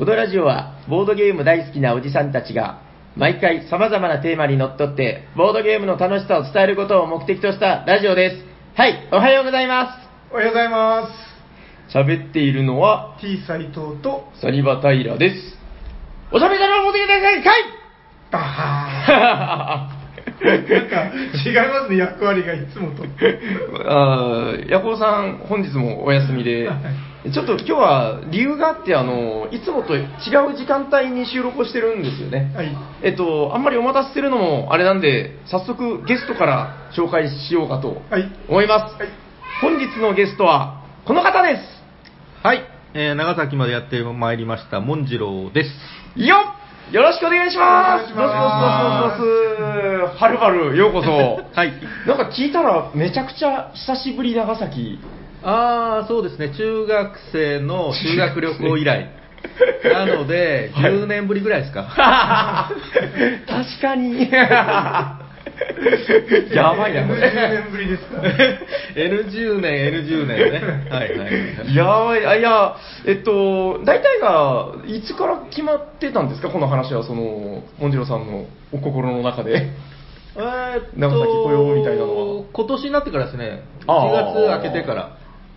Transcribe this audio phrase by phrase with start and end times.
[0.00, 2.80] このラジオは、ボードゲーム大好きなおじさんたちが、
[3.16, 8.36] 毎回様々なテーマにのっとって、ボードゲームの楽しさを伝えることを目的としたラジオです。
[8.80, 9.98] はい、おはようございま。
[10.32, 11.06] おはようございま
[11.90, 15.58] す喋っているのは、T 斎藤とサニバタイラです。
[16.32, 17.62] おしゃべりだろ、持ってきてください、かい
[18.32, 20.00] バハー
[20.48, 21.10] なんか
[21.44, 23.04] 違いますね役割がいつもと
[23.84, 26.70] あーヤコウさん、本日もお休みで、
[27.22, 30.06] ちょっと今日は理由があって、あの、いつもと違う
[30.56, 32.52] 時間帯に収録をしてるんですよね。
[32.56, 38.94] はいえっと、あんまりお待たせするのもあれなんで、早速ゲストから紹介しようかとはい思います。
[38.96, 39.08] はい
[39.60, 41.62] 本日のゲストは、この方です。
[42.42, 42.64] はい、
[42.94, 45.70] えー長崎までやってまいりました、モンジローです。
[46.16, 46.60] よっ
[46.92, 51.08] よろしくお願いしますお願いしますどうぞどうぞどうぞどうぞはるばるようこそ。
[51.54, 51.72] はい。
[52.06, 54.98] なんか聞いたら、めちゃくちゃ久しぶり長崎。
[55.42, 59.08] あー、そうですね、中学生の修学旅行以来。
[59.84, 62.70] なので、はい10年ぶりぐらいですか。
[63.46, 64.28] 確かに。
[66.54, 67.30] やばいな、こ10れ。
[67.62, 68.20] 年ぶりですか
[68.96, 70.60] N10 年、N10 年ね。
[70.90, 71.74] はいはい。
[71.74, 79.68] やばい、あ、いや、えっと、大体が、いつから決まってたんですか、この話は、その、モンジロさんのお心の中で。
[80.36, 85.10] えーっと長崎来ようみたいなのは今年になってからですね、あー1月明けてから。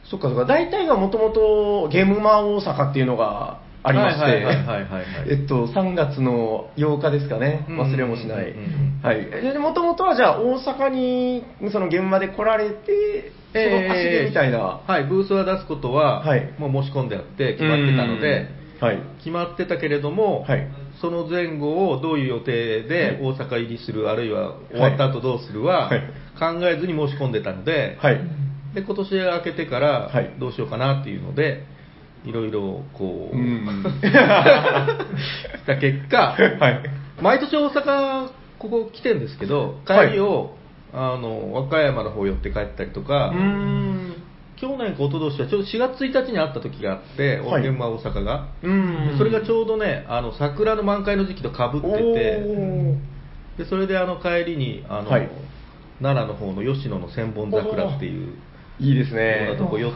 [0.06, 8.56] そっかそっか、大体がもともとゲームマ大阪っていうのがありまして、はいはいはいはいはいえっと、3月の8日ですかね、うん忘れもしない。
[9.04, 9.60] はい。
[9.60, 14.82] もともとはじゃあ大阪に、その現場で来られて、その足でみたいな。
[14.88, 16.54] はい、ブースは出すことは、はい。
[16.58, 18.48] もう申し込んであって決まってたので、
[18.82, 19.00] うん、はい。
[19.18, 20.68] 決まってたけれども、はい。
[21.02, 26.02] その前後をどういう予定で大阪入りする、あるいは終わった後どうするははい。
[26.40, 28.22] 考えずに申し込んでたので、はい。
[28.74, 30.34] で今年明けてからはい。
[30.40, 31.64] どうしようかなっていうので、
[32.26, 33.84] いろいろこう、うん。
[34.02, 36.84] した結果、はい。
[37.22, 40.10] 毎年大阪、ここ来てんですけど、はい。
[40.10, 40.56] 帰りを、
[40.94, 44.14] あの和歌山の方寄って帰ったりとか、うーん。
[44.56, 47.68] 去年か一昨年はちょうど4月1日に会った時があって、はい。
[47.68, 48.48] 現場大阪が。
[48.64, 49.08] うん。
[49.12, 51.98] でそれがちょうどね、あの桜の満開の時期とかぶってて、
[53.58, 55.30] でそれであの帰りにあの、はい。
[56.02, 58.34] 奈良の方の吉野の千本桜っていう
[58.84, 59.58] いいですようねな。
[59.58, 59.94] とこ寄っ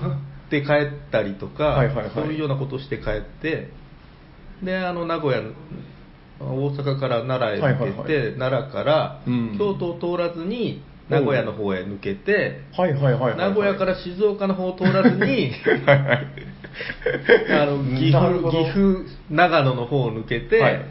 [0.49, 2.11] て帰ったりとか、はいはいはい。
[2.13, 3.69] そういうようなことをして帰って、
[4.63, 5.41] であの名古屋、
[6.39, 8.37] 大阪から奈良へ抜けて、はいはいはい。
[8.37, 9.55] 奈良からうん。
[9.57, 13.37] 京都を通らずに名古屋の方へ抜けて、はいはいはいはいはい。
[13.37, 15.85] 名古屋から静岡の方を通らずに、 岐阜
[18.19, 18.63] なるほど。
[18.65, 20.85] 岐阜、長野の方を抜けて、はい。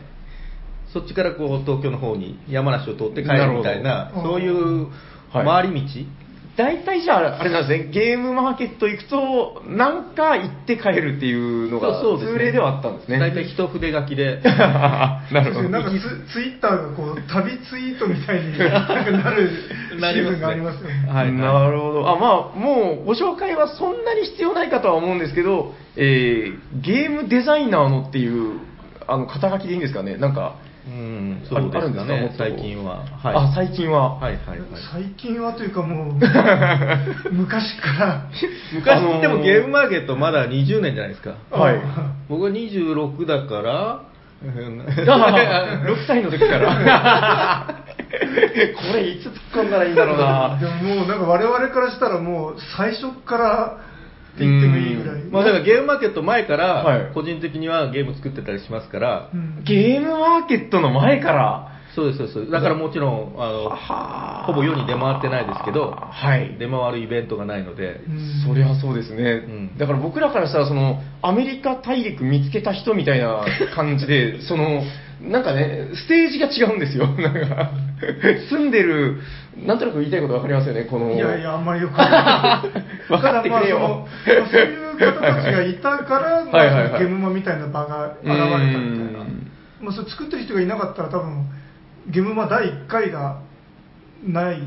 [0.92, 4.28] そっちからこう東京の方に山梨を通って帰るみたいな、なるほど。
[4.34, 4.88] そういう
[5.32, 5.44] はい。
[5.44, 6.06] 回り道、
[6.56, 13.18] 大体じゃあ、あれなんですね、ゲームマーケット行くと、なんか行って帰るっていうのが、通例ではあったんですね。
[13.18, 15.68] 大体一筆書きで、 なるほど。
[15.68, 16.00] なんかツ
[16.32, 19.50] ツイッターがこう旅ツイートみたいに なんかなる
[19.90, 22.08] シーズンがありますよね はいはいなるほど。
[22.08, 28.60] あ、まあ、もう、ご紹介はそんなに必要ないかとは思うんですけど、えー、ゲームデザイナーのっていう、
[29.06, 30.56] あの、肩書きでいいんですかねなんか、
[30.96, 33.04] うん、あそうであるんですかねもっ、と最近は。
[33.04, 34.14] はい、あ、最近は。
[34.14, 34.68] はいはいはい。
[34.92, 36.14] 最近はというかもう
[37.32, 38.22] 昔から
[38.72, 41.34] 昔あのーでもゲームマーケットまだ20年じゃないですか。
[41.50, 41.80] はい。
[42.28, 44.00] 僕は26だから、
[44.42, 47.84] うんあ6 歳の時から。
[48.08, 50.58] これいつ突っ込んだらいいんだろうな。
[50.58, 53.78] でももうなんか我々からしたらもう最初から
[54.36, 56.98] って言ってもいいぐらいまあだからゲームマーケット前かはい。
[57.06, 59.64] ら、個人的にはゲーム作ってたりしますから、うん。
[59.64, 62.52] ゲームマーケットの前から、そうです、そうです。
[62.52, 66.56] だからもちろん、あの、はほぼ世に出回ってないですけど、はい。
[66.58, 68.44] 出回るイベントがないので、うん。
[68.46, 69.78] そりゃそうですね、ん。
[69.78, 74.82] だから僕らからしたらそのアメリカ大陸見つけた人みたいな感じで その
[75.22, 77.06] なんかねステージが違うんですよ。
[77.06, 77.70] なんか
[78.50, 79.22] 住んでる
[79.64, 82.84] なんとなく言いたいこと分かりますよねこのいやいや、あんまりよくわかんない。
[83.08, 89.50] 分かってくれよそういう方たちがいたから、 まあはいはいゲームマみたいな場が現れたみたいなうん。
[89.80, 91.46] まあ、それ作ってる人がいなかったら多分、
[92.08, 93.40] ゲームマ第1回が
[94.26, 94.58] ない。
[94.58, 94.60] い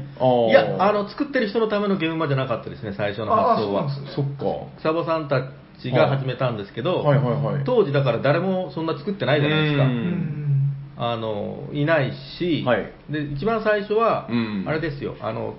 [0.52, 4.16] や、あの、作ってる人のためのゲームマじゃなかったですね、最初の発想はああそうなんです。
[4.16, 4.44] そっか
[4.80, 5.42] 草場さんた
[5.81, 9.84] ちが始めたんですけど、はいはいはい当時だから誰もそんな作ってないじゃないですか。
[11.01, 12.92] あの、いないし、はい。
[13.10, 14.66] で、一番最初は、うん。
[14.68, 15.56] あれですよ、あの、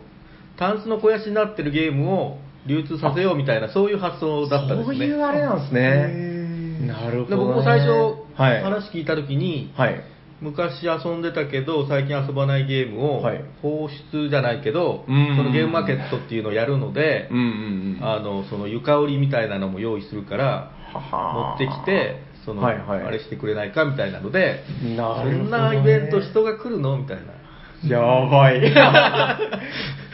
[0.59, 5.07] タンスの肥やしになってるゲームを流通させようみたいな、そういう発想だったんですそうね。
[5.07, 7.91] いうあれなんですへねーなるほど、ね、で僕も最初、
[8.35, 10.01] はい、話聞いたときに、はい。
[10.43, 13.45] 昔遊んでたけど最近遊ばないゲームをはい。
[13.61, 15.37] 放出じゃないけど、うん。
[15.37, 18.05] そのゲームマーケットっていうのをやるので、うんうんうん。
[18.05, 27.41] あのその床売りみたいなのも用意するから、は持ってきて、その、はいはいあれしてくれないかみたいなので、ねそんなイベント人が来るのみたいな。
[27.89, 28.61] やばい。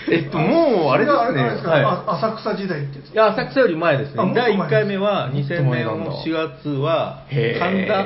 [0.09, 1.27] えっと、もう、あれですね。
[1.27, 4.33] それがですか、はいあ浅草時代ってやついや、浅草より前ですね。
[4.35, 8.05] 第1回目はもっと2000年前なんだ4月は、神田、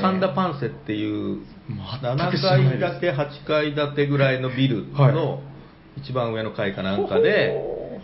[0.00, 1.38] 神田パンセっていう、
[2.02, 5.40] 7全く知らないです階建て、8階建てぐらいのビルはいの
[5.96, 7.52] 一番上の階かなんかで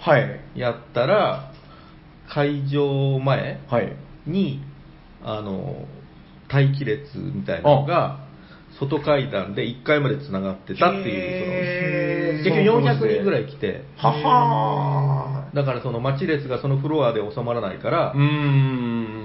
[0.00, 0.41] はい。
[0.56, 1.52] やったら、
[2.29, 3.93] 会場前はい。
[4.26, 4.61] に、
[5.25, 5.87] あの、
[6.52, 8.20] 待機列みたいなのが、
[8.78, 18.14] 外階段で1階まで繋がってたっていう、その、結局400人ぐらい来て、ははだからその待ち列がそのフロアで収まらないから。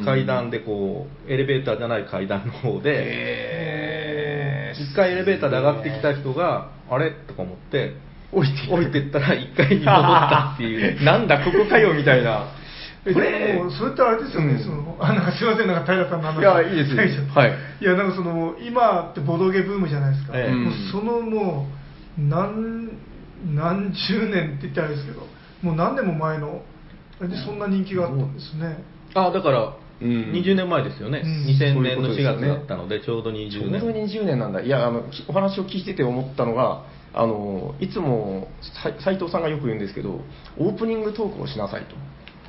[0.03, 4.83] 階段でこう、エレベーターじゃない階段の方で、へー。
[4.83, 7.11] 一回エレベーターで上がってきた人が、あれ？
[7.11, 7.93] とか思って、
[8.31, 11.01] 降りて降りてったら一階に戻ったっていう。
[11.05, 12.47] なんだ、ここかよ、みたいな。
[13.05, 14.63] えこれでもそれってあれですよね、うん。
[14.63, 16.41] そのあなんかすいません、なんか平さんの話。
[16.41, 16.95] いやいいです
[17.33, 17.53] はい。
[17.81, 21.67] いや、なんかその今ってボドゲブームじゃないですか、ええもうそのも
[22.17, 22.89] う何
[23.53, 25.27] 何十年って言ったらあれですけど、
[25.61, 26.61] もう何年も前の、
[27.19, 28.83] あれでそんな人気があったんですね。
[29.13, 30.31] あ、だから、うん。
[30.33, 31.21] 20年前ですよね。
[31.23, 31.45] うん。
[31.45, 32.47] 2000年の4そういうことですよね。
[32.47, 34.21] 月だったので、ちょうどちょ20うど年。
[34.21, 34.61] 20年なんだ。
[34.61, 38.49] いや、あの、きお話を聞いてて思ったのが、あの、いつも、
[38.83, 40.21] さ斉藤さんがよく言うんですけど、
[40.57, 41.95] オープニングトークをしなさいと。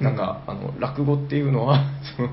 [0.00, 1.84] なんか、あの、落語っていうのは、
[2.16, 2.28] その、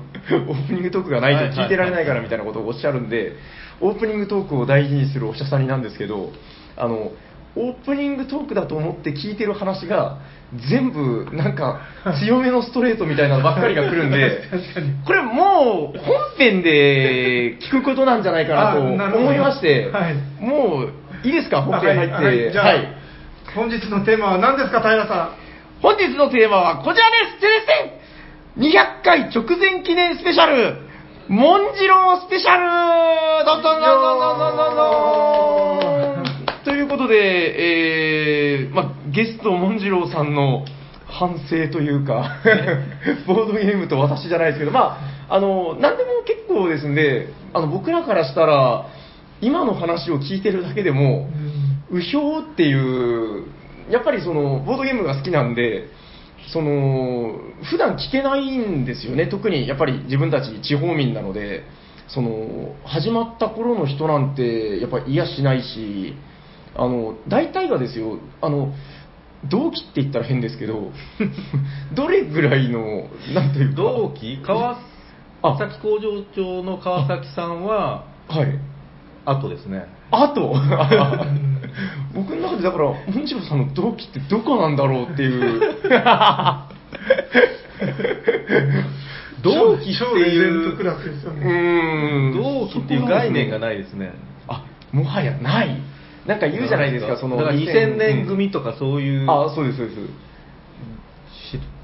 [0.50, 3.32] オープニングトークがないと聞いてられないからみたいなことをおっしゃるんで、
[3.80, 6.30] オープニングトークを大事にするお医者さんになんですけど、
[6.76, 7.12] あの、
[7.56, 10.18] オープニングトークだと思って聞いてる話が、
[10.70, 11.80] 全部、なんか、
[12.20, 14.42] 強めのストレートみたいなのばっかりが来るんで、
[15.06, 18.80] これもう、本編で聞くことなんじゃないかなと
[19.18, 20.14] 思いまして、はい。
[20.40, 20.92] もう、
[21.26, 22.14] いいですか、本編入って。
[22.14, 22.24] はい。
[22.26, 22.52] はい。
[22.52, 22.88] じゃあ、はい。
[23.54, 25.43] 本日のテーマは何ですか、平さん？
[25.84, 27.40] 本日のテーマはこちらです。
[27.40, 30.78] テレセ !200 回直前記念スペシャル。
[31.28, 33.44] モンジロースペシャル。
[33.44, 36.64] どんどんどんどんどんどんどん。
[36.64, 40.64] ということで、えー、ま、ゲストモンジローさんの
[41.06, 42.38] 反省というか
[43.28, 44.96] ボードゲームと私じゃないですけど、ま
[45.28, 48.86] あ、あの、何でも結構ですんで、あの、僕らからしたら、
[49.42, 51.28] 今の話を聞いてるだけでも、
[51.90, 53.44] うひょうっていう
[53.90, 55.88] やっぱりその、ボードゲームが好きなんで、
[56.52, 57.38] その、
[57.70, 59.26] 普段聞けないんですよね。
[59.26, 61.64] 特にやっぱり自分たち地方民なので、
[62.08, 66.14] その、始まった頃の人なんて、やっぱり嫌しないし、
[66.76, 68.74] あの、大体がですよ、あの、
[69.48, 70.90] 同期って言ったら変ですけど、
[71.94, 73.82] どれぐらいの、なんというか。
[73.82, 74.38] 同期？
[74.42, 74.78] 川
[75.42, 78.58] あ崎工場長の川崎さんは、はい。
[79.26, 79.86] 後ですね。
[80.10, 80.54] あと、
[82.14, 85.60] 僕の中でだから、モンジローさんの同期ってどこなんだろうっていう。
[89.42, 92.34] 同期って超レジェンいうドクラスですようん。
[92.34, 94.12] 同期っていう概念がないですね。
[94.48, 95.76] あ、もはやない。
[96.26, 97.36] なんか言うじゃないですか、その。
[97.36, 99.98] だから2000年組とかそういう、あ、そうです、そうです。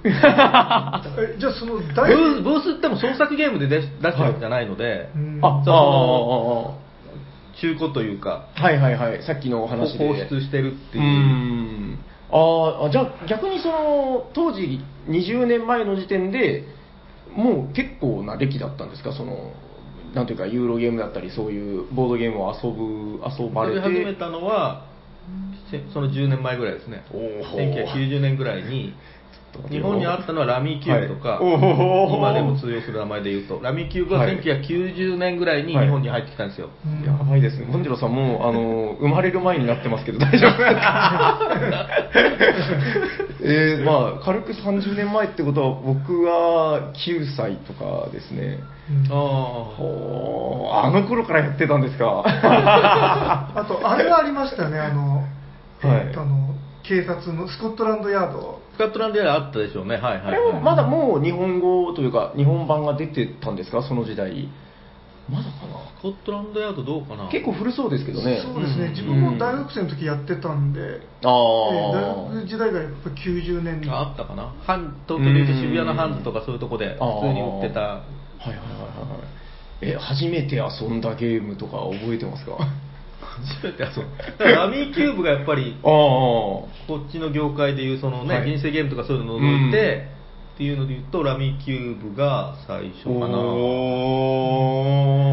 [0.02, 6.74] じゃあ、そのブ大ースブースっても創作ゲームで出し出してるわけじゃないので、うんあ、あそ
[7.60, 10.06] 中古というか、はいはいはい、さっきのお話で。
[10.06, 11.08] 放出してるってういう。
[11.08, 11.98] ん。
[12.32, 16.64] ああ、じゃあ逆にその、当時20年前の時点で、
[17.34, 19.52] もう結構な歴だったんですか、その、
[20.14, 23.80] なんていうか、ユーロゲームだったり、そういうボードゲームを遊ぶ、遊ばれて。
[23.80, 24.86] 始めたのは、
[25.70, 27.04] せその10年前ぐらいですね。
[27.12, 28.94] おー1990年ぐらいに、
[29.68, 34.38] 日本にあったのはラミーキューブとか、今でも通用する名前で言うと、ラミーキューブははい。
[34.40, 36.68] 1990年ぐらいに日本に入ってきたんですよ。
[36.86, 37.66] うんやばいですね。
[37.70, 41.38] 本次郎さんもう、あの、生まれる前になってますけど、 大丈夫ですか？
[43.42, 48.58] えー、まあ、軽く30年前ってことは、僕は9歳とかですね。
[48.90, 49.06] うん。
[49.06, 52.22] あほーあの頃からやってたんですか？
[52.24, 55.26] あと、あれがありましたよね、あの、はい。
[56.06, 56.54] えっとあの
[56.90, 58.60] 警察のスコットランドヤード。
[58.74, 60.54] スカットランドヤードあったでしょうね、はいはい、あれは。
[60.54, 64.48] はいまだもう日本語というか、日本版が出てたんですか、その時代。
[65.30, 65.50] まだか
[66.00, 67.26] スコットランドヤードどうかな？
[67.26, 68.42] な結構古そうですけどね。
[68.42, 68.90] そうですね、うん。
[68.90, 70.80] 自分も大学生の時やってたんで、
[71.22, 73.88] あ大学時代がやっぱ90年。
[73.88, 74.52] ああったかな？
[74.66, 77.80] ハン東京でいうと渋谷のハンズとかそういうとこで普通に売ってた。
[77.80, 78.02] は
[78.46, 79.94] いはいはいはいはい。
[79.94, 82.56] え、初めて遊んだゲームとか覚えてますか？
[82.58, 82.68] あ
[83.20, 84.24] 初めて遊んだ。
[84.26, 85.86] だからラミーキューブがやっぱり、あ。
[85.86, 86.68] こ
[87.06, 90.08] っちの業界でいうそのね、はい人生ゲームとかそういうのを除いて、
[90.54, 93.38] っていうので言うと、ラミーキューブが最初かな。
[93.38, 94.90] お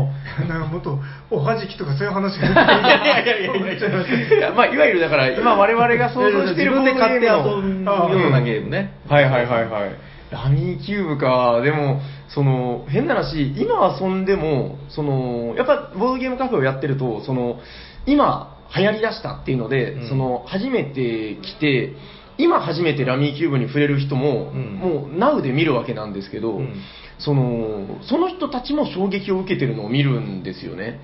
[0.08, 0.48] ー。
[0.48, 8.94] なんかもっとおはじきとかそういう話が いやいやいやいやいやいや、まあ、いわゆるだから、今我々が想像してる自分で買って遊ボードゲームのぶようなゲームね。
[9.10, 9.91] はいはいはいはい。
[10.31, 17.60] ラミーキューブか、でも、その、変な話、今遊んでも、その、やっぱ、ボードゲームカフェをやってると、その、
[18.05, 21.93] 今、流行り出したっていうので、うんその、初めて来て、
[22.38, 26.74] 今初めてラミーキューブに触れる人も、うんもう、ナウで見るわけなんですけど、うん
[27.19, 31.00] その、その人たちも衝撃を受けてるのを見るんですよね。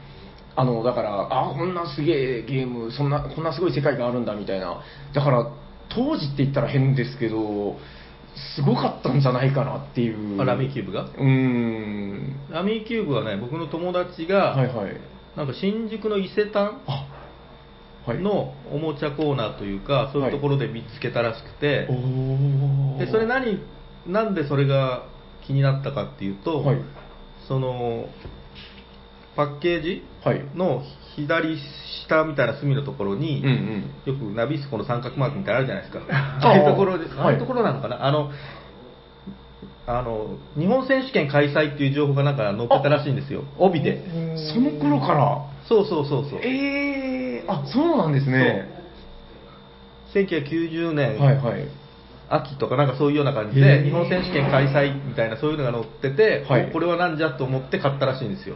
[0.56, 4.82] あの、だから、あ、こんなすげえゲーム、そんな、こんなすごい世界があるんだみたいな。
[5.13, 5.48] だから、
[5.89, 7.77] 当時って言ったら変ですけど、
[8.56, 10.42] すごかったんじゃないかなっていう。
[10.42, 11.04] あラミーキューブが？
[11.04, 12.36] うーん。
[12.52, 14.98] ラミーキューブはね、僕の友達が、はいはい。
[15.36, 16.82] なんか新宿の伊勢丹。
[18.06, 23.62] のおもちゃコーナーというか、そういうところで見つけたらしくて、おーでそれ何、
[24.06, 25.06] なんでそれが
[25.48, 26.82] 気になったかっていうと、はい。
[27.48, 28.10] その
[29.36, 30.04] パッケージ？
[30.24, 30.42] はい。
[30.56, 30.84] の
[31.16, 31.58] 左
[32.08, 34.13] 下みたいな隅のところに、うんうん。
[34.13, 36.02] よくナビスコの三角マークみたいなのあるじゃないですか。
[36.10, 38.32] あああいうところで、はいああいうところなのかな、あの、
[39.86, 43.44] あの、日本選手権開催っていう情報がなんか載ってたらしいんですよ。
[43.58, 44.02] 帯で。
[44.54, 46.40] その頃から、そうそうそうそう。
[46.42, 48.70] えー、あ、そうなんですね。
[50.13, 51.68] 1990年、はいはい。
[52.36, 53.84] 秋とかなんかそういうような感じへで、ー。
[53.86, 56.70] 日本選手権開催みたいなそういうのが載ってて、はい。
[56.70, 58.56] おこれはなんじゃと思って買ったらしいんですよ。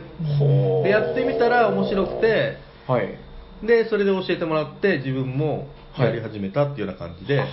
[0.84, 2.58] で、やってみたら面白くて、
[2.88, 3.18] はい。
[3.66, 5.68] で、それで教えてもらって、自分も
[5.98, 7.44] やり始めたっていうような感じで、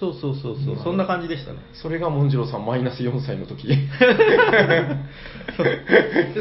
[0.00, 1.58] そうそうそうそう、そんな感じでしたね。
[1.74, 3.66] それがモンジローさんマイナス4歳の時。
[3.68, 3.76] で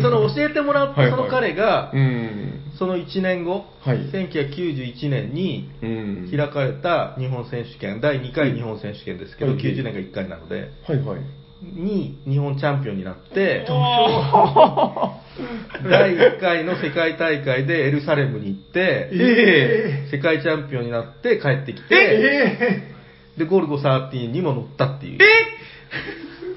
[0.02, 2.54] その教えてもらったその彼が、うん。
[2.78, 6.30] その1年後、はい1991年にうん。
[6.32, 11.20] 開かれた日本選手権、第2回日本選手権ですけど、はい90年が1回なので、はいはい。
[11.62, 13.66] に日本チャンピオンになって、
[15.84, 22.96] 第1回の世界大会でエルサレムに行って、え世界チャンピオンになって帰ってきて、え
[23.40, 25.18] で、ゴルゴ13にも乗ったっていう。
[25.22, 25.26] え？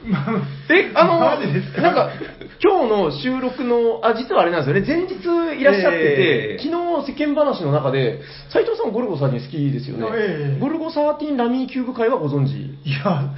[0.68, 1.80] えあの、マジですか？
[1.80, 2.10] なんか、
[2.62, 5.14] 今日の収録の、あ、実はあれなんですよね、前日
[5.60, 6.62] いらっしゃってて、ええ。
[6.62, 6.70] 昨
[7.06, 8.20] 日世間話の中で、
[8.50, 10.06] 斉藤さんゴルゴ13好きですよね。
[10.12, 10.60] ええ。
[10.60, 12.52] ゴルゴ13ラミーキューブ会はご存知？
[12.84, 13.30] いや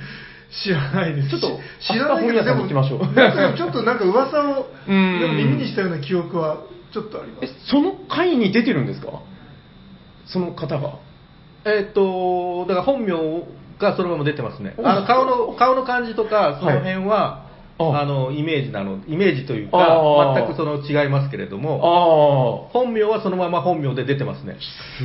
[0.65, 1.29] 知らないです。
[1.31, 1.49] ちょっと
[1.81, 3.01] 知らないけど明日本屋さんに行きましょう。
[3.15, 9.09] なんかちょっとなんか噂を耳にしたような記憶はちょっとありまえす、その会に出てるんですか？
[10.27, 10.95] その方が。
[11.65, 13.13] えっと、だから本名
[13.79, 14.75] がそのまま出てますね。
[14.79, 17.45] おあの顔の顔の感じとか、その辺は、
[17.77, 24.57] ああのイメージなの、イメージというあか、ー全くその違いますけれども、あ本名はそのまま本名で出てますね。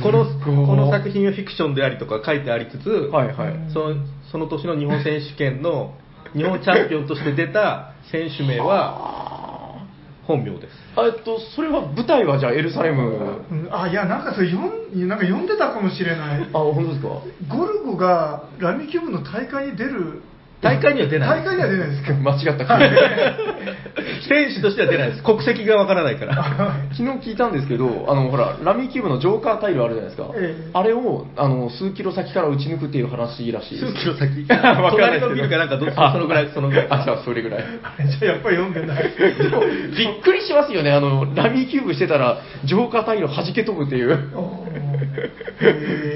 [0.02, 3.16] このこの作品はフィクションでありとか書いてありつつ、あ。
[3.16, 3.72] はいはい。
[3.72, 3.96] その
[4.30, 5.94] その年の日本選手権の
[6.34, 9.84] 日本チャンピオンとして出た選手名は
[10.26, 10.79] 本名です。
[10.96, 13.02] あえっと、それは舞台はじゃあエルサレム？
[13.50, 13.68] うん。
[13.70, 14.66] あいやなんかそれ読
[14.96, 16.42] んなんか読んでたかもしれない。
[16.52, 17.08] あ、本当ですか？
[17.56, 20.22] ゴルゴがラミキューブの大会に出る
[20.62, 22.66] 大会には出ない大会には出ないですか 間違った。
[24.28, 25.22] 選手としては出ないです。
[25.22, 26.34] 国籍がわからないから。
[26.92, 33.92] 昨日聞いたんですけど、あのほら、ラミーキューブのジョーカータイルあるじゃないですか、ええあれをあの数キロ先から打ち抜くっていう話らしいです。
[33.92, 37.64] 数キロ先わかんないですけど隣のビルかなんかどあそのぐらいそのぐらいあ、じゃあそれぐらい。
[37.82, 39.60] あれじゃあやっぱり読んでないでも
[39.96, 44.18] びっくりしますよね、あのラミーキューブしてたら、ジョーカータイル弾け飛ぶっていう。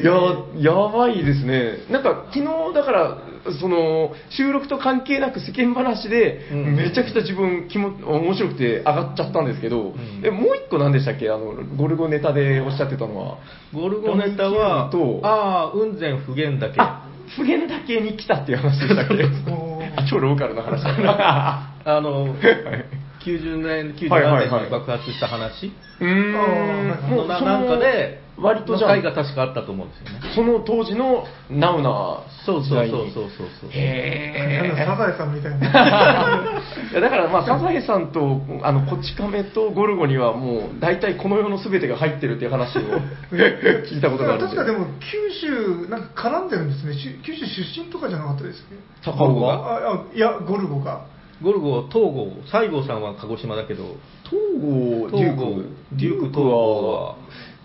[0.04, 1.78] や、やばいですね。
[1.90, 3.18] なんか、昨日、だから、
[3.60, 6.76] その、収録と関係なく世間話で、うん。
[6.76, 9.94] めちゃくちゃ自分、気も、面白くて上がっちゃったんですけど、ん。
[10.24, 11.28] え、もう一個何でしたっけ？
[11.30, 13.38] あの、ゴルゴネタでおっしゃってたのは。
[13.74, 16.80] ゴルゴネタは、とああ、雲仙普賢岳。
[16.80, 17.02] あ、
[17.36, 19.24] 普賢岳に来たっていう話でしたっけ？
[20.10, 20.82] 超ローカルな話。
[20.82, 21.74] だな。
[21.84, 22.34] あの、はい。
[23.24, 25.72] 90年、97はいはいはい年に爆発した話。
[26.00, 26.36] うーん。
[26.36, 29.00] あーもうなんかで、割とじゃあ。
[29.00, 30.20] が確かあったと思うんですよね。
[30.34, 33.48] その当時のナウなそうそうそうそうそう。
[33.62, 33.70] そう。
[33.70, 34.68] へー。
[34.68, 35.66] なんだサザエさんみたいな。
[36.92, 42.80] いやだからまあ、サザエさんと、あの、こち亀とゴルゴにはもう、大体この世の全てが入ってるっていう話を
[43.30, 44.56] 聞いたことがあるんで。
[44.56, 46.94] 確かでも九州なんか絡んでるんですね。
[46.94, 48.64] し九州出身とかじゃなかったですっ
[49.04, 49.10] け？
[49.10, 51.00] 高尾がああいやゴルゴが。
[51.42, 57.16] ゴルゴ、東郷、西郷さんは鹿児島だけど、東郷、デュー東郷ク、デューク東郷は、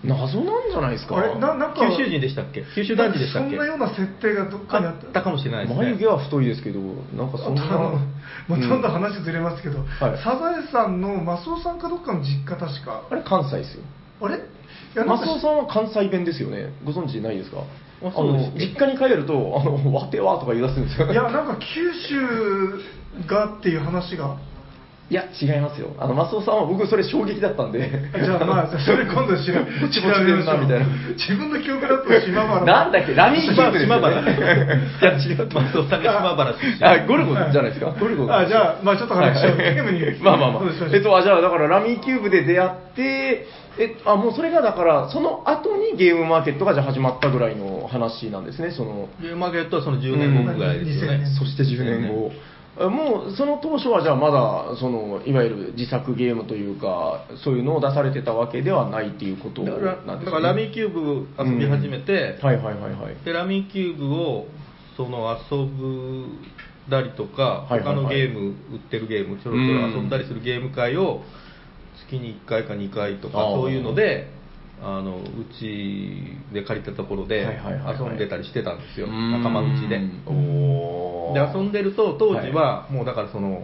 [0.04, 1.18] 謎なんじゃないですか？
[1.18, 2.64] あれななんか九州人でしたっけ？
[2.74, 3.50] 九州男児でしたっけ？
[3.50, 5.86] そんなような設定がどっかにあっあったたかもしれないですね。
[5.86, 7.66] 眉毛は太いですけど、なんかそんな。
[7.66, 8.00] あとあの
[8.48, 13.84] まあ、どんどんうん話ずれますけど、はいサザエさんのマスオさんかどっかの実家確かあれ関西ですよ。
[14.22, 14.40] あれい
[14.96, 16.72] やなんかマスオさんは関西弁ですよね。
[16.86, 17.64] ご存知ないですか
[18.02, 21.12] あの実家に帰ると、あの、わてわとか言い出すんですよ。
[21.12, 24.38] いやなんか九州がっていう話が
[25.10, 25.90] いや、違いますよ。
[25.98, 27.90] あの、マスオさんは僕それ衝撃だったんで。
[28.14, 30.86] じゃあまあ、 それ今度調べぼちぼち出るなみたいな
[31.18, 32.64] 自分の記憶だと島原。
[32.64, 34.00] なんだっけ、ラミーキューブですよ、ね。
[34.00, 34.26] 島原い
[35.02, 35.50] や、違う。
[35.52, 36.86] マスオさんが島原出身。
[36.86, 37.88] あ、ゴルゴじゃないですか。
[38.00, 38.38] ゴルゴが。
[38.38, 39.58] あ、じゃあ、まあちょっと話しよう。
[39.58, 40.00] ゲームに。
[40.22, 40.64] まあまあまあ。
[40.94, 43.48] えっと、あじゃあ、だからラミーキューブで出会って、
[43.80, 49.08] えあ、もうそれがだから、その後にゲームマーケットがじゃあ始まったぐらいの話なんですね、その。
[49.20, 51.26] ゲームマーケットはその10年後ぐらいですよねうん。
[51.36, 52.32] そして10年後。
[52.80, 60.26] あもうその当初はじゃあまだそのいわゆる自作ゲームというかそういうのを出されてたわけではないっていうことなんだからですね。
[60.26, 63.26] だからラミーキューブ遊び始めて、はいはいはいはい。
[63.26, 64.48] でラミーキューブを
[64.96, 66.26] その遊ぶ
[66.90, 71.22] だりとか、はいはいはい他のゲーム売ってるゲームちょろちょろ遊んだりするゲーム会を
[72.08, 74.39] 月に1回か2回とかそういうので
[74.82, 75.24] あのう
[75.60, 80.00] ちで借りたところで遊んでたりしてたんですよ、うん仲間内で。
[80.00, 80.06] で
[81.54, 83.64] 遊んでると当時はもうだからその、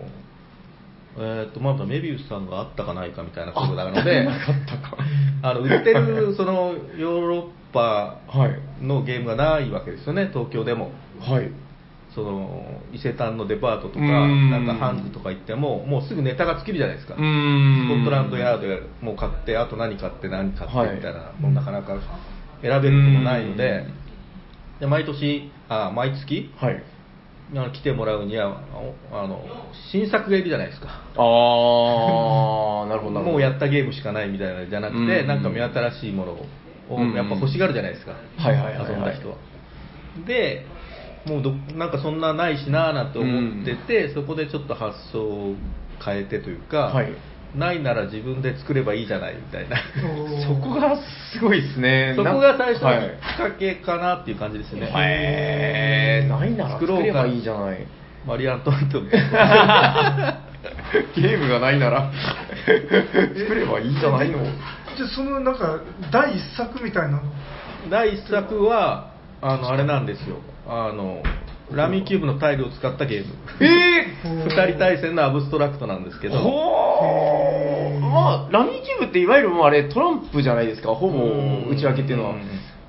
[1.18, 4.28] えー、とまだメビウスさんがあったかないかみたいなことなので。
[5.42, 8.84] あの売ってるそのヨーロッパはい。
[8.84, 11.52] のゲームがないわけですよね東京でもはい。
[12.16, 14.50] その伊勢丹のデパートとかうん。
[14.50, 17.16] なんかハンズとか行ってももうすぐネタが尽きるじゃないですか。
[17.16, 22.00] スコットランドヤードでもう買ってあと何買って何買ってはいみたいな、もうなかなか
[22.62, 23.86] 選べることもないので
[24.80, 26.84] で毎年あ毎月はい。
[27.54, 28.60] あの来てもらうには
[29.12, 29.40] ああの
[29.92, 30.88] 新作がいるじゃないですか。
[31.16, 33.32] あー、なるほどなるほど。
[33.32, 35.28] もうやったゲームしかないみたいなのじゃなくて、うん。
[35.28, 36.48] なんか目新しいものを
[36.90, 37.14] うん。
[37.14, 38.92] やっぱ欲しがるじゃないですか、はいはいはいはい。
[38.92, 39.38] 遊んだ人は。
[40.26, 40.66] で、
[41.26, 45.56] もうどなんかそんなないしなーなんて思ってて、そこでちょっと発想を
[46.04, 47.14] 変えてというか、はい
[47.56, 49.78] ないなら自分で作ればいいじゃないみたいな。
[50.46, 50.98] そこが
[51.32, 52.14] すごいですね。
[52.18, 54.92] そこが最初のはいきっかけかなっていう感じですね。
[54.94, 57.88] へー、ないなら作作ろうかればいいじゃない。
[58.28, 59.22] マリアントワントみゲー
[61.40, 62.12] ムがないなら
[62.66, 64.44] 作ればいいじゃないの。
[64.44, 65.80] じゃあそのなんか
[66.12, 67.32] 第一作みたいなの？
[67.90, 71.22] 第一作はあのあれなんですよあの
[71.72, 73.34] ラミーキューブのタイルを使ったゲーム。
[73.60, 74.06] え
[74.46, 76.38] 二人対戦のアブストラクトなんですけど、
[78.02, 81.28] まあ、ラミーキューブっていわゆるもうあれトランプじゃないですか、ほぼう
[81.68, 81.70] ん。
[81.70, 82.32] 内訳っていうのは。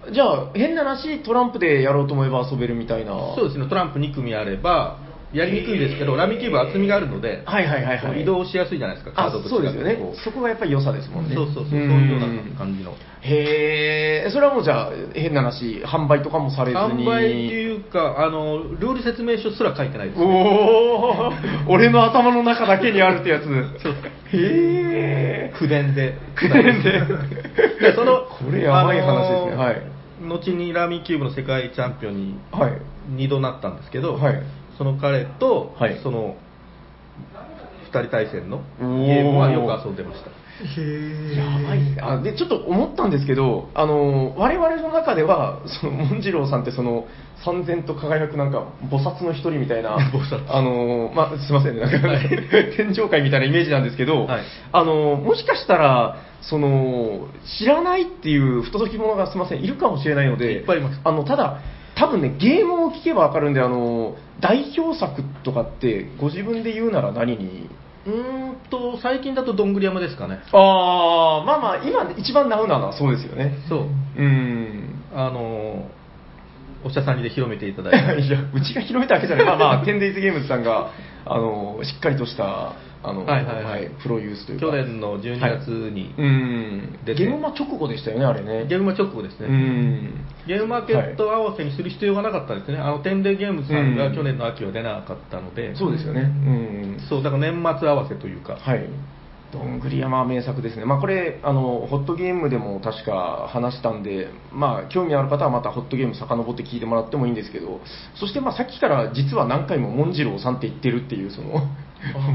[0.06, 0.12] うん。
[0.12, 3.12] じゃあ、変な話、トランプでやろうと思えば遊べるみたいな。
[3.34, 3.66] そうですね。
[3.66, 4.98] トランプ2組あれば
[5.32, 8.22] やりにくいですけど、ラミーキューブは厚みがあるので、はいはいはいはい。
[8.22, 9.98] 移動しやすいじゃないですかカードとそうですよね。
[10.24, 11.34] そこがやっぱり良さですもんね。
[11.34, 12.92] そうそうそうそうんいうような感じの。
[13.22, 17.04] へえ、それはもうじゃあ、変な話、販売とかもされずに。
[17.04, 21.32] 販売っていうかあのルール説明書すら書いてないですおお、
[21.68, 23.44] 俺の頭の中だけにあるってやつ。
[23.82, 23.92] そう。
[23.92, 25.52] へえ。
[25.58, 26.14] 口伝で。
[26.36, 26.92] 口伝で。
[27.80, 27.94] で。
[27.96, 29.56] そのこれやばい話ですね。
[29.56, 29.82] はい。
[30.22, 32.72] 後にラミーキューブの世界チャンピオンにはい。
[33.10, 34.42] 2度なったんですけど、はい
[34.78, 36.00] その彼と、はい。
[36.02, 36.36] その
[37.90, 40.30] 2人対戦のゲームはよく遊んでました。
[40.58, 42.02] へえやばいですね。
[42.02, 47.06] あで、ちょっと思ったんですけど、あの、我々の中では、その、モンジローさんってその、
[47.44, 50.40] 三千と輝くなんか、菩薩の一人みたいな、 菩薩。
[50.48, 51.98] あの、まあ、すいませんね、なんか、
[52.76, 54.40] 天上界みたいなイメージなんですけど、はい。
[54.72, 57.26] あの、もしかしたら、その、
[57.58, 61.00] 知らないっていう不届き者がすいません、いるかもしれないので、いっぱいいます。
[61.04, 61.58] あの、ただ、
[61.96, 67.68] 多分ね、ゲームを聞けばわかるんで、あの、代表作とかって、ご自分で言うなら何に？
[68.06, 73.58] うーんと最近だとどんぐり山ですかねああ、まあまあ、今一番ナウなのはそうですよね。
[73.68, 73.80] そう
[74.16, 75.02] うん。
[75.12, 75.88] あの
[76.84, 79.46] おしゃさんにで広めていただいて いや、うちが広めたわけじゃない。
[79.46, 80.90] まあまあ、 テンデイズゲームズさんが、
[81.26, 84.66] あの、しっかりとした、あの、はいはいはいプロユースというか。
[84.66, 86.98] 去年の12月に、うん。
[87.04, 88.66] 出てゲームマ直後でしたよね、あれね。
[88.66, 90.24] ゲームマ直後ですね、うん。
[90.46, 96.20] ゲームマーケット合わせにする必要がなかったですね、あのテンデイゲームズさんが去年の秋は出なかったので、そうですよね。
[96.22, 97.00] うん。
[97.08, 98.88] そうだから年末合わせというか、はい。
[99.52, 100.84] どんぐり山は名作ですね。
[100.84, 107.80] まあこれ、あの、ホットゲームでも確か話したんで、まあ興味ある方はまたホットゲーム遡って聞いてもらってもいいんですけど、
[108.16, 111.64] そしてまあさっきから実は何回もモンジローさんって言ってるっていう、その、はい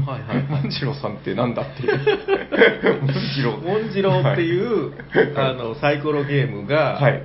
[0.06, 3.02] はいはいモンジローさんってなんだっていう。
[3.02, 3.62] モンジロー。
[3.62, 7.22] モンジローっていう、はいあのサイコロゲームが、はい。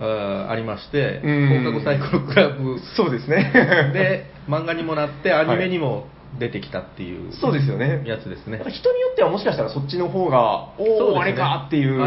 [0.00, 3.52] あありまして、うん放課後サイコロクラブそうですね。
[3.92, 6.06] で漫画にもなってアニメにも
[6.38, 8.02] 出てきたっていう、そうですよね。
[8.06, 8.58] やつですね。
[8.58, 11.20] 人によってはもしかしたらそっちの方が、おお、ね。
[11.20, 11.98] あれかっていう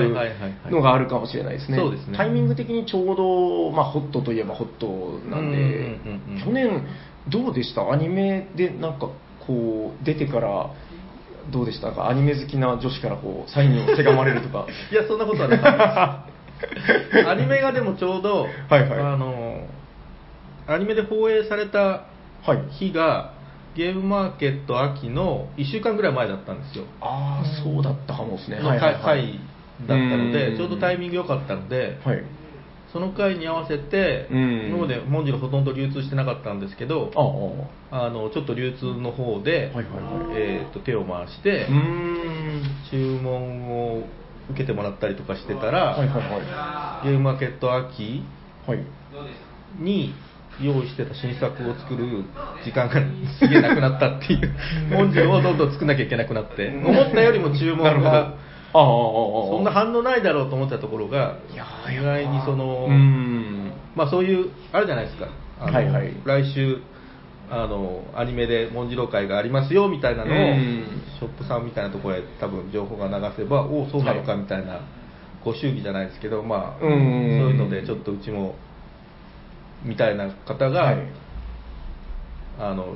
[0.72, 1.78] のがあるかもしれないですね。
[1.78, 2.18] そうですね。
[2.18, 6.00] タイミング的にちょうど、まあ、ホットといえばホットなんで、
[6.44, 6.86] 去年、
[7.30, 7.90] どうでした？
[7.92, 9.10] アニメでなんか
[9.46, 10.72] こう、出てから、
[11.52, 12.10] どうでしたか？
[12.10, 14.66] アニメ好きな女子からこう、サインをせがまれるとか。
[14.92, 16.30] いやそんなことはなかっ
[16.62, 17.30] たです。
[17.30, 19.00] アニメがでもちょうどはいはい。
[19.00, 19.62] あの
[20.68, 21.80] アニメで放映された
[22.46, 22.60] はい。
[23.76, 26.86] ゲームマーケット秋の1週間ぐらい前だったんですよ。
[27.02, 28.60] ああ、そうだったかもですね。
[28.60, 29.40] の回回
[29.82, 32.24] だったので、うんちょうどタイミング良かったので、はい。
[32.94, 37.12] その回に合わせて、うん今までモンジロほとんど流通してなかったんですけど、
[37.92, 41.68] あのちょっと流通の方で、はいはいはいえーと手を回して。
[42.92, 44.04] 注文を
[44.52, 48.24] 受けてもらったりとかしてたら、はいはいはゲームマーケット秋い。
[48.68, 48.80] はい。
[50.60, 52.24] に用意してた新作を作る
[52.64, 52.96] 時間が
[53.40, 54.54] すげえなくなったっていう、
[54.92, 58.38] モンジロをどんどん作んなきゃいけなくなって、思ったよりも注文が
[58.76, 59.52] あ、ああ、ああ。
[59.52, 61.38] そんな反応ないだろうと思ったところが
[61.90, 62.88] 意外にその。
[63.96, 65.28] まあそういう、あるじゃないですか、
[65.60, 66.14] はいはい。
[66.26, 66.82] 来週、
[67.50, 70.86] あのアニメでモンジロ会がありますよみたいなのを、うん。
[71.20, 74.82] ショップさんみたいなところへ多分情報が流せば、おお、そうなのかはいみたいな、
[75.44, 76.90] ご祝儀じゃないですけど、まあ、うん。
[76.90, 78.56] そういうので、ちょっとうちも、
[79.86, 80.98] みたいな方が、はい
[82.58, 82.96] あの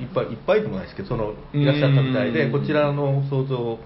[0.00, 3.78] いっぱいいっぱいでもないですけど、そのいらっしゃったみたいで、うんこちらの想像を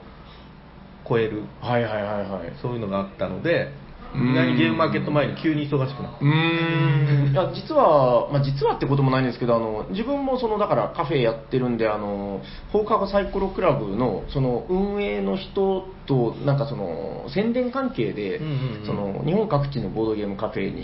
[1.08, 2.52] 超える、はいはいはいはい。
[2.60, 3.81] そういうのがあったので、うん
[4.14, 6.24] 意外にゲームマーケット前に急に忙しくなった。
[6.24, 7.32] うーん。
[7.32, 18.86] いや実は、まあ、実はってこともないんですけどあの自分もそのだからカフェやってるんであの放課後サイコロクラブのその運営の人となんかその宣伝関係で、うんうんうん。
[18.86, 20.76] その日本各地のボードゲームカフェうん。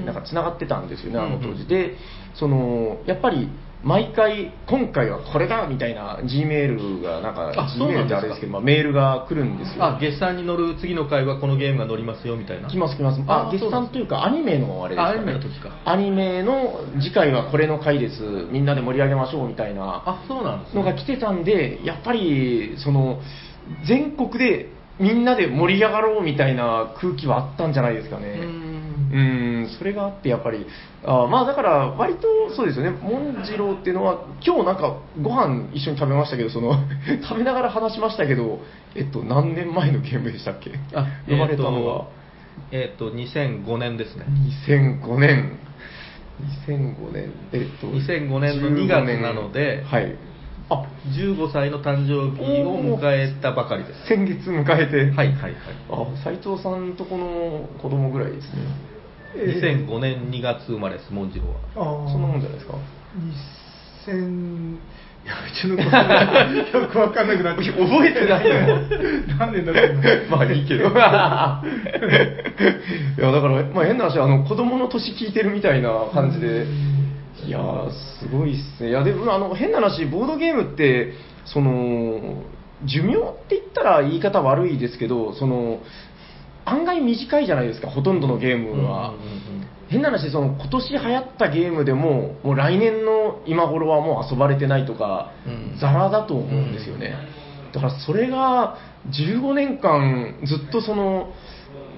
[0.00, 1.96] になんかつながってたんですよね、あの当うんうん時で
[2.34, 3.48] そのやっぱり
[3.84, 8.18] 毎回今回はこれだみたいな G メールがなんかあ G メールなんですか？
[8.18, 12.70] ってあれですけど、まあ、メールが来るんですよあ、月産に乗る次の回はこのゲームが乗りますよみたいな。
[12.70, 13.20] 来ます来ます。
[13.26, 18.22] あ、あ月産というかアニメのあれですか、ね、あアニメの時かアニメの次回はこれの回です。
[18.52, 20.80] みんなで盛り上げましょうみたいなあ、そうなんですね。
[20.80, 23.20] のが来てたんで、やっぱりその
[23.86, 24.68] 全国で
[25.00, 28.38] みんなで盛り上がろうみたいな空気はあったんじゃないですかね。
[29.10, 30.66] うーんうん、それがあってやっぱり、
[31.04, 36.74] あまあだから割とそうですよね、モンジローっていうのは、今日なんかご飯一緒に食べましたけど、その
[37.22, 38.60] 食べながら話しましたけど、
[38.94, 40.72] えっと、何年前のゲームでしたっけ？
[40.94, 42.22] あ、生まれたのが。
[42.70, 44.26] えっ、と、2005年ですね。
[44.66, 45.58] 2005年、
[46.66, 50.16] 2005年、えっと、2005年の2月なので15はい。
[50.68, 54.06] あ、15歳の誕生日を迎えたばかりです。
[54.08, 55.52] 先月迎えて、はいはいはい。
[55.90, 58.91] あ、斉藤さんとこの子供ぐらいですね。
[59.34, 62.04] 2005年2月生まれです、モンジローは。
[62.04, 62.76] ああそんなもんじゃないですか
[64.06, 64.78] ？2000
[65.24, 65.92] いやうちの子供
[66.82, 68.82] よくわかんなくなって覚えてないの
[69.38, 70.88] 何年だろうなまあいいけど。
[70.88, 70.92] いや、
[73.30, 76.66] だから、まあ変な話、あの、子供の年聞いてるみたいな感じで、
[77.46, 78.90] いやー、すごいっすね。
[78.90, 81.12] いや、でも、あの、変な話、ボードゲームって、
[81.44, 82.42] その、
[82.84, 83.18] 寿命っ
[83.48, 85.78] て言ったら言い方悪いですけど、その、
[86.64, 89.14] 案外短いじゃないですか、ほとんどのゲームは。
[89.88, 97.14] 変な話、その今年流行ったゲームでも、もう来年の今頃はもう遊ばれてないとか、うんザラだと思うんですよね。
[97.72, 98.76] だからそれが
[99.10, 101.32] 15年間ずっとその、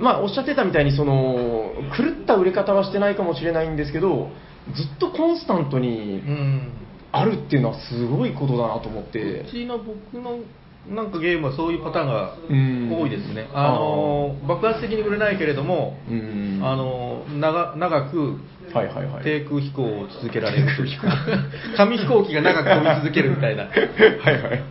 [0.01, 4.31] まあおっしゃってたみたいにその、狂った売れ方はしてないかもしれないんですけど、
[4.75, 6.73] ずっとコンスタントにうん
[7.13, 9.45] あるっていうのはすごいことだなと思ってう。
[9.49, 10.39] ちの僕の
[10.89, 13.49] なんかゲームはそういうパターンがうん多いですね。
[13.55, 18.39] あの爆発的に売れないけれども、うんあの長長く
[18.73, 19.25] はいはいはい。
[19.25, 20.67] 低空飛行を続けられる
[21.77, 23.65] 紙飛行機が長く飛び続けるみたいな。
[23.71, 24.63] はいはい。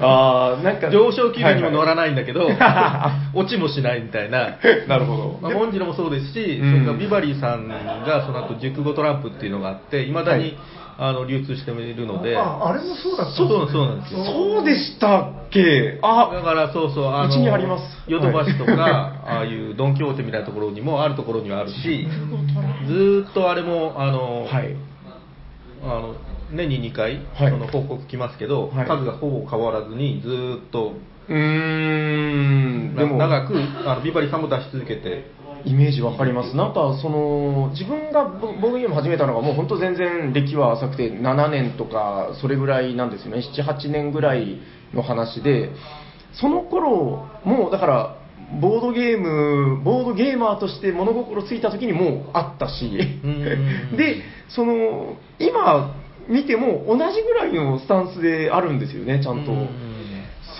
[0.00, 1.96] あーなんか上昇気流にも乗らい。
[1.96, 2.48] ないんだけど、
[3.34, 4.56] 落ちもしないみたいな。
[4.88, 5.38] なるほど。
[5.42, 10.56] まあ、モンジロもそうですし、うんそれからビバリーさんがその後熟語トランプっていうのがあって、いまだに、はい
[11.02, 13.48] あの流通しているので、ああれもそうだったんですね。
[13.48, 14.24] そうそうなんですよ。
[14.26, 15.98] そうでしたっけ？
[16.02, 16.30] あ。
[16.30, 17.82] だからそうそう、あのうちにあります。
[18.06, 18.74] ヨドバシとか、
[19.24, 22.06] ああいうドン・キホーテみたいなところにもあるところにはあるし、
[22.86, 24.76] ずーっとあれも、あの、はい。
[25.82, 26.14] あの
[26.50, 27.50] 年に2回、はい。
[27.50, 28.86] その報告来ますけど、はい。
[28.86, 30.92] 数がほぼ変わらずに、ずーっと、
[31.28, 33.54] うーん、でも、長く
[33.86, 35.30] あのビバリーさんも出し続けて、
[35.64, 36.56] イメージわかります。
[36.56, 43.42] なんか、その、自分がボボードゲーム始めたのがもう本当全然歴は浅くて、7年とか、それぐらいなんですよね。
[43.56, 44.58] 7、8年ぐらい
[44.94, 45.70] の話で、
[46.32, 48.16] その頃、もうだから、
[48.60, 52.84] ボードゲーム、ボードゲーマーとして物心ついた時にもうあったし
[53.22, 55.94] うん、で、その、今
[56.28, 59.52] 見ても同じぐらいのスタンスであるんですよね、ちゃんと。
[59.52, 59.89] うん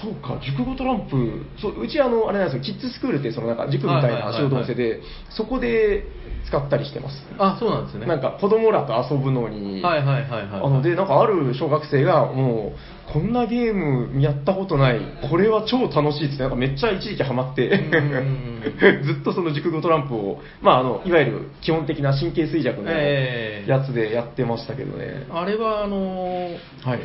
[0.03, 6.05] そうか、熟語トランプ、そううちあの、あれなんですよ、キッズスクールってそのなんか塾みたいなはいはいはいはい足を動せで、そこで
[6.47, 7.17] 使ったりしてます。
[7.39, 8.07] あ、そうなんですね。
[8.07, 10.63] なんか子供らと遊ぶのに、はいはいはいはい。
[10.65, 17.69] あので、なんかある小学生が、もう、こんなゲームやったことない、これは超楽しいっつって、なんかめっちゃ一時期ハマって
[19.05, 25.27] ずっとその熟語トランプを、まあ、あのいわゆる基本的な神経衰弱のええやつでやってましたけどね。
[25.33, 27.01] あれは、あのーはい。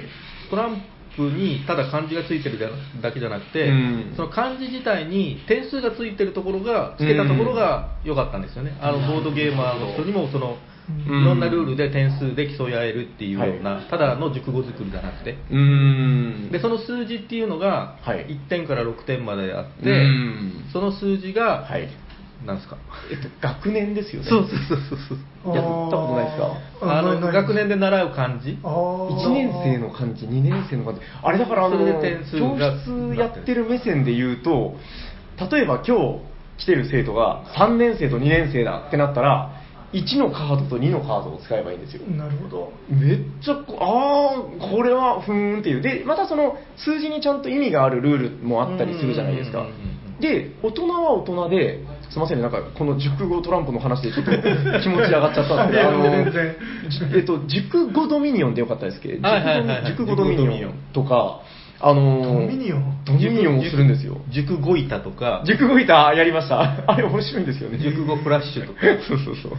[0.50, 2.60] トランプにただ漢字がついてる
[3.02, 8.78] だけじゃなくて、うんその漢字自体に点数がついてるところが、つけたところが良かったんですよね。
[8.82, 15.32] あの、ボードゲーマーの人にも、その、うんいろんなルールで点数で競い合えるっていうような、ただの熟語作りじゃなくて。
[15.50, 16.52] うーん。
[16.52, 21.90] で、その数字っていうのが、はい1点から6点まであっうてん、その数字が、はい。
[22.46, 22.78] なんですか？
[23.12, 24.30] えっと、学年ですよね。
[24.30, 24.50] そうそう
[24.90, 25.00] そう
[25.44, 25.56] そう。
[25.56, 26.98] やったことないですか？
[26.98, 34.76] あの、学年で習う漢字あー1年生の漢字、2年生の漢字、あれだからあの教が室やってる目線で言うと、
[35.52, 36.20] 例えば今日
[36.58, 39.52] 来てる生徒が3年生と2年生だってなったら、
[39.94, 42.02] 1のカードと2のカードを使えばいいんですよ。
[42.08, 45.82] なるほどめっちゃこ、ああ、これはふーんっていう。
[45.82, 49.66] で、またその数字にちゃんと意味があるルールもあったりするじゃないですか。
[50.20, 54.32] で、大人は大人で、すみませんね、なんかこの熟語トランプの話でちょっと
[54.82, 59.14] 気持ち上がっちゃったんですけど、あのえっと、熟語ドミニオンでよかったですっけ？
[59.18, 59.28] ど、
[59.86, 61.42] 熟語ドミニオンとか、
[61.82, 62.98] あのードミニオン？
[63.06, 64.18] ドミニオンをするんですよ。
[64.30, 66.62] 熟語板とか、熟語板やりました。
[66.88, 67.78] あれ面白いんですよね。
[67.80, 69.52] 熟語フラッシュとか、そうそうそう。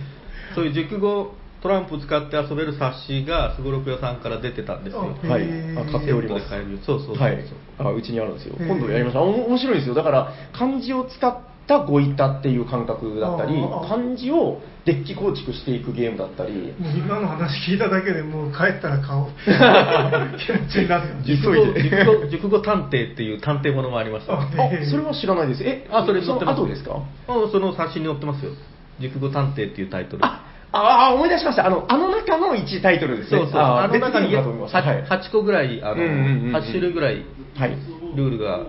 [0.54, 5.14] そういう熟語トランプ使って遊べる冊子がすごろく屋さんから出てたんですよ。
[5.24, 5.42] あはい
[5.76, 6.48] あ買っております。
[6.48, 7.38] セットで買えるよそうそうそうはい、
[7.78, 8.54] あうちにあるんですよ。
[8.58, 9.20] 今度やりました。
[9.22, 9.94] 面白いんですよ。
[9.94, 11.34] だから漢字を使っ
[11.66, 16.52] た語板っていう感覚だったりああ、漢字をデッキ構築していくゲームだったり。
[16.52, 19.26] もう今の話聞いただけでもう帰ったら買おう
[20.38, 24.34] 気持ちになってます急熟語熟語熟語探偵っていう探偵ものもありました。
[24.34, 24.48] ああ、
[24.88, 25.62] それは知らないです。
[25.64, 26.58] え、あ、それ載ってます。
[26.60, 27.00] の後ですか？
[27.28, 28.52] うんその冊子に載ってますよ。
[29.00, 30.24] 熟語探偵っていうタイトル。
[30.24, 30.40] あ、
[30.72, 31.66] ああ、思い出しました。
[31.66, 33.40] あの、あの中の1タイトルですね。
[33.40, 33.60] そうそう。
[33.60, 34.74] あの中に別ゲームだと思います。
[34.76, 35.04] はい。
[35.04, 37.22] 8個ぐらい、あの、うんうんうんうん8種類ぐらい
[37.58, 37.76] はい
[38.14, 38.60] ルールが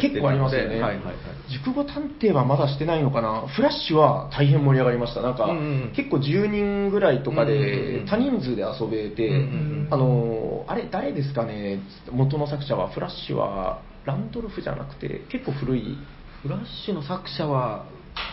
[0.00, 1.14] 結構ありますよね、はいはいはい。
[1.52, 11.80] 熟語探偵はまだしてないのかな、フラッシュは大変盛り上がりました、なんか、うんうん結構10人ぐらいとかで多人数で遊べて、うんうんあのあれ、誰ですかね、
[12.10, 15.96] 元の作者は、フラッシュはランドルフじゃなくて、結構古い、
[16.42, 17.84] フラッシュの作者は、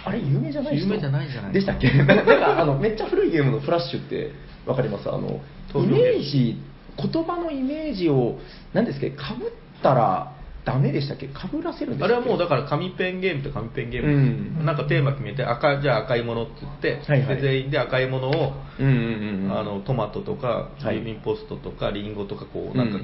[0.06, 0.86] あれ、有名じゃない人？
[0.88, 1.54] 有名じゃないじゃない？
[1.54, 1.89] でしたっけ？
[2.04, 4.32] なんかあのめっちゃ古いゲームのフラッシュって
[4.65, 5.10] 分かります？
[5.10, 5.41] あの
[5.76, 6.58] イメージ、
[6.97, 8.38] 言葉のイメージを、
[8.74, 9.50] 何ですか、かぶっ
[9.82, 14.15] たらダメでしたっけ、かぶらせるんですあれはもうだかから紙ペンゲームと紙ペンゲーム、う
[14.62, 14.65] ん。
[14.65, 17.36] なんかテーマ決めて赤じゃあ赤いものって言って、はいはい。
[17.38, 19.60] で全員で赤いものを、うんうんうんうん。
[19.60, 20.97] あのトマトとかはい。
[20.97, 22.91] 郵便ポストとかリンゴとかこううんなん。
[22.91, 23.00] か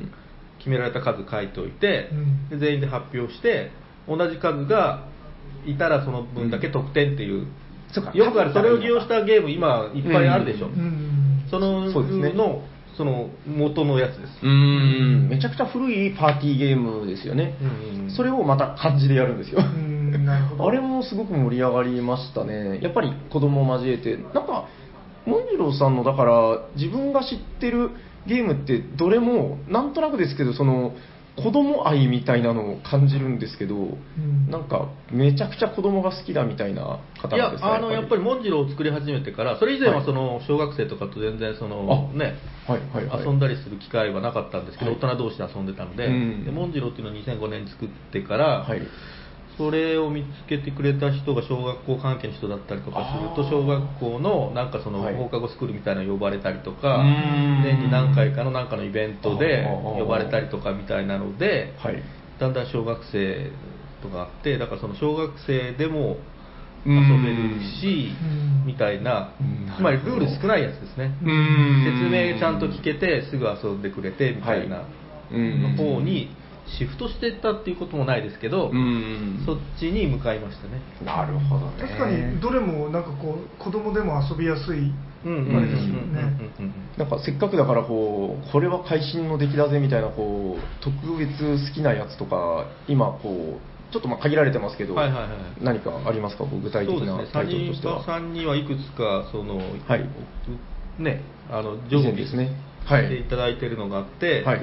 [0.60, 2.50] 決められた数書いておいて、うん。
[2.50, 3.72] で全員で発表して
[4.08, 5.06] 同じ数が
[5.66, 7.48] いたらその分だけ得点っていう、
[7.92, 8.12] そうか。
[8.12, 11.44] よくあるそれを利用したゲーム今いっぱいあるでしょ、うん。
[11.50, 12.34] そのそうですね。
[12.34, 12.64] の
[12.98, 15.30] その元のやつです、うーん。
[15.30, 17.54] めちゃくちゃ古いパーティーゲームですよね、
[18.16, 20.26] それをまた漢字でやるんですよ、うん。
[20.26, 20.68] なるほど。
[20.68, 24.66] あれもすごく盛り上がりましたね、やっぱり子供を交えて、なんか、
[25.26, 27.92] モンジローさんのだから、自分が知ってる
[28.26, 30.96] ゲームって、どれも、なんとなくですけど、その
[31.38, 34.50] 子供愛みたいなのを感じるんですけど、ん。
[34.50, 38.22] なんか、めちゃくちゃ子供が好きだみたいな方なんですかあのやっぱり。
[38.22, 42.36] モンジローを作り始めてからそれ以前はその小学生とかと全然そのあね
[42.68, 43.26] はいはいはい。
[43.26, 45.00] 遊んだりする機会はなかったんですけど、はい。
[45.00, 46.46] 大人同士で遊んでたので,、うん。
[46.46, 48.82] でモンジローっていうのを2005年に作ってから、はい
[49.58, 55.16] それを見つけてくれた人が小学校関係の人だったりとかすると小学校のなんかそのはい。
[55.16, 57.04] 放課後スクールみたいなの呼ばれたりとか、
[57.64, 62.04] 年に何回かのなんかのイベントで呼ばれたりとかみたいなので、はい。
[62.40, 63.52] だんだん小学生
[64.04, 66.18] とかあってだからその小学生でも
[66.86, 68.66] う遊んべるしうん。
[68.68, 69.74] みたいなうん。
[69.76, 71.18] つまりルール少ないやつですね。
[71.84, 74.86] 説明ちゃんと聞けてすぐ遊んでくれてみたいな
[75.32, 76.30] の方に
[76.78, 79.44] シフトしていったっていうこともないですけどうん。
[79.46, 80.82] そっちに向かいましたね。
[81.06, 81.74] なるほどね。
[81.80, 84.92] 確かにどれもなんかこう子供でも遊びやすい
[85.26, 86.22] うんあれですよね
[86.98, 91.30] なんかせっかくだからこうこれは会心の出来だぜみたいなこう特別
[91.68, 95.30] 好きなやつとか今こうちょっとまあ限られてますけど、はいはいはい
[95.64, 99.64] 何かありますかこう具体的なタイトルとしては、さんにはいくつかその、は
[99.98, 102.52] いねあの以常備前ですね
[102.86, 104.62] はいしていただいているのがあって、はい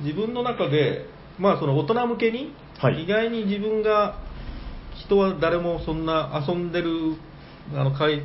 [0.00, 1.06] 自分の中で、
[1.38, 4.20] まあ、その大人向けに、はい意外に自分が
[5.06, 7.16] 人は誰もそんな遊んでる
[7.74, 8.22] あの回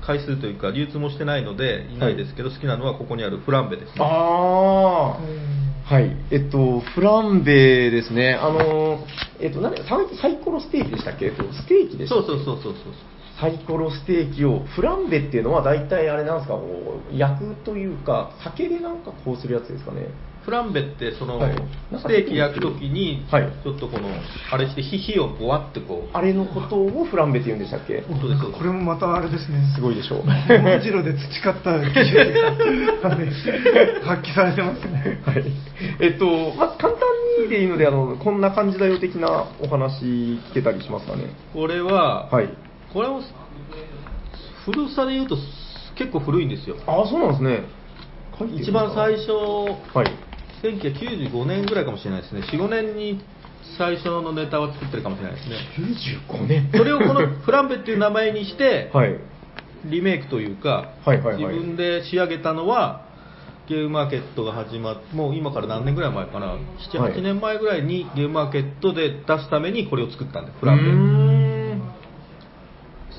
[0.00, 6.14] 回数というか流通もしてないのでいないですけど、好きなのはここにあるフランベですねああ、うんはい。
[6.30, 8.34] えっと、フランベですね。
[8.34, 9.06] あの、
[9.40, 11.26] えっと、何サイサイコロステーキでしたっけ？
[11.26, 12.92] えっと、ステーキでしたっけそうそうそうそうそう。
[13.40, 20.08] サイコロステーキを、フランベっていうのは大体あれなんですか、こう焼くというか、酒でなんかこうするやつですかね？
[20.48, 21.56] フランベってその、はい
[21.92, 28.02] ステーキ焼くときに、はいちょっとこのあれして火火をボワってこうあれのことをフランベって言うんでしたっけ？
[28.08, 29.60] そうですこれもまたあれですね。
[29.74, 30.24] すごいでしょう。
[30.24, 32.16] 文次郎で培った技術
[34.04, 35.20] 発揮されてますね。
[35.26, 35.44] はい。
[36.00, 36.24] えっと、
[36.56, 37.00] まず簡単
[37.44, 41.24] にでいいので、あの、こんな感じだよ的なお話聞けたりしますかね？
[41.52, 42.48] これは、はい。
[42.92, 43.20] これも
[44.64, 45.36] 古さで言うと
[45.96, 47.64] 結構古いんですよあ、そうなんですね。
[48.56, 49.32] 一か番最初
[49.92, 50.27] はい。
[50.62, 52.42] 1995年ぐらいかもしれないですね。
[52.52, 53.20] 45年に
[53.76, 55.56] 最初のネタを作ってるかもしれないですね。
[56.28, 56.70] 95年？
[56.72, 59.18] それをこの フランベっていう名前にして、はい。
[59.84, 61.54] リメイクというか、はいはいはい。
[61.54, 63.06] 自分で仕上げたのは
[63.68, 66.46] ゲームマーケットが始まってもう今から何年ぐらい前かな？
[66.46, 66.58] はい
[66.90, 71.47] 78年前ぐらいにゲームマーケットで出すためにこれを作ったんですフうランベ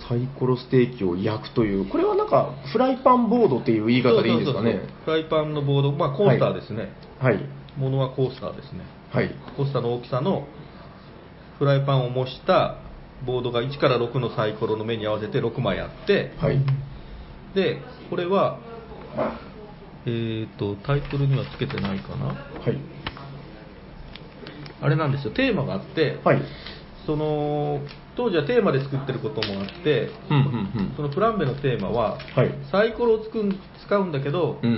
[0.10, 4.72] サイコロステーキを焼くという、これはなんか、フライパンボードっていう言い方でいいんですかね？
[4.72, 5.04] そうそうそう。
[5.06, 7.40] フライパンのボード、まあ、コースターですね、はい。
[7.78, 9.32] ものはコースターですねはい。
[9.56, 10.48] コースターの大きさの
[11.60, 12.78] フライパンを模した
[13.26, 16.60] ボードが1から6のサイコロの目に合わせて6枚あってはい。
[17.56, 18.60] でこれは
[20.06, 22.26] えー、とタイトルにはつけてないかな？
[22.26, 22.36] はい。
[24.82, 26.42] あれなんですよテーマがあって、はい。
[27.06, 27.82] その
[28.20, 34.70] 当時はテーマで作ってることもあって、うんうんそのプランベのテーマは、はいサイコロをつくん使うんだけど、うん。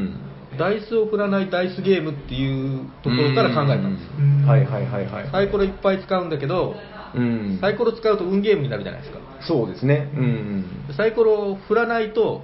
[0.53, 0.57] うん。
[0.59, 5.31] ダイスを振らないダイスゲームっていうところから考えたんですようんはいはいはいはい。
[5.31, 6.75] サイコロいっぱい使うんだけど、
[7.15, 7.57] うん。
[7.59, 10.11] サイコロ使うと運ゲームになるじゃないですかそうですね。
[10.15, 12.43] うんでサイコロを振らないと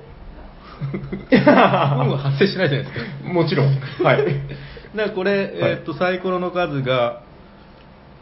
[1.32, 1.40] 運
[2.10, 3.34] は発生しないじゃないですかうん。
[3.34, 3.68] もちろん。
[4.04, 4.26] はい。
[4.96, 7.22] だからこれ、えーっとサイコロの数が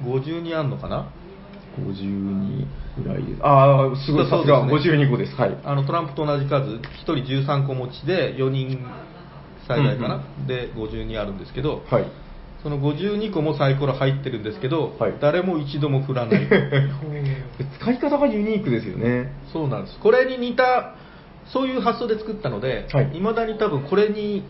[0.04, 1.08] 52あんのかな？
[1.82, 2.66] 52
[3.04, 3.40] ぐらいです。
[3.44, 4.66] ああ、すごい、さすが。
[4.66, 4.74] ね。
[4.74, 5.36] 52個です。
[5.36, 5.58] はい。
[5.64, 6.66] あのトランプと同じ数。
[6.70, 8.86] 1人13個持ちで4人
[9.68, 12.06] 最大かな、うんで52あるんですけど、はい。
[12.62, 15.14] その52個もサイコロ入ってるんですけど、はい。
[15.22, 16.48] 誰も一度も振らない。
[17.80, 19.34] 使い方がユニークですよね。
[19.52, 20.00] そうなんです。
[20.00, 20.96] これに似た
[21.48, 23.10] そういう発想で作ったので、はい。
[23.14, 24.44] 未だに多分これに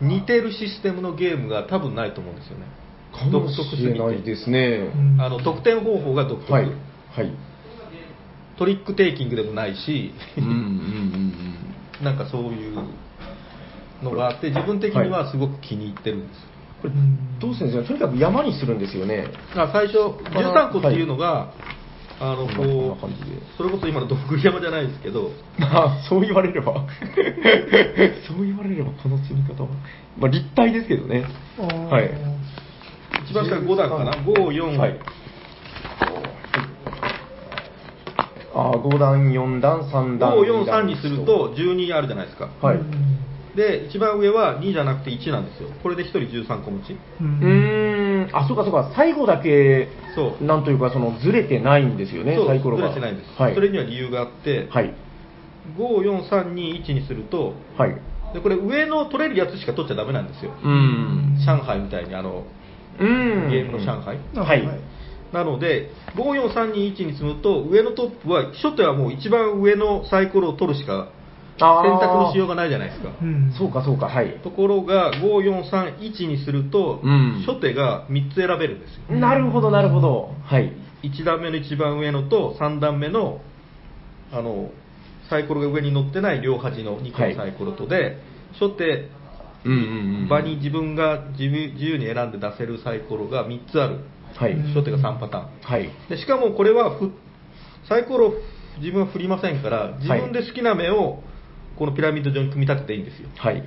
[0.00, 2.66] 似てるシステムのゲームが多分ないと思うんですよね
[3.14, 4.90] かもしれないですね。
[4.94, 6.64] うんあの得点方法が独特、はい。
[6.64, 6.70] は
[7.22, 7.32] い。
[8.56, 11.34] トリックテイキングでもないし、うんうんうん
[12.02, 12.76] なんかそういう
[14.02, 16.42] のがあって自分的にはすごく気に入ってるんですよ、
[16.82, 16.94] これ、
[17.40, 17.88] どうするんですか？
[17.88, 19.26] とにかく山にするんですよね。
[19.54, 21.52] あ最初13個っていうのが、
[22.20, 25.66] あのこうそれこそ今のドッグ山じゃないですけどま
[25.98, 26.74] あ、そう言われれば、
[28.26, 29.68] そう言われれば、この積み方は。
[30.18, 31.24] まあ、立体ですけどね。
[31.90, 32.10] はい。
[33.26, 34.98] 一番下が5段かな？54、はい。
[38.54, 40.32] ああ、5段、4段、3段。
[40.32, 42.80] 543にすると12あるじゃないですかはい。
[43.56, 52.88] で一番上は2じゃなくて1なんですよこれで1人13個持ちううんーん、あ、そうかそうか、最後だけ、そうなんというか、その、ずれてないんですよね、そうサイコロが。
[52.88, 53.54] ずれてないんです、はい。
[53.54, 54.92] それには理由があって、はい。
[55.78, 57.96] 54321にするとはい。
[58.34, 61.38] でこれ上の取れるやつしか取っちゃダメなんですようん。
[61.46, 62.44] 上海みたいにあの
[62.98, 63.50] うん。
[63.50, 64.18] ゲームの上海？
[64.34, 64.94] はい。
[65.32, 71.08] なので54321に積むと上のトップは初手はもう一番上のサイコロを取るしか
[71.58, 74.40] 選択のしようがないじゃないですかうんそうかそうか、はい。
[74.42, 80.30] ところが5431にすると、うん初手が3つ選べるんですよなるほど、なるほど。
[80.44, 80.72] はい。
[81.02, 83.40] 1段目の一番上のと3段目の
[84.32, 84.70] あの
[85.30, 88.18] サイコロが上に乗ってない両端の2個のサイコロとで、
[88.54, 89.23] 初手うんうんうん。
[90.28, 94.00] 場に自分が自由に選んで出せるサイコロが3つある。
[94.36, 94.54] はい。
[94.74, 95.48] 初手が3パターン。
[95.62, 95.90] はい。
[96.08, 97.12] でしかもこれはふ
[97.88, 98.34] サイコロを
[98.78, 101.22] 自分は振りませんから自分で好きな目を
[101.78, 103.28] このピラミッド状に組み立てていいんですよ。
[103.36, 103.64] はい。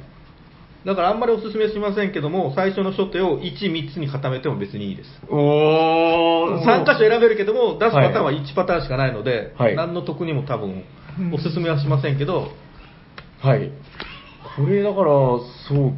[0.86, 5.10] だからあんまりお勧めしませんけども最初の初手を13つに固めても別にいいです。
[5.30, 9.76] お3箇所選べるけども出すパターンは1パターンしかないので、はい。
[9.76, 10.84] 何の得にも多分
[11.34, 12.52] お勧めはしませんけど、
[13.42, 13.72] はい。
[14.58, 15.40] これだから、そ
[15.72, 15.94] う、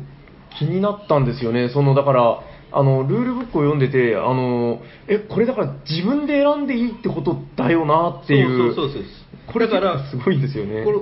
[0.59, 1.69] 気になったんですよね。
[1.69, 2.39] その、だから、
[2.71, 8.75] あの、ルールブックを読んでて、あの、え、これだから自分で選んでいいってことだよなっていう。
[8.75, 9.19] そうそうそうそう
[9.51, 10.83] これだからすごいですよね。
[10.83, 10.99] これ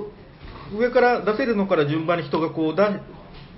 [0.78, 3.00] 上から出せるのから順番に人がこうだ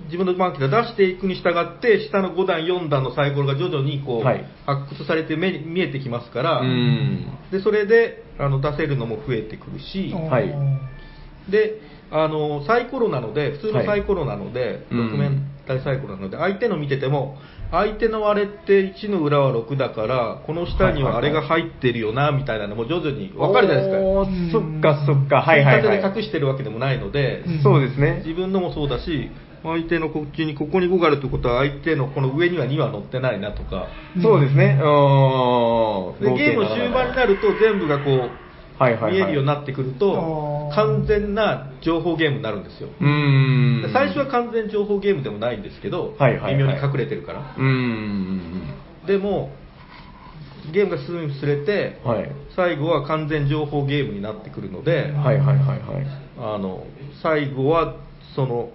[0.05, 7.25] 自分の番機が出していくに従って下の5段4段のサイコロが徐々にこう、はい発掘されて目に見えてきますから、うん。
[7.51, 10.53] でそれであの出せるのも増えてくるし、はい
[11.49, 11.81] で
[12.11, 17.37] あのサイコロなので普通のサイコロなので、うん6面体サイコロなので相手の見てても
[17.71, 24.59] 相手のあれって1の裏は6だから、この下にはあれが入ってるよな、みたいなのも徐々に分かるじゃないですか。
[24.59, 26.13] そっかそっか、はいはいはい。
[26.13, 28.23] で隠してるわけでもないので、うんそうですね。
[28.25, 29.31] 自分のもそうだし、
[29.63, 33.87] 相手のこっちに、ここに5があるってことは、相手のこの上には2は乗ってないなとか、
[34.21, 34.77] そうですね。
[34.83, 36.35] うん。
[36.35, 38.50] ゲーム終盤になると全部がこう、
[38.81, 42.89] はいはいはい見えるようになってくるとあー、完全な情報ゲームになるんですよ。
[42.99, 43.93] うーん。
[43.93, 47.55] 最初は完全情報ゲームでもないんですけど、はいはいはい微妙に隠れてるから。
[47.57, 48.63] うーん。
[49.05, 49.51] でも、
[50.73, 52.31] ゲームが進むにつれて、はい。
[52.55, 56.07] 最後は完全情報ゲームになってくるので、はいはいはいはい。
[56.39, 56.83] あの
[57.21, 57.97] 最後は
[58.35, 58.71] その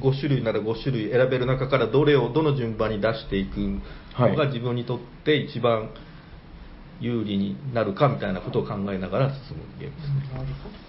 [0.00, 3.80] 5種類なら5種類選べる中からどれをどの順番に出していくの
[4.14, 5.90] はいが自分にとって一番
[7.00, 10.46] 有利になるかみたいなことを考えながら進むゲームですね。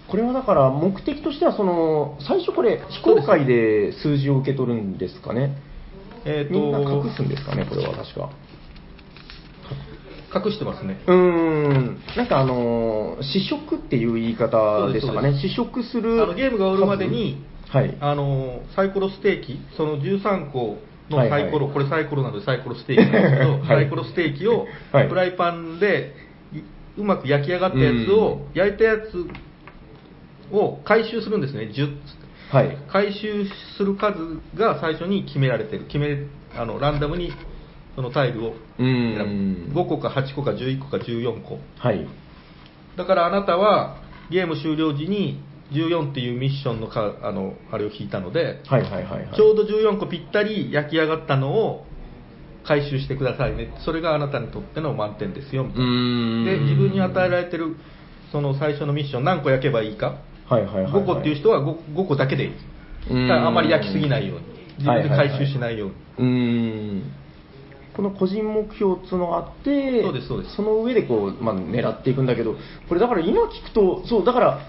[0.08, 5.56] これはだから目的としてはその最初これ非公開で数字を受け取るんですかね？
[6.24, 7.66] えーみんなと隠すんですかね？
[7.68, 8.30] これは確か。
[10.34, 10.98] 隠してますね。
[11.06, 12.00] うーん。
[12.16, 15.38] なんかあのー試食っていう言い方でしたかね？
[15.40, 17.96] 試食するあのゲームが終わるまでに、はい。
[18.00, 20.78] あのサイコロステーキ、その13個
[21.10, 21.42] のはいはい。
[21.42, 23.66] サイコロ、これサイコロなのでサイコロステーキなんですけど、 はい。
[23.66, 25.08] サイコロステーキをはい。
[25.08, 26.14] フライパンで
[26.52, 26.60] い
[26.98, 29.26] うまく焼き上がったやつを、焼いたやつ
[30.52, 31.96] を回収するんですね、10
[32.50, 32.76] はい。
[32.88, 33.46] 回収
[33.76, 36.24] する数が最初に決められてる、決め
[36.56, 37.32] あのランダムに
[37.94, 38.48] そのタイルを。
[38.48, 39.72] う選ーん。
[39.72, 41.58] ぶ、5個か8個か11個か14個。
[41.78, 42.06] はい。
[42.96, 43.96] だからあなたは
[44.30, 45.40] ゲーム終了時に
[45.72, 49.36] 14っていうミッションのかあのあれを引いたので、はいはいはいはい。
[49.36, 51.84] ちょうど14個ぴったり焼き上がったのを
[52.64, 56.44] 回収してくださいね、それがあなたにとっての満点ですよみたういな。
[56.52, 57.76] で、自分に与えられてる
[58.30, 60.92] その最初のミッション、何個焼けばいいか、はいはいはいはい。
[60.92, 62.52] 5個っていう人は 5, 5個だけでいい。
[63.32, 64.44] あまり焼きすぎないように、
[64.78, 65.86] 自分で回収しないよ
[66.18, 66.28] うに。
[66.28, 67.12] うーん。
[67.98, 70.62] この個人目標っていうのがあってそうですそうです。
[70.62, 72.54] の上でこう、まあ、狙っていくんだけど
[72.88, 74.60] これだから今聞くとそうだから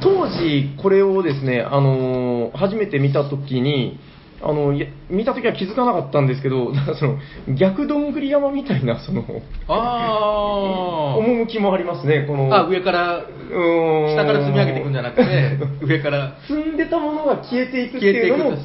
[0.00, 3.98] 当時これをですね、あのー初めて見た時に
[4.42, 4.72] あの
[5.08, 7.18] 見た時は気づかなかったんですけど その
[7.56, 9.24] 逆どんぐり山みたいなその
[9.68, 11.16] あ
[11.46, 12.54] 趣もありますねこの。
[12.54, 14.14] あ上から、うーん。
[14.14, 16.34] 下から積み上げていくんじゃなくて、 上から。
[16.46, 18.56] 積んでたものが消えていくっていうのもね。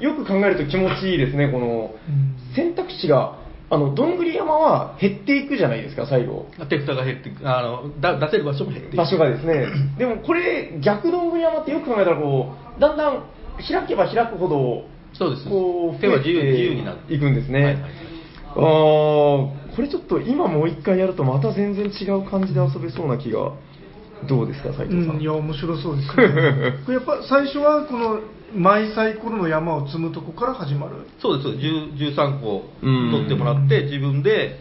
[0.00, 1.94] よく考えると気持ちいいですねこの。
[2.08, 2.54] うん。
[2.54, 3.34] 選択肢が
[3.70, 6.46] あのどんぐり山は減っていくじゃないですか最後。
[6.68, 7.48] 手蓋が減っていく。
[7.48, 8.96] あのだ出せる場所も減っていく。
[8.96, 9.66] 場所がですね。
[9.98, 13.24] でもこれ逆どんぐり山ってよく考えたらこうだんだん
[13.66, 14.84] 開けば開くほど
[15.14, 15.48] そうです。
[15.48, 17.82] こう手は自由自由になっていくんですね、はいはい。
[18.50, 23.52] あーこれちょっと今もう一回やるとまた全然違う感じで遊べそうな気が。
[24.28, 26.14] どうですか斉藤さん、うん、いや面白そうですね。
[26.86, 28.20] これやっぱ最初はこの
[28.54, 31.06] マイサイコロの山を積むとこから始まる。
[31.20, 33.10] そうです10 13個うん。
[33.10, 34.60] 取ってもらって自分で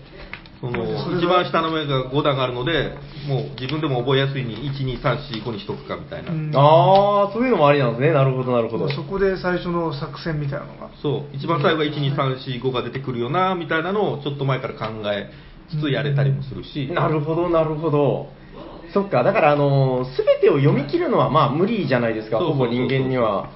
[0.59, 0.83] その
[1.19, 2.95] 一番下の目が5段あるので
[3.27, 6.51] もう自分でも覚えやすいに12345にしとくかみたいな、うん。
[6.55, 8.11] ああそういうのもありなんですね。
[8.11, 8.89] なるほどなるほど。
[8.89, 10.89] そこで最初の作戦みたいなのが。
[11.01, 11.35] そう。
[11.35, 15.29] 一番最後が12345が出てくるよなみたいなのをちょっと前から考え
[15.69, 18.29] つつやれたりもするし、なるほど、なるほど。
[18.93, 22.77] そっか、だから、あの、すべてを読み切るのは、まあ、無理じゃないですか、ほそうそうそうそう。
[22.77, 23.49] ぼ人間には。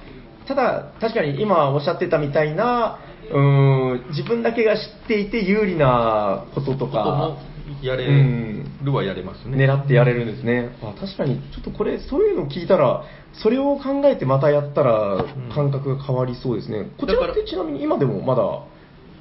[0.48, 2.98] ただ、確かに今おっしゃってたみたいな、
[3.30, 7.38] うーん、自分だけが知っていて有利なこととかも、
[7.82, 10.70] やれうんるはやれますね、狙ってやれるんですね。
[10.82, 16.90] あ確かに、ちょっとこれ、そういうのを聞いたら、それを考えてまたやったら、感覚が変わりそうですね。
[16.98, 18.42] こちらってちなみに今でもまだ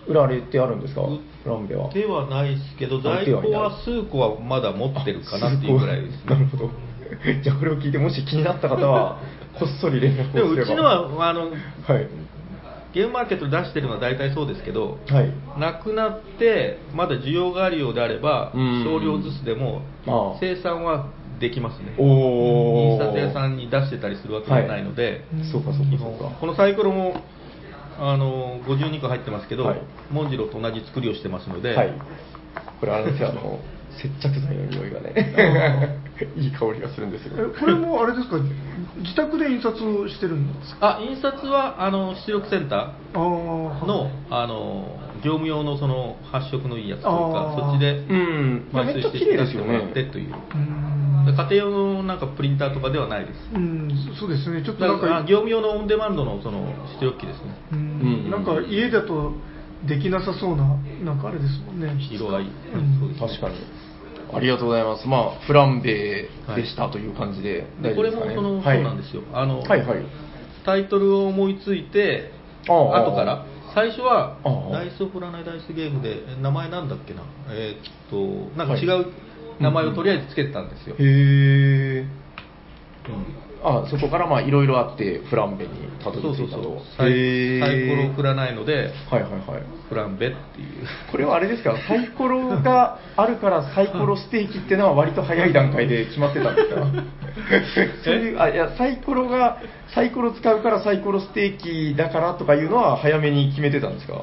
[0.08, 1.02] 売られてあるんですか、
[1.44, 1.92] フランベは。
[1.92, 6.70] ではないですけどあ在庫は数個はまだ持ってるかなっていうぐらいですなるほど。
[7.44, 9.20] じゃあこれを聞いてもし気になった方は
[9.60, 10.50] こっそり連絡をすれば。
[10.50, 12.08] でもうちのはあのはい
[12.94, 15.60] ゲームマーケットで出してるのは大体そうですけど、はい。
[15.60, 19.82] なくなってまだ需要があるようであればうん少量ずつでも
[20.40, 23.00] 生産はできますねおお。
[23.00, 26.36] 印刷屋さんに出してたりするわけじゃないので、うんそうかそうか基本そうか。
[26.40, 27.22] このサイコロも
[28.00, 29.82] あの52個入ってますけど、はい
[30.12, 31.94] モンジロと同じ作りをしてますので、はい。
[32.80, 33.60] これあれですよあの
[34.02, 36.00] 接着剤の匂いがね、
[36.36, 37.34] いい香りがするんですよ。
[37.54, 38.38] えこれもあれですか？
[39.00, 40.98] 自宅で印刷をしてるんですか？
[40.98, 43.86] あ印刷はあの出力センタああー。
[43.86, 48.70] のあの業務用のその発色のいいやつというかそっちでうん。
[48.74, 50.10] めっちゃ綺麗ですよ出してもらってね。
[50.12, 50.34] という。
[50.56, 50.78] うん。
[51.28, 53.50] 家庭用のなんかプリンターとかではないです。
[53.54, 53.90] うん
[54.20, 54.62] そうですね。
[54.64, 56.62] ちょっとなんだか業務用のオンデマンドのその
[57.00, 57.52] 出力機ですね。
[57.74, 57.80] うん。
[57.80, 58.32] うん。
[58.32, 59.34] なんか家だと
[59.86, 61.94] できなさそうななんかあれですもんね。
[62.12, 62.52] 色合い、うん。
[63.00, 63.28] そうですね。
[63.28, 63.56] 確かに。
[64.34, 65.08] ありがとうございます。
[65.08, 68.12] まあ、フランベでしたという感じで大丈これ。
[68.12, 68.78] もその、はい。
[68.78, 69.24] そうなんですよ。
[69.34, 70.06] あの、はいはい。
[70.66, 72.32] タイトルを思いついて
[72.68, 73.46] 後から。
[73.74, 74.38] 最初は
[74.72, 77.22] ダイスを振らないダイスゲームでえ名前なんだっけな？
[77.52, 79.06] えーっとなんか違う
[79.60, 82.00] 名前をとりあえずつけてたんですよ、へえ。
[82.00, 82.08] うん
[83.68, 85.72] あ、そこからまあいろいろあって、フランベに
[86.04, 86.62] たどそうそうそう。
[86.62, 86.82] り着いたと。
[86.98, 87.60] サイへー。
[87.60, 89.42] サイコロを振らないのではいはいはい。
[89.90, 90.68] フランベっていう。
[91.12, 96.82] これはあれですか、サイコロがあるからサイコロステーキっていうのは割と早い段階で決まってたんですか？
[98.04, 99.58] そういう、あ、いや、サイコロが、
[99.94, 104.22] サイコロ使うからサイコロステーキだからとかいうのは早めに決めてたんですか？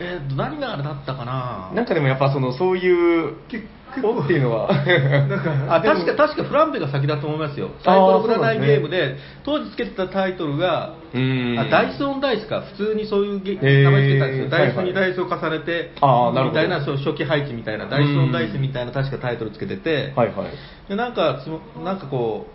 [0.00, 1.70] えーっと何があれだったかな？
[1.74, 3.64] なんかでもやっぱその、そういう、結
[4.02, 14.94] おっていうのは、なんかあ確か確かフランベが先だと思いますよ、サイコロ振らないゲームで、当時つけてたタイトルが、あダイスオンダイスか、普通にそういう名前つけたんですよ、ダイスにはいはい。
[14.94, 16.60] ダイスを重ねて、あーなるほど。
[16.62, 20.88] みたいな、そう初期配置みたいな、ダイスオンダイスみたいな、確かタイトルつけてて、はいはい。
[20.88, 21.40] でなんか
[21.84, 22.46] なんかこ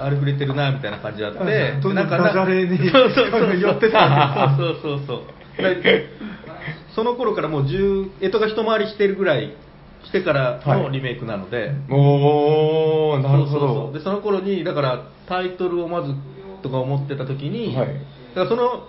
[0.00, 1.40] う、あれ触れてるなみたいな感じがあって、
[1.94, 5.62] なんかダジャレにそうそうそう寄ってたわそうそうそうそう。
[5.62, 6.06] で
[6.94, 9.52] その頃からもう10、干支が一回りしてるぐらい
[10.08, 13.92] してからのリメイクなので、おー、なるほそうそうそう。
[13.92, 13.98] ど。
[13.98, 16.14] でその頃にだからタイトルをまず
[16.62, 17.88] とか思ってた時に、はい。
[18.34, 18.88] だからその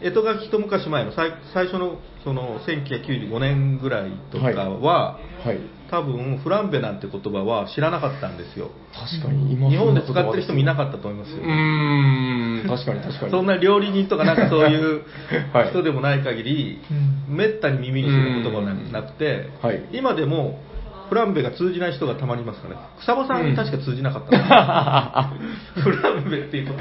[0.00, 5.58] 干支が一昔前の最最初のその1995年ぐらいとかは、はい。
[5.90, 8.70] 多分フランベなんて言葉は知らなかったんですよ。
[8.92, 13.30] 確かに、今日本で使ってる人もいなかかったと思いますよ、うーん、確かに確かに。
[13.30, 15.02] そんな料理人とかなんかそういう
[15.52, 15.70] はい。
[15.70, 16.80] 人でもない限り、
[17.28, 17.36] うん。
[17.36, 19.82] めったに耳にする言葉がなくて、はい。
[19.92, 20.60] 今でも
[21.08, 22.80] フランベが通じない人がたまにいますからね。
[23.00, 25.32] 草場さんに確か通じなかったの、
[25.82, 26.74] フランベっていうこ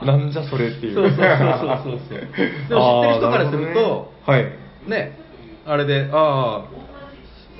[0.00, 0.94] となんじゃそれっていう。
[0.94, 1.28] そうそうそう
[1.84, 2.18] そうそう。
[2.68, 5.06] でも知ってる人からすると あーなるほどね。
[5.06, 5.18] ね
[5.68, 6.85] あれでああ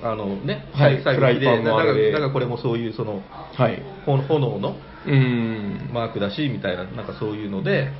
[0.02, 3.22] あのね、はい最後にでフライパンのあれでだかこれもそういうその
[3.54, 3.82] はい。
[4.04, 4.76] 炎の
[5.06, 5.90] うーん。
[5.92, 7.90] マークだしみたいななんかそういうので。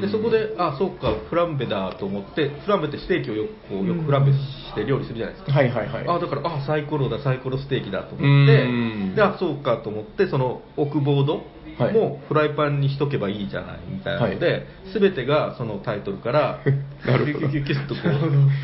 [0.00, 6.08] でそこであそうかフランベだと思ってフランベってステーキをよくこうよくフランベして料理するじゃないですか、はいはいはい。
[6.08, 11.42] あだからあサイコロだサイコロステーキだと思ってうんであそうかと思ってその置くボード
[11.78, 11.94] はい。
[11.94, 16.60] もフライパンにしとけばいいじゃないみたいなので、全てがそのタイトルから
[17.04, 17.40] なるほど。
[17.40, 18.00] キュキュキュッとこ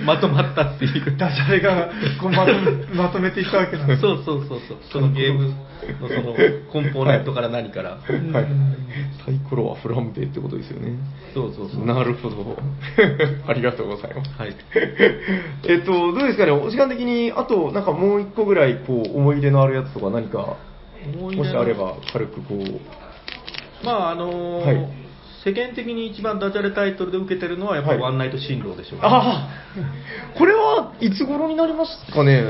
[0.01, 1.17] うまとまったっていう。
[1.17, 1.91] ダジャレが
[2.21, 4.79] こうまとめまとめていったわけなんですそうそうそうそう。
[4.93, 5.49] そのゲーム
[6.01, 6.35] のその
[6.73, 8.33] コンポーネントから何から、うん。
[8.33, 8.47] はい。
[9.25, 10.93] サイコロはフランベってことですよね。
[11.35, 11.87] そうそうそう。
[11.87, 12.57] なるほど。
[13.47, 14.31] ありがとうございます。
[14.39, 14.55] はい。
[15.69, 20.57] えっと、どうですかね、お時間的に、あと、なんかもう一個ぐらい、こう、思い出のあるやつとか何か、
[21.37, 24.89] もしあれば、軽くこう、まああのーはい。
[25.43, 28.11] 世間的に一番ダジャレタイトルで受けてるのはやっぱりはい。
[28.11, 29.49] ワンナイト新郎でしょう、ああ、
[30.37, 32.45] これはいつ頃になりますかね？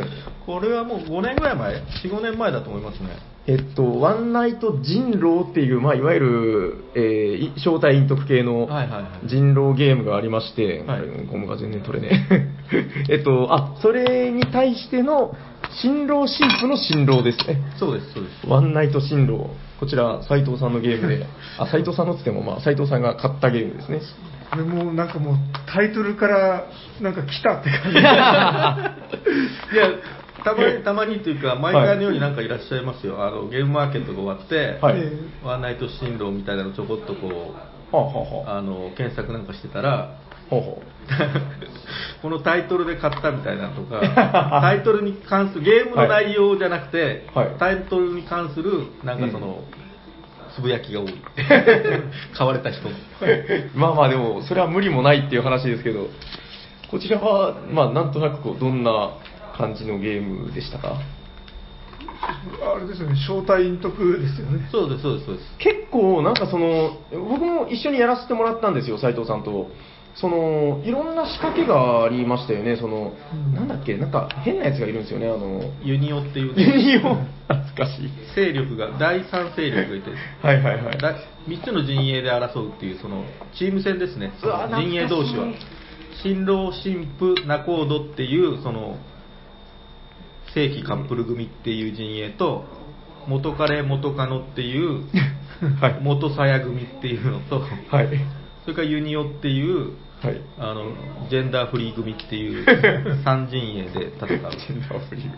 [0.44, 3.10] これはもう5年ぐらい前45年前だと思いますね
[3.46, 7.00] えっと、ワンナイト人狼っていう、まあ、いわゆる、えー
[7.36, 12.48] い正体陰徳系のはいはいはい人狼ゲームがありまして、はいゴムが全然取れねえ。
[13.16, 15.34] えっと、あ、それに対しての
[15.82, 17.60] 新郎新婦の新郎ですね。
[17.78, 19.50] そうですそうですワンナイト新郎。
[19.78, 21.26] こちら、斉藤さんのゲームで、
[21.58, 24.00] あ、斉藤さんのっつっても、まあ、斉藤さんが買ったゲームですね。
[24.50, 25.36] これもうなんかもう
[25.72, 26.64] タイトルから
[27.00, 28.10] なんか来たって感じ いや
[30.44, 34.98] たまにたまにというか毎回のようになんかいらっしゃいますよ、あのゲームマーケットが終わって、はい。
[34.98, 35.12] え
[35.44, 37.54] ワンナイト新郎みたいなのちょこっとこ
[37.92, 40.18] うはあ、はあはあ、あの検索なんかしてたら
[40.48, 40.82] ほうほ
[42.22, 44.00] このタイトルで買ったみたいなのとか
[44.62, 47.48] タイトルに関するゲームの内容じゃなくて、はい。
[47.58, 49.62] タイトルに関するなんかその、
[50.54, 51.14] つぶやきが多い。
[52.36, 52.88] 買われた人
[53.74, 56.08] まあまあでも、それは無理もないっていう話ですけど、
[56.90, 59.10] こちらは、まあなんとなくこう、どんな
[59.56, 61.00] 感じのゲームでしたか？
[62.22, 64.68] あれですよね正体陰徳ですよね。
[64.70, 65.58] そうですそうですそうです。
[65.58, 69.68] 結構なんかその僕も一緒にやらせてもらったんですよ斉藤さんと。
[70.12, 72.76] そのいろんな仕掛けがありましたよね。
[72.76, 73.54] その、うん。
[73.54, 73.96] なんだっけ？
[73.96, 75.28] なんか変なやつがいるんですよね。
[75.28, 77.28] あのユニオっていう、ユニオン。
[77.46, 78.10] 懐かしい。
[78.34, 80.10] 勢力が第三勢力がいて。
[80.42, 80.98] はいはいはい。
[80.98, 81.14] だ
[81.46, 83.24] 3つの陣営で争うっていうその
[83.56, 84.32] チーム戦ですね。
[84.76, 85.46] 陣営同士は。
[86.22, 88.98] 新郎新婦仲人っていうその
[90.54, 92.64] 正規カップル組っていう陣営と
[93.28, 95.04] 元彼元カノっていう
[95.80, 95.98] はい。
[96.00, 98.08] 元鞘組っていうのとはい。
[98.64, 99.92] それからユニオっていう
[100.22, 100.40] はい。
[100.58, 100.92] あの
[101.30, 102.64] ジェンダーフリー組っていう
[103.24, 104.28] 三陣営で戦う。
[104.28, 105.30] ジェンダーフリー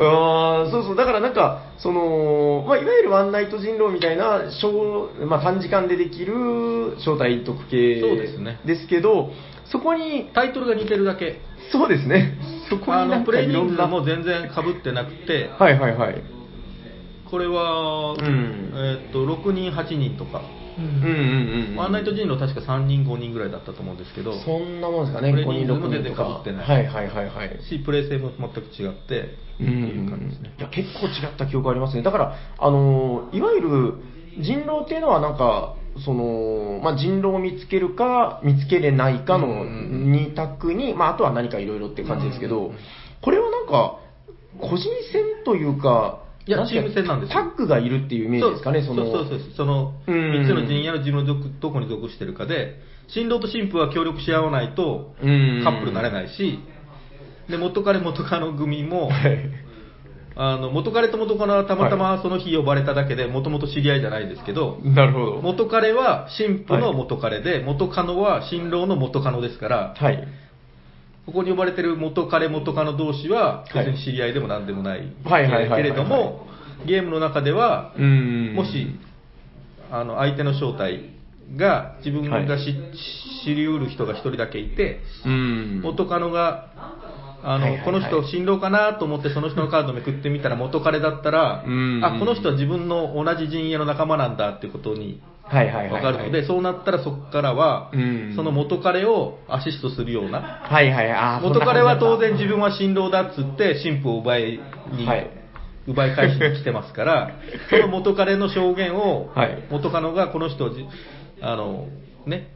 [0.00, 8.58] あーそうそう、だからなんか、その、まあ、いわゆるワンナイト人狼みたいな、小まあ、短時間でできる正体特系そうですね。
[8.64, 9.32] ですけど、
[9.66, 11.40] そこに、タイトルが似てるだけ。
[11.72, 12.38] そうですね、
[12.68, 16.22] そこあにレイかいろんな、も全然かぶってなくてはいはいはい。
[17.30, 20.42] これは、うんえーっと6人8人とか
[20.78, 21.76] ううんうんうん。
[21.76, 26.24] ワンナイト人狼確か3人、5人ぐらいだったと思うんですけど、そんなもんですかね、これ5人、6人全然か。
[26.24, 27.58] 被ってないはいはいはいはい。
[27.68, 29.28] し、プレイ性も全く違って、って
[29.60, 30.52] うんいう感じですね。
[30.58, 32.02] いや結構違った記憶ありますね。
[32.02, 33.94] だから、あのーいわゆる
[34.38, 40.12] 人狼っていうのはなんか、その、まあ、人狼を見つけるか、見つけれないかのうんうんうん。
[40.12, 42.72] 2択に、まあ、あとは何かいろいろって感じですけど
[43.22, 43.98] これはなんか、
[44.60, 47.42] 個人戦というか、いやチーム戦なんですよ。
[47.42, 48.86] タッグがいるっていうイメージですかね、の。
[48.86, 49.50] そうそうそうそう。
[49.56, 50.14] そのうん。
[50.14, 55.62] 3つの陣営の自分のどどこに属してるかで、新郎と新婦は協力し合わないとうん。
[55.64, 56.60] カップルになれないし、
[57.50, 59.65] で元彼元カノ組も、はい。
[60.38, 65.40] あの元彼と元カノはたまたまその日呼ばれただけで、もともと知り合いじゃないですけど、なるほど。
[65.40, 70.28] 元彼は新婦の元彼で、元カノは新郎の元カノですから、はい。
[71.24, 76.46] ここに呼ばれてる元彼元カノ同士は別に知り合いでも何でもないはいけれども、
[76.86, 78.88] ゲームの中では、うんもし、
[79.90, 81.16] あの相手の正体
[81.56, 85.80] が自分がはい知,、知りうる人が一人だけいて、うん。
[85.82, 86.95] 元カノが、
[87.46, 87.84] あのはいはいはい。
[87.84, 92.04] この人、新郎かなと思って、その人のカードめくってみたら、元彼だったら、うん。
[92.04, 96.02] あこの人は自分の同じ陣営の仲間なんだっていうことにはいはいはいはい。
[96.02, 98.32] 分かるので、そうなったらそこからは、うん。
[98.34, 104.60] その元彼をアシストするような、はいはい、あー元彼は当然自分分は新郎だっつって、新婦を奪い
[104.92, 105.30] に、はい
[105.88, 107.30] 奪い返しに来てますから、
[107.70, 109.62] その元彼の証言を、はい。
[109.70, 110.84] 元カノがこの人をじ、
[111.40, 111.86] あの、
[112.26, 112.48] ね、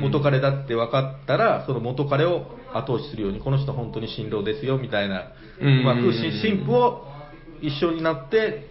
[0.00, 5.84] 元彼だって分かったら、その元彼を後押しするように、この人本当に新郎ですよみたいな、ううん。
[5.84, 7.06] まくし新婦を
[7.60, 8.68] 一緒になって、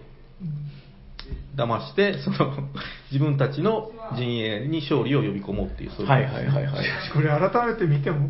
[1.56, 2.54] 騙して、その
[3.12, 6.12] 自分たちの陣営に勝利を呼び込もうっていう、そういう。
[6.12, 6.86] はいはいはいはい。
[7.14, 8.30] これ改めて見ても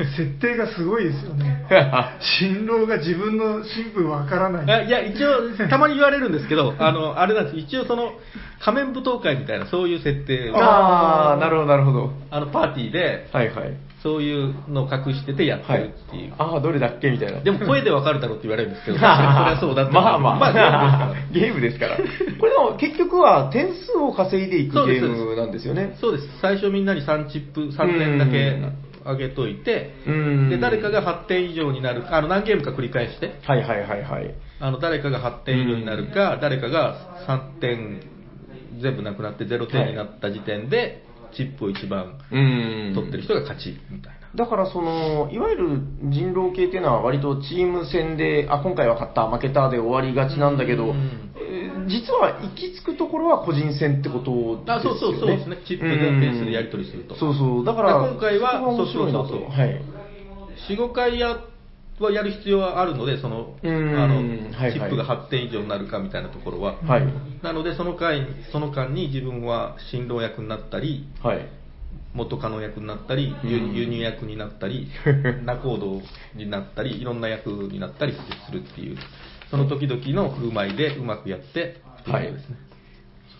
[0.16, 1.66] 設定がすごいですよね
[2.20, 8.12] 新郎が自分の新婦わからないあいや、一応、たまに言われるんですけど、 あの、あれなんです、一応その、
[8.60, 12.12] 仮面舞踏会みたいな、そういう設定を、ああ、なるほどなるほど。
[12.30, 13.74] あの、パーティーで、はいはい。
[14.02, 16.32] そういうのを隠しててやってはいるっていう。。
[16.38, 17.40] ああ、どれだっけみたいな。
[17.40, 19.92] でも声でわかるだろうって言われるんですけど、それはそうだって。
[19.92, 21.96] まあまあ、まあ、ゲームですから。
[21.96, 22.02] こ
[22.46, 25.96] れでも結局は点数を稼いでいくゲそうですームなんですよね。
[26.00, 26.28] そうです。
[26.40, 28.58] 最初みんなに3チップ、3点だけ
[29.04, 34.34] 上げといて、うんで、誰かが8点以上になる、あの、何ゲームか繰り返して、はいはいはいはい。
[34.60, 36.96] あの、誰かが8点以上になるか、誰かが
[37.26, 38.02] 3点
[38.80, 42.92] 全部なくなって0点になった時点で、チップを一番うん。
[42.94, 44.20] 取ってる人が勝ち、みたいな。
[44.34, 50.94] だからその、いわゆる人狼系っていうのは割とチーム戦で、あ、今回は勝った、負けたで終わりがちなんだけど、
[51.90, 54.64] 実は行き着くところは個人戦ってことですよね。
[54.66, 57.64] あそうそうそうですねチップでうん点数でやり取りするとそうそう。
[57.64, 59.28] だから、今回はそこが面白いなと。
[59.28, 59.82] そうそうそうはい。
[60.68, 61.44] 4、5回や
[62.00, 66.76] はやる必要はあるので、その、あうんの、チップが8点以上になるかみたいなところは。
[66.82, 67.06] はい。
[67.42, 71.46] なので、その回、その間に自分は新郎役になったり、はい。
[72.14, 74.88] 元カノ役になったり、輸入役になったり、
[75.44, 76.02] 仲人
[76.34, 78.14] になったり、いろんな役になったり
[78.46, 78.96] するっていう、
[79.50, 82.56] その時々の振る舞いでうまくやってっていうことですね。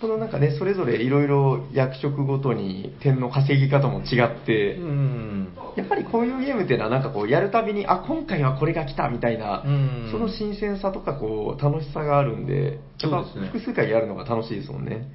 [0.00, 5.48] このなんかね、それぞれいろいろ役職ごとに点の稼ぎ方も違って、うん。
[5.76, 15.06] やっぱりこういうゲームっていうのはなんかこうやるたびに、あ、今回はこれが来たみたいな、うんその新鮮さとかこう楽しさがあるんで、やっぱそうですね複数回やるのが楽しいですもんね。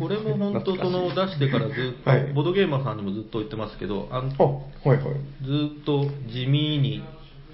[0.00, 4.98] これも本当、その出してからずっと、はいボードゲーマーさんにもずっと言ってますけど、あはいはい。
[4.98, 7.02] っと地味に、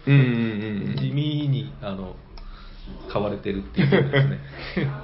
[0.06, 0.18] うんう
[0.94, 2.16] ん地味にあの
[3.12, 4.38] 買われてるっていうことですね。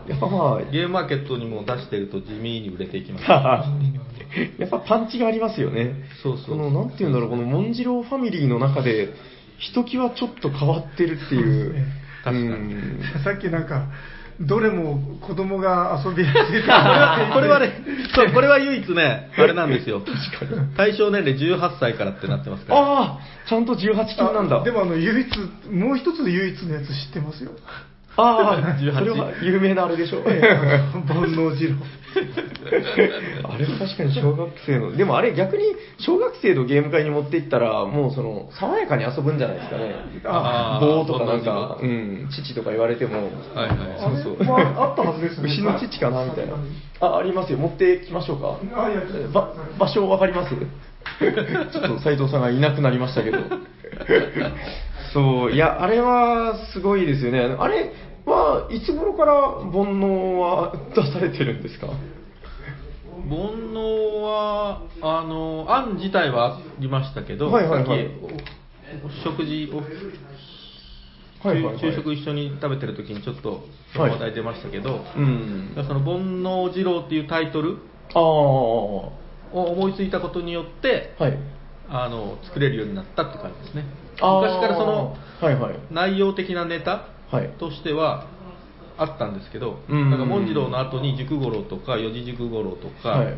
[0.07, 0.11] うん。
[0.11, 3.25] やっぱまあ、ゲームマーケットにも出してると地味に売れていきます。
[4.59, 6.05] やっぱパンチがありますよね。
[6.23, 9.15] そうそうこの、なんていうんだろう、このモンジローファミリーの中で、
[9.59, 11.75] ひときわちょっと変わってるっていう。
[12.25, 13.87] 確かにうんさっきなんか
[14.41, 17.85] どれも子供が遊びやすいこれはこれはね、
[18.15, 20.03] そう、これは唯一ね、あれなんですよ。
[20.77, 22.81] 対象年齢18歳からってなってますから。
[22.81, 23.19] ああ、
[23.49, 24.61] ちゃんと18金なんだ。
[24.61, 27.53] あでもあの唯一もう一つ唯一のやつ知ってますよ
[28.17, 30.21] ああ、18それは有名なあれでしょ。
[30.27, 31.75] ええあの煩悩二郎
[33.45, 35.65] あれは確かに小学生の、でもあれ逆に
[35.99, 39.95] 小学生のゲーム会に持っていったら、もうその、爽やかに遊ぶんじゃないですかね。
[40.25, 44.45] あー棒とかなんか、うん、父とか言われても、はいはいそうそう。
[44.45, 46.55] まああったはずですね牛の父かなみたいな。
[47.01, 47.59] あ、ありますよ。
[47.59, 48.57] 持ってきましょうか。
[48.83, 49.03] あいや
[49.33, 50.55] ば場所わかります？
[51.21, 53.39] ちょっと斉藤さんがいなくなりましたけど。
[55.17, 57.57] そう、いや、あれはすごいですよね。
[57.59, 57.91] あれ
[58.27, 61.87] はいつ頃から煩悩は出されてるんですか？
[61.87, 61.95] 煩
[63.73, 68.11] 悩は、あの、案自体はありましたけど、はいはいはい
[69.23, 69.79] さっき食事を
[71.49, 73.65] はいはいはい昼食一緒に食べてる時にちょっと
[73.97, 75.73] 話題出ましたけど、うん。
[75.77, 77.79] その煩悩二郎っていうタイトル
[78.15, 79.13] を
[79.53, 81.39] 思いついたことによって、はい。
[81.89, 83.85] あの作れるようになったって感じですね。
[84.15, 85.79] 昔からそのはいはい。
[85.91, 87.51] 内容的なネタはい。
[87.59, 88.27] としては
[88.99, 93.35] あったんですけど、うんなんかモンジローの後に熟五郎とか四字熟五郎とか、はい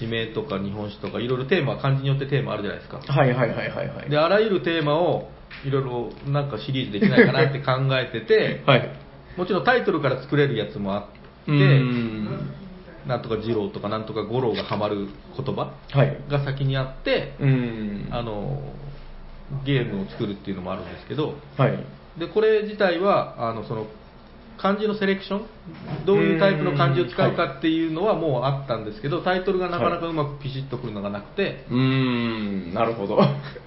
[0.00, 2.98] 地名とか日本史とかいろいろテーマ漢字によってテーマあるじゃないですか。
[2.98, 4.10] はいはいはいはいはい。
[4.10, 5.28] であらゆるテーマを
[5.64, 8.90] いろいろなんかシリーズできないかなって考えてて、 はい。
[9.36, 11.02] もちろんタイトルから作れるやつもあっ
[11.44, 12.50] て、うん。
[13.06, 16.16] なんとか二郎とかなんとか五郎がハマる言葉はい。
[16.30, 18.08] が先にあって、うん。
[18.10, 18.60] あの
[19.64, 21.78] ゲームを作るっていうのもあるんですけどはい。
[22.18, 23.86] でこれ自体はあのその
[24.56, 25.46] 漢字のセレクション
[26.06, 33.18] どういうタイプの漢字を使うかっていうのはもうあったんですけどタイトルがなかなかうまくピシッとくるのがなくて、うーん、なるほど。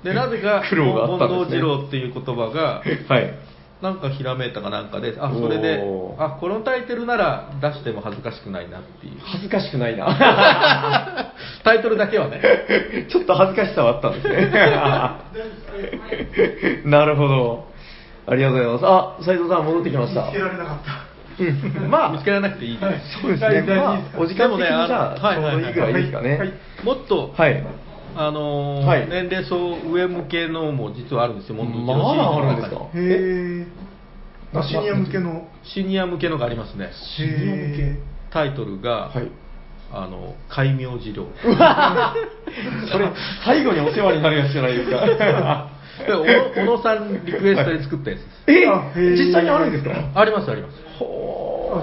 [0.03, 0.77] でなぜか近。
[0.77, 3.33] 藤二郎っていう言葉がはい。
[3.81, 5.83] なんかひらめいたかなんかであそれで
[6.17, 10.07] あこのタイトルなら出しても恥ずかしくないなっていう恥ずかしくないな。
[11.63, 12.41] タイトルだけはね
[13.09, 14.51] ちょっと恥ずかしさはあったんですね。
[16.89, 17.67] なるほど。
[18.25, 18.85] ありがとうございます。
[18.85, 20.25] あ、斉藤さん戻ってきました。
[20.25, 21.07] 見つけられなかった。
[21.39, 23.75] うん、まあ、見つけられなくていいですそうですね。
[23.75, 26.39] まあ、お時間もねあのはいちょうどいいぐらいですかね。
[26.83, 27.63] もっと、はい。
[28.19, 32.69] あのーはい年齢層上向けのも実はあるんですよ、モンドまだあるんです
[34.53, 34.63] か？
[34.67, 35.47] シニア向けの。
[35.63, 36.89] シニア向けのがありますね。
[37.17, 37.83] シニア向け？
[37.83, 37.97] へ
[38.31, 39.29] タイトルが、はい。
[39.91, 41.27] あの、戒名治療。
[42.91, 43.07] それ、
[43.45, 45.69] 最後にお世話になるやつじゃないですか。
[46.07, 46.13] で
[46.55, 48.43] 小野さんリクエストで作ったやつです。
[48.97, 49.15] え？
[49.27, 49.91] 実際にあるんですか？
[50.15, 50.75] ありますあります。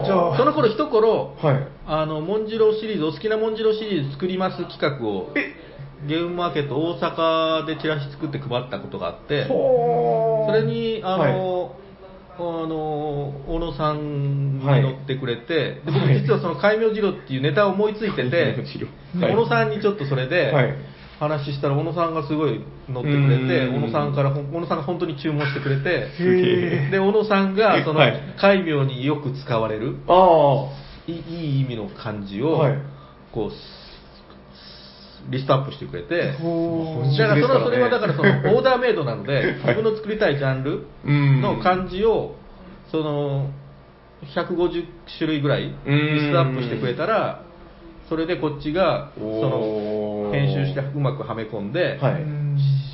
[0.07, 1.67] じゃあその頃一頃、はい。
[1.87, 5.55] あの、モンジローシリーズ、お好きなモンジローシリーズ作ります企画を、え？
[6.07, 11.77] ゲームマーケット大阪でチラシ作って配ったことがあって、それに、あの、
[12.37, 18.57] あの小野さんに乗ってくれて、で僕はい実はその戒名治療っていうネタを思いついてて、
[19.21, 19.33] はい。
[19.33, 20.75] 小野さんにちょっとそれではい。
[21.21, 23.85] 話したら小野さんがすごい乗ってくれてうん。
[23.85, 26.09] 小野さんから小野さんが本当に注文してくれて
[26.91, 30.67] で小野さんがそのはい戒名によく使われるあ
[31.07, 32.79] いいいい意味の漢字をはい。
[33.31, 33.51] こう
[35.31, 39.47] リストアップしてくれてだからそのそれはだからその オーダーメイドなので、はい。
[39.55, 41.41] 自分の作りたいジャンルうん。
[41.41, 42.37] の漢字を
[42.91, 43.51] その
[44.25, 44.85] 150
[45.19, 47.43] 種類ぐらいリストアップしてくれたら
[48.09, 51.99] それでこっちがその編集してうまくはめ込んで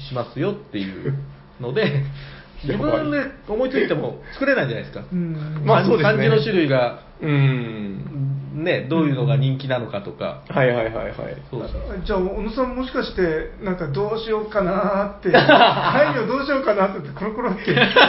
[0.09, 1.15] しますよっていう
[1.61, 2.05] ので
[2.65, 3.19] 自分で
[3.49, 6.19] 思いついても作れないじゃないですか、うんまあそうですね。
[6.19, 7.10] 漢字の種類があ。
[7.23, 8.07] うん。
[8.53, 11.15] ねどういうのが人気なのかとか、はいはいはいはい。
[11.51, 11.83] そうそう。
[12.05, 15.31] じゃあ小野さんもしかしてなんかどうしようかなーって。
[15.31, 18.01] 会議をどうしようかなって言ってコロコロってやって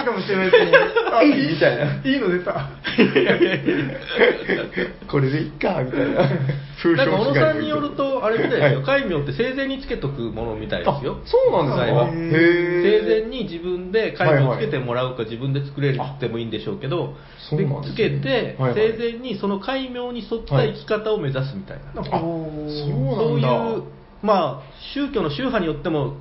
[0.00, 0.78] るかもしれないですけど。
[1.16, 1.84] あ いいみたいな。
[2.04, 2.68] いいの出た。
[5.08, 6.28] これでいっか、みたいな。
[6.82, 11.18] 風なんか小野さんによると、あれみたいですよ、はいって生前につけとくものみたいですよ。
[11.22, 12.06] あそうなんですか。
[12.12, 17.94] 生前に自分で戒名をつけてもらうか、自分で作れるってもいいんでしょうけど、そうなんですね。
[17.94, 18.74] つけて、はいはい。
[18.74, 22.02] 生前にその戒名に沿った生き方を目指すみたいな。
[22.02, 23.48] あおそうそうなんだ。
[23.48, 23.82] いう、
[24.22, 24.62] まあ、
[24.94, 26.14] 宗教の宗派によっても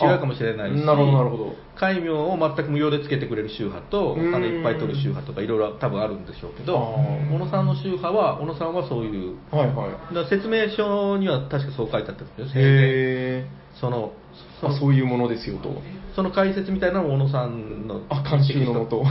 [0.00, 1.54] 違うかもしれないし、あなるほどなるほど。
[1.76, 4.32] 戒名を全く無料でつけてくれる宗派と、おうん。
[4.32, 10.14] 金いっぱい取る宗派とか、いろいろ多分あるんでしょうけど、小野さんの宗派は、小野さんはそういう、はいはい。
[10.14, 13.46] だ説明書には確かそう書いてあったんですよ、へ
[13.80, 14.12] その
[14.60, 15.82] そーあ、のそういうものですよと。
[16.14, 19.04] その解説みたいなのを小野さんのあ監修のもと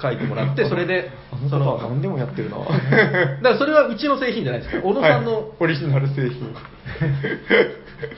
[0.00, 1.10] 書いてもらって、それで、
[1.48, 2.58] その何でもやってるな。
[2.60, 6.54] だからそれはうちの製品じゃないですか、小野さんの、はいオリジナル製品。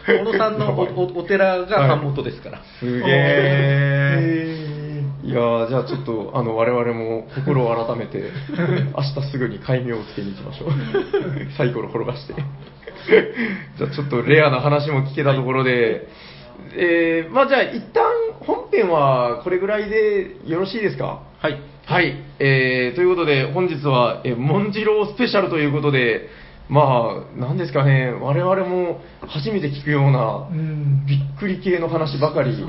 [0.07, 2.63] 小野さんのおおお寺が版元ですから。
[2.81, 4.61] すげえ。
[4.61, 4.65] へ
[5.25, 8.31] いやーじゃあちょっと、あの、我々も心を改めて、
[8.95, 10.71] 明日すぐに戒名をつけに行きましょう。
[11.57, 12.35] サイコロ転がして。
[13.79, 16.09] じゃあちょっとレアな話も聞けたところで、
[16.73, 18.05] えー、まあじゃあ一旦
[18.41, 21.23] 本編はこれぐらいでよろしいですか？
[21.41, 21.61] はい。
[21.87, 26.29] はい、えー、ということで本日は、えー、モンジロースペシャルということで、
[26.71, 32.53] まあ、なんですかね、我々も初めて聞くようなーうんびっくり系の話ばかり。
[32.53, 32.65] 自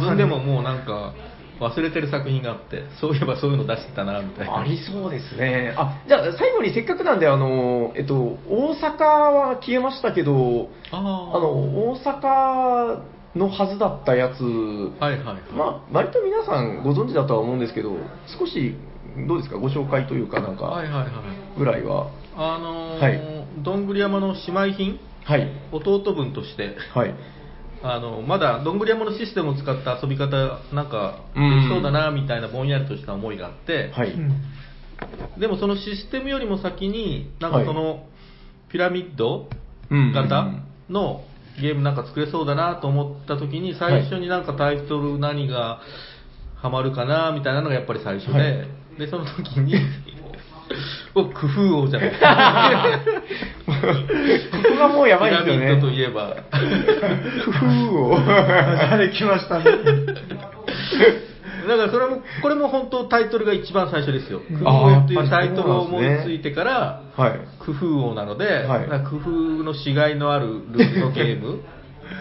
[0.00, 1.12] 分でももうなんか
[1.60, 4.60] 忘れてる作品があって、そういえばそういうの出してたな、みたいな。
[4.60, 5.74] ありそうですね。
[5.76, 8.14] あ、じゃあ最後にせっかくなんで、あの、えっと、
[8.48, 11.00] 大阪は消えましたけど、ああ
[11.38, 13.02] の、大阪
[13.36, 15.52] のはずだったやつ、はいはいはい。
[15.52, 17.96] まあ、割と皆さんご存知だとは思うんですけど、
[18.38, 18.76] 少し、
[19.26, 20.82] どうですか、ご紹介というか、なんか。
[21.58, 22.10] ぐらいは。
[22.36, 25.48] あのーはいどんぐり山の姉妹品、はい。
[25.70, 27.14] 弟分として、はい。
[27.86, 34.10] あのまだどんぐり山のシステムを使った遊び方なんかでうんきそうだなみたいなぼんやりとした思いがあって、はい。
[34.10, 34.32] うん
[35.38, 38.04] でもそのシステムよりも先になんかその
[38.70, 39.48] ピラミッド
[39.90, 40.50] うん型
[40.88, 41.22] の
[41.60, 45.80] ゲームなんか作れそうだなと思った時に最初になんかタイトル何が
[46.56, 49.74] ハマるかなみたいなのがやっぱり最初で、はいでその時に
[51.14, 53.00] お工夫王じゃないですか
[53.66, 53.72] こ
[54.70, 55.96] こがもうやばいですよピラミッドとね。
[55.96, 56.36] いえば
[57.44, 58.18] 工夫を。
[58.18, 59.64] あれ来ましたね。
[61.66, 64.40] だからそれもこれも本当タイトルが一番最初ですよ。
[64.40, 67.40] 工夫というタイトルを思いついてからはい。
[67.64, 68.66] 工夫王なので、
[69.08, 69.30] 工夫
[69.62, 71.60] のしがいのあるルールのゲーム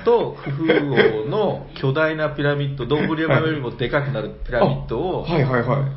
[0.05, 5.87] と工夫王の巨大なピラミッド、どんぶり山よりもでかくなるピラミッドを,、あはいはいは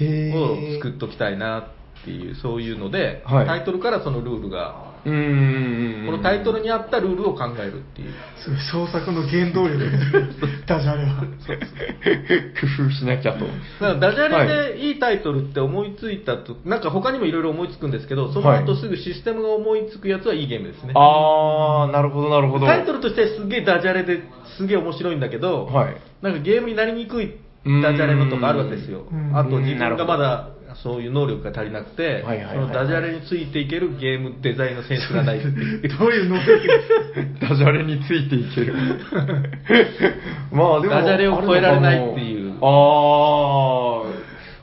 [0.00, 0.04] い。
[0.04, 1.68] へをー作っときたいな
[2.04, 4.92] っていう、そういうので、はいタイトルからそのルールが。
[5.04, 8.14] このタイトルに合ったルールを考えるっていう。
[8.42, 10.30] すごい創作の原動力ですね。
[10.66, 11.20] ダジャレは。
[11.20, 13.44] 工夫しなきゃと。
[13.80, 20.94] だダジャレでいいタイトルって思いついたと、なんか他にもいろいろ思いつくんですけど、その後すぐシステムが思いつくやつはいいゲームですね。
[20.96, 22.64] あー、なるほどなるほど。
[22.64, 24.22] タイトルとしてすげえダジャレで
[24.56, 25.96] すげえ面白いんだけど、はい。
[26.22, 27.34] なんかゲームになりにくい
[27.82, 29.14] ダジャレのとかあるわけですよう。
[29.14, 35.88] んあと自分がまだそういう能力が足りなくて、はいはいはいはいそのダジャレについていけるゲームデザインのセンスがないっていう。
[35.98, 37.40] どういう能力？
[37.40, 38.74] ダジャレについていける。
[40.52, 40.94] まあでも。
[40.94, 42.60] ダジャレを超えられないっていうあー、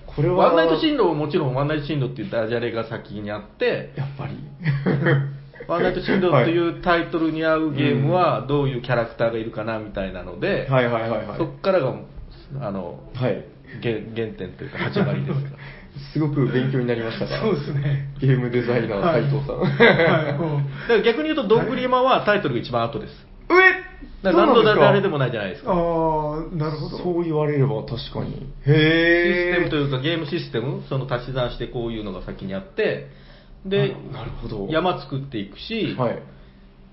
[0.06, 0.48] これは。
[0.48, 4.38] ワンナイト進路ももちろんワンナイト進路っていうダジャレが先にあって、やっぱり。
[5.68, 11.38] ワンナイト進路っていうタイトルに合うゲームはどういうキャラクターがいるかなみたいなので、はいはいはいはい。
[11.38, 11.94] そこからが
[12.60, 13.44] あのはい。
[13.82, 15.58] 原原点というか始まりですから。
[16.14, 17.42] すごく勉強になりましたが。
[17.42, 18.10] そうですね。
[18.20, 19.60] ゲームデザイナーはい斉藤さん。
[19.60, 20.60] はい、もう。
[20.60, 23.14] だから逆に言うと、どんぐり山はタイトルが一番後です。
[23.50, 23.92] 上
[24.24, 25.14] だから何のダジャレでも。
[25.14, 25.72] もないじゃないですか。
[25.72, 25.78] ああ、
[26.56, 26.98] なるほど。
[26.98, 28.48] そう言われれば確かに。
[28.66, 29.56] シへー。
[29.56, 33.08] ステムというかゲームシステム、その足し算してこういうのが先にあって、
[33.66, 36.20] で、ななるほど山作っていくし、はい。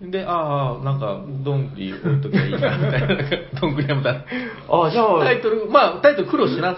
[0.00, 4.24] で、ああ、なんか、どんぐり置いときゃいいな、みたいな、どんぐり山だ。
[4.70, 5.24] あ、じゃあ。
[5.24, 6.76] タイトル、まあ、タイトル苦労しな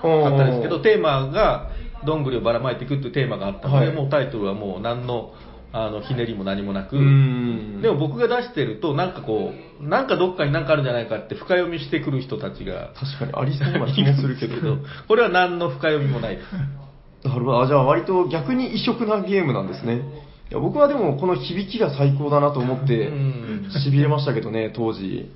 [0.00, 1.70] かったですけど、テーマが、
[2.04, 5.32] どんぐりをばらまいていくっていうテーマがあったので、はいもうタイトルはもう何の、
[5.72, 7.02] あの、ひねりも何もなく、うー
[7.78, 7.82] ん。
[7.82, 14.78] でも僕が出してると、なんかこう、なんかどっかになんかあるんじゃないかって深読みしてくる人たちが、確かにありそうな気もするけど。
[15.06, 16.46] これは何の深読みもないです。
[17.28, 17.62] なるほど。
[17.62, 20.00] あじゃあ割と逆に異色なゲームなんですね。
[20.50, 25.30] いや僕はでもこの響きが最高だなと思ってうん、痺れましたけどね、当時。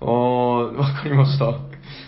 [0.00, 1.52] あー、わかりました。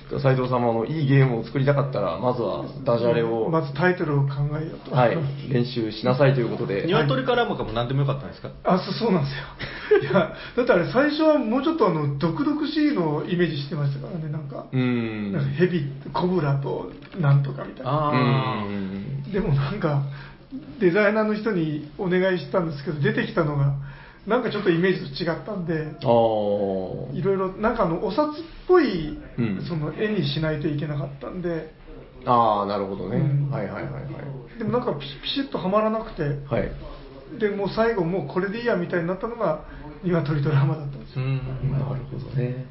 [0.09, 4.29] じゃあ斉藤さんもあのいいゲームを作りたかったら、まずはダジャレを、まずタイトルを考
[4.61, 4.95] えようと。
[4.95, 5.17] はい、
[5.51, 6.85] 練習しなさいということで。
[6.87, 8.51] 鶏からもかも何でもよかったんですか？
[8.65, 10.01] あそそうなんですよ。
[10.01, 14.67] いや、だってあれ最初はもうちょっとあの、毒々しいのをイメージしてましたからね、なんか。
[14.73, 15.33] うーん。
[15.33, 17.91] なんかヘビ、コブラとなんとかみたいな。
[17.93, 20.03] あうーんでもなんか、
[20.81, 23.73] デザイナーの人にお願いしたんですけど、出てきたのが、
[24.27, 25.97] なんかちょっとイメージと違ったんで。
[27.13, 28.29] いろいろ、なんかあの、お札っ
[28.69, 31.73] ぽい、うんその絵にしないといけなかったんで、
[32.25, 33.17] あー、なるほどね。
[33.17, 34.59] うんはいはいはいはい。
[34.59, 36.71] でもなんかピシピシッとはまらなくて、はい。
[37.39, 39.65] でもう最後、もうこれでいいやみたいになったのが、
[40.05, 41.29] 鶏とラマだったんですうよ。
[41.29, 41.73] ん。
[41.73, 42.67] なるほどね。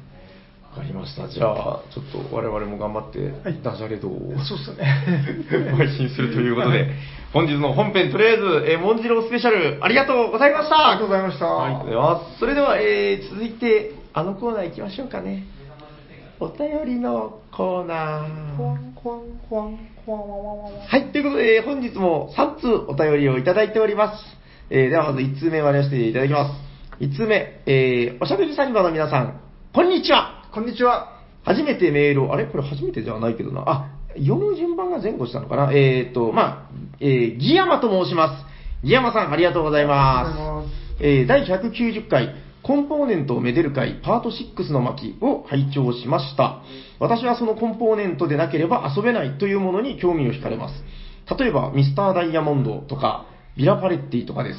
[0.72, 1.28] わかりました。
[1.28, 4.84] じゃあ、ちょっと我々も頑張ってはい、ダジャレ道をそうっすね。
[5.76, 6.88] 配信するということで、
[7.34, 11.64] 本日の本編、とりあえず、えー、モンジロースペシャル、ありがとうございましたありがとうございました。
[11.64, 12.38] ありがとうございます。
[12.38, 15.44] それでは、えー、続いて、あのコーナー行きましょうかね。
[16.40, 18.62] お便りのコーナー。
[20.88, 24.24] はい、ということで、本日も3通お便りをいただいております。
[24.70, 26.54] えー、ではまず1通目を割らせていただきます。
[27.00, 29.38] 1通目、えー、おしゃべりサニバの皆さん、
[29.74, 31.22] こんにちはこんにちは。
[31.44, 32.44] 初めてメールを、あれ？
[32.44, 33.64] これ初めてじゃないけどな。
[33.66, 33.88] あ、
[34.18, 35.72] 読む順番が前後したのかな？
[35.72, 38.86] えーと、まあ、えー、ギヤマと申します。
[38.86, 39.86] ギヤマさん、ありがとうござい。
[39.86, 40.66] ま
[40.98, 46.60] すえー、第190回、コンポーネントをめでる会、パート6の巻を拝聴しました。
[47.00, 50.74] 私はそのコンポーネントでなければ遊べないというものに興味を惹かれます。
[51.34, 53.24] 例えば、ミスターダイヤモンドとか、
[53.56, 54.58] ビラパレッティとかです。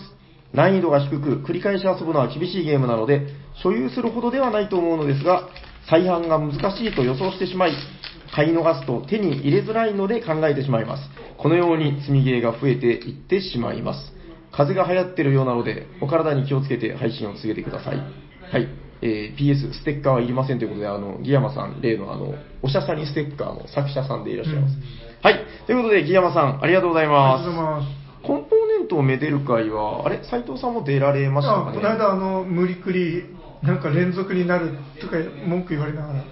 [0.53, 3.27] 難易度が低く、繰り返し遊ぶのは厳しいゲームなので、
[3.61, 5.49] 所有するほどではないと思うのですが、
[5.89, 7.73] 再販が難しいと予想してしまい、
[8.33, 11.03] 買い逃すと手に入れづらいので考えてしまいます。
[11.37, 14.13] このように積みゲーが増えていってしまいます。
[14.51, 17.97] 風邪が流行ってるようなので、お体に気をつけて配信を続けてください。
[17.97, 18.03] は
[18.59, 18.67] い。
[19.01, 24.75] えー PS、ステッカーはいりませんということで、あの、ギヤマさん、例のあの、おしゃさにステッカーの作者さんでいらっしゃいます。
[24.75, 24.83] うん
[25.23, 25.39] はい。
[25.65, 27.65] ということで、ギヤマさん、ありがとうございあますりがとう。
[27.65, 28.03] ございます。
[28.27, 31.77] コンポーネントをめでる会は、あれ、斉藤さんも出られましたあかね？
[31.77, 33.23] この間、あの、無理くり
[33.63, 35.15] なんか連続になるとか
[35.47, 36.23] 文句言われながら。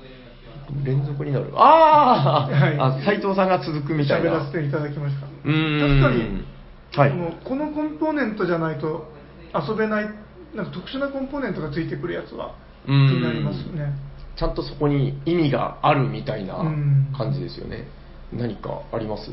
[0.85, 1.51] 連続になる。
[1.55, 2.77] ああ、はい。
[2.79, 4.31] あ、斉藤さんが続くみたいな。
[4.31, 5.27] 喋らせていただきました。
[5.27, 6.01] うーん。
[6.01, 6.13] 確
[6.97, 7.43] かに、はい。
[7.45, 9.11] このこのコンポーネントじゃないと
[9.53, 10.05] 遊べない
[10.55, 12.55] なんか特殊なコンポーネントがついてくるやつは
[12.85, 13.07] 気うん。
[13.15, 13.93] になりますよね。
[14.35, 17.13] ちゃんとそこに意味があるみたいなうん。
[17.17, 17.87] 感じですよね。
[18.33, 19.31] 何かあります？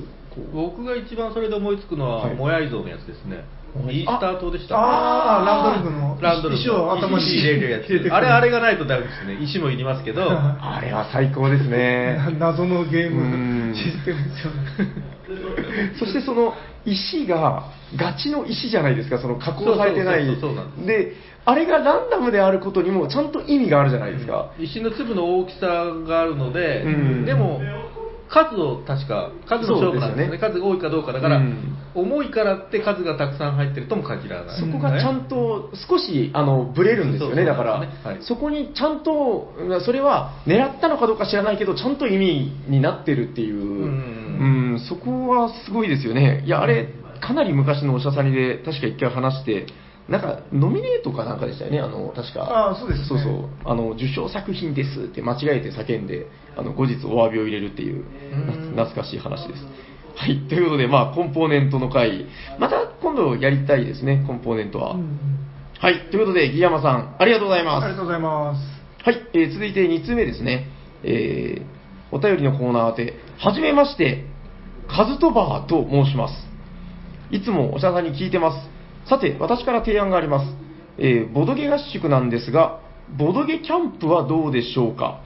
[0.53, 2.35] 僕が一番それで思いつくのは、はい。
[2.37, 3.45] モヤイ像のやつですね。
[3.77, 4.77] あイースター島でした。
[4.77, 8.13] ああランドルフのランドルフ石を頭に石入れるやつ。
[8.13, 9.39] あれ、あれがないとダメですね。
[9.43, 12.19] 石もいりますけど、 あれは最高ですね。
[12.39, 16.55] 謎のゲーうんムシステムですよね そしてその
[16.87, 17.65] 石が
[17.97, 20.25] ガチの石じゃないですか、その加工されてない。
[20.27, 21.15] そうそうそうそうなんで
[21.45, 24.51] あれがランダムであることにもちゃんと意味があるじゃないですか。
[24.59, 25.67] 石の粒の大きさ
[26.07, 27.63] があるので、うんでも、
[28.29, 30.39] 数を確か、数の勝負なんですよね。
[30.39, 31.77] 数が多いかどうかだから、うん。
[31.95, 34.61] 重いからって数がたくさん入ってるとも限らない。
[34.61, 37.83] そこがちゃんと少しあのブレるんですよね、だから、
[38.21, 44.73] そこにちゃんと、うんそれは狙ったのかどうか知らないけど、ちゃんと意味になってるっていう、ん。
[44.73, 46.89] うんそこはすごいですよね、いや、あれ、
[47.21, 49.67] かなり昔のおしゃさにで、確か一回話して、
[50.09, 58.05] なんかノミネートかなんかでしたよね、あの確か、あそうですねそうそうあの、受賞作品ですって間違えて叫んで、あの後日お詫びを入れるっていう、
[58.73, 59.65] 懐かしい話です。
[60.17, 62.27] はい、ということで、まあ、コンポーネントの回、
[62.59, 64.95] また今度やりたいですね、コンポーネントは。
[64.95, 65.19] うん
[65.79, 67.85] はい、ということで、ギヤマさん、ありがとうございます。
[67.85, 70.67] ありがとうございますはい、えー続いて2通目ですね。
[71.05, 71.79] えー
[72.11, 74.25] お便りのコーナーで、はじめまして、
[74.89, 76.35] カズトバーと申します。
[77.31, 78.78] いつもおしゃさんに聞いてます。
[79.09, 80.55] さて、私から提案があります。
[80.99, 82.81] えーボドゲ合宿なんですが、
[83.17, 85.21] ボドゲキャンプはどうでしょうか？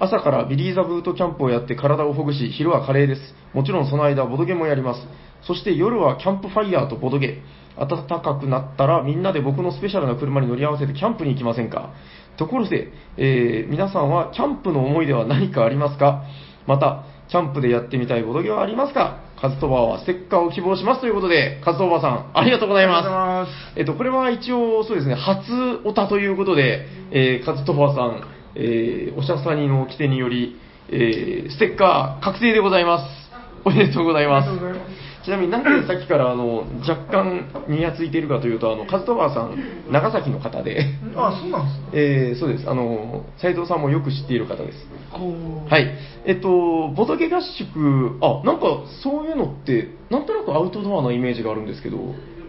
[0.00, 3.20] 朝からビリーズブートキャンプをやって体をほぐし、昼はカレーです。
[3.54, 5.06] もちろんその間、ボドゲもやります。
[5.42, 7.40] そして夜はキャンプファイヤーとボドゲ。
[7.78, 11.92] 暖かくなったらみんなで僕のスペシャルな車に乗り合わせてキャンプに行きませんか？
[12.36, 16.24] ところで、えー皆さんはキャンプの思い出は何かありますか？
[16.66, 19.27] また、キャンプでやってみたいボドゲはありますか？
[19.40, 23.78] カズトバーはステッカーを希望しますということで、カズトバーさん、ありがとうございます。
[23.78, 25.52] えっと、これは一応、そうですね、初
[25.84, 28.22] オタということで、えー、カズトバーさん、
[28.56, 30.56] えーおしゃさにの規定により、
[30.90, 33.30] えーステッカー確定でございます。
[33.64, 41.90] おめでとうございますちなみになんでさっきからあの若干にやついているかというと、あのカズトバーさん、長崎の方で、あそうなんですか。
[41.92, 44.86] えーそうです、あの斉藤さんもよく知っている方です。
[45.12, 45.94] はい、
[46.24, 51.98] えっと、ボドゲ合宿、あなんかそういうのって、なんとなくアウトドアのイメージがあるんですけど、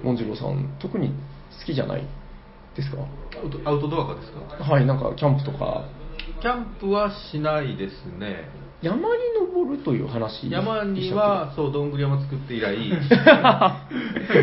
[0.03, 1.09] モンジローさん、特に
[1.59, 2.03] 好きじゃない
[2.75, 2.97] ですか？
[3.41, 4.63] アウトアウトドアかですか？
[4.63, 5.85] はい、なんかキャンプとか、
[6.41, 8.47] キャンプはしないですね。
[8.81, 9.03] 山に
[9.39, 12.77] 登るという話山には、そう、どんぐり山作って以来、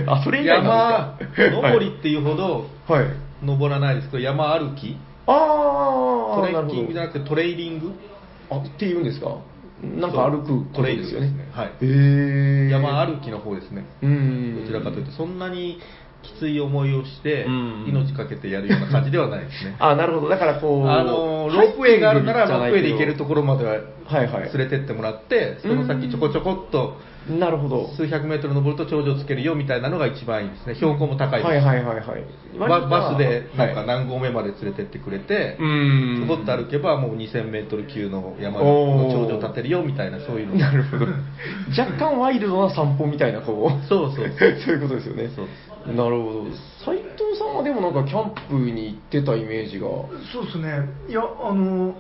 [0.06, 1.44] あ、それ以外なんですか？
[1.44, 3.02] 山登りっていうほどはい。
[3.04, 3.12] はい
[3.44, 4.96] 登らないですけど、山歩き？
[5.26, 7.92] ああ、トレッキングじゃなくてトレイリング？
[8.50, 9.36] あ、って言うんですか？
[9.84, 11.28] なんか歩くことですよね。
[11.28, 12.68] トレイルですねはいへえ。
[12.70, 13.84] 山歩きの方ですね。
[14.02, 14.60] うん。
[14.62, 15.78] どちらかというと、そんなに
[16.26, 19.76] きつい思いをしてうん、命かけてやるような感じではないですね。
[19.78, 20.28] あ、なるほど。
[20.28, 26.96] だからこう、あのロープウェイがあるなら、ロープウェイで行けるとこころまでははいはい連れてってもらって、その先ちょこちょこっと
[27.28, 27.88] なるほど。
[27.96, 30.74] 数百メートル登ると頂上つけるよみたいなのが一番いいですね。
[30.76, 31.46] 標高も高いです。
[31.46, 32.24] はいはいはいはい。
[32.58, 40.54] ババスでなんかはい何合目まで連れてってくれて、うんそこって歩けばもう2000メートル級の山の頂上立てるよみたいなそういうの。
[40.54, 41.06] なるほど。
[41.76, 43.86] 若干ワイルドな散歩みたいな、こう。
[43.86, 45.28] そうそう そういうことですよね。
[45.34, 45.46] そう
[45.94, 46.44] なるほど。
[46.84, 49.88] 斉藤さんはでもなんかキャンプに行ってたイメージが。
[50.32, 51.94] そうですねいやあの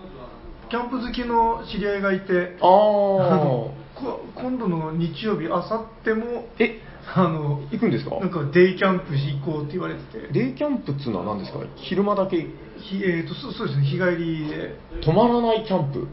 [0.68, 3.85] キャンプ好きの知り合いがいてああ。
[3.98, 6.80] こ今度の日曜日あさってもえ、
[7.14, 8.18] あの行くんですか？
[8.20, 10.32] なんかデイキャンプ行こうって言われてて。
[10.32, 11.60] デイキャンプっつうのは何ですか？
[11.76, 12.36] 昼間だけ？
[12.78, 16.08] ひえー、とそそうですね日帰りで、泊まらないキャンプ？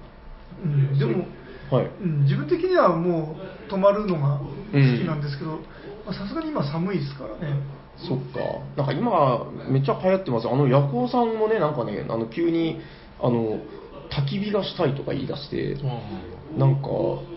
[0.64, 1.26] うん、でも、
[1.72, 1.92] はい。
[2.02, 3.36] うん、自分的にはも
[3.68, 5.58] う泊まるのが好きなんですけど
[6.06, 7.60] まあさすがに今寒いですからね。
[7.98, 8.40] そっか。
[8.76, 10.48] なんか今、めっちゃ流行ってます。
[10.48, 12.80] あの、ヤコウさんもね、なんかね、あの、急に、
[13.22, 13.60] あの、
[14.10, 15.78] 焚き火がしたいとか言い出して、
[16.58, 17.33] なんか、ひ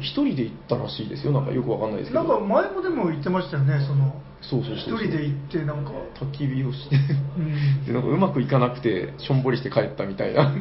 [0.00, 1.32] 一人で行ったらしいですよ。
[1.32, 2.24] なんかよくわかんないですけど。
[2.24, 10.52] なんか前もでも言ってましたよねそのそうそう一人で行ってなんか焚き火をして、う んでなんかうまくいかなくて、しょんぼりして帰ったみたいな。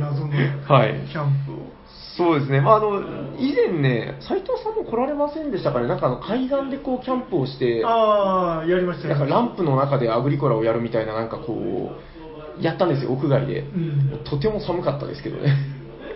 [0.00, 0.32] 謎の
[0.68, 1.56] はいキャンプを、
[2.16, 3.00] そうですね、まあ、あの
[3.38, 11.92] 以前ね、斉藤さんも来られませんでしたかね、なんかあの海岸でこうキャンプをして、ああやりましたなんかランプの中でアグリコラをやるみたいな、なんかこ
[12.60, 13.60] う、やったんですよ、屋外で。
[13.60, 15.54] うんとても寒かったですけどね。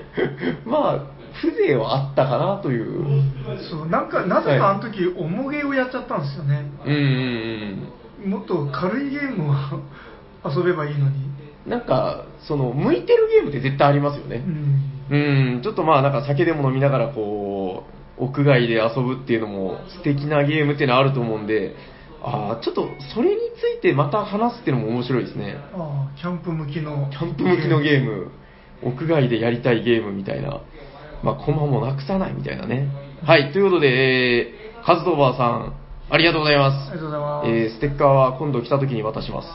[0.67, 3.23] まあ、風情はあったかなという。
[3.71, 7.01] そうなんかなぜかあの時、重げをやっちゃったんですよねうんうん
[8.25, 8.31] うん。
[8.31, 9.55] もっと軽いゲームを
[10.45, 11.29] 遊べばいいのに。
[11.67, 14.51] なんか、その、向いてるゲームって絶対ありますよねう。
[14.51, 14.99] ん。
[15.11, 17.85] うん、ちょっとまあなんか酒でも飲みながらこ
[18.19, 21.75] う、屋外で遊ぶっていうのも素敵なゲームっていうのはあると思うんで、
[22.23, 25.57] ああ、ちょっとそれについてまた話すっていうのも面白いですね。
[25.73, 27.09] ああ、キャンプ向きの。
[27.11, 28.31] キャンプ向きのゲーム、
[28.83, 30.61] 屋外でやりたいゲームみたいな、
[31.23, 32.89] まあコマもなくさないみたいなね。
[33.25, 35.75] はい、ということで、えー、カズトーバーさん、
[36.11, 36.91] ありがとうございます。
[36.91, 37.49] ありがとうございます。
[37.49, 39.49] えーステッカーは今度来た時に渡します。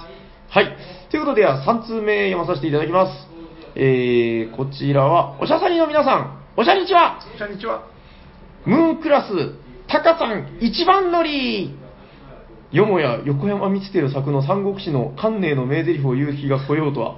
[0.50, 0.78] はい。
[1.10, 3.28] ということで、では3通目読まさせていただきます。
[3.76, 7.88] えー、こちらは、おしゃさりの皆さん、おしゃにちはこんにちは。
[8.66, 9.32] ムーンクラス、
[9.88, 11.76] タカさん一番乗り
[12.72, 17.16] よもや横山光輝作の三国志の甘寧の名台詞を言う日が来ようとは、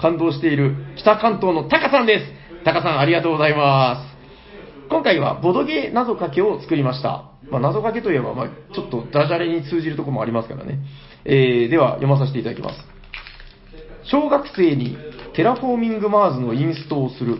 [0.00, 2.41] 感動している北関東のタカさんです。
[2.64, 4.88] タカさんありがとうございます。
[4.88, 7.24] 今回はボドゲ謎かけを作りました。
[7.50, 10.78] まあ、謎かけといえば、まあ、ちょっとダジャレに通じるとこもありますからね。
[11.24, 12.78] えー、では読まさせていただきます。
[14.04, 14.96] 小学生に
[15.34, 17.38] テラフォーミングマーズのインストをする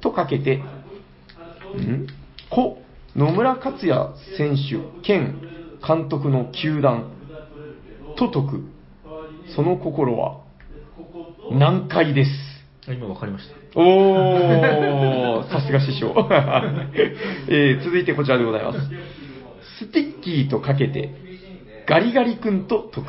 [0.00, 2.06] とかけて、ん？
[2.50, 2.78] 故
[3.14, 5.40] 野村克也選手兼
[5.86, 7.12] 監督の球団
[8.18, 8.64] と解く
[9.54, 10.40] その心は
[11.52, 12.30] 難解です？
[12.88, 13.80] 今わかりました。
[13.80, 16.14] おーさすが師匠、
[17.48, 18.78] えー続いてこちらでございます
[19.78, 21.10] スティッキーとかけて
[21.86, 23.08] ガリガリ君と解く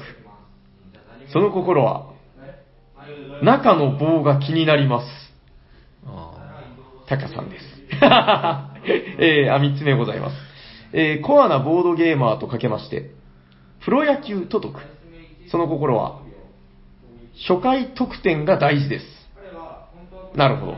[1.32, 2.12] その心は
[3.42, 5.34] 中の棒が気になります
[6.06, 6.32] あ
[7.12, 7.66] タカさんです。
[9.20, 10.36] えー、あ、三つ目ございます。
[10.94, 13.12] えー、コアなボードゲーマーとかけまして、
[13.84, 14.80] プロ野球と解く。
[15.50, 16.22] その心は、
[17.48, 19.06] 初回得点が大事です。
[20.36, 20.76] なるほど。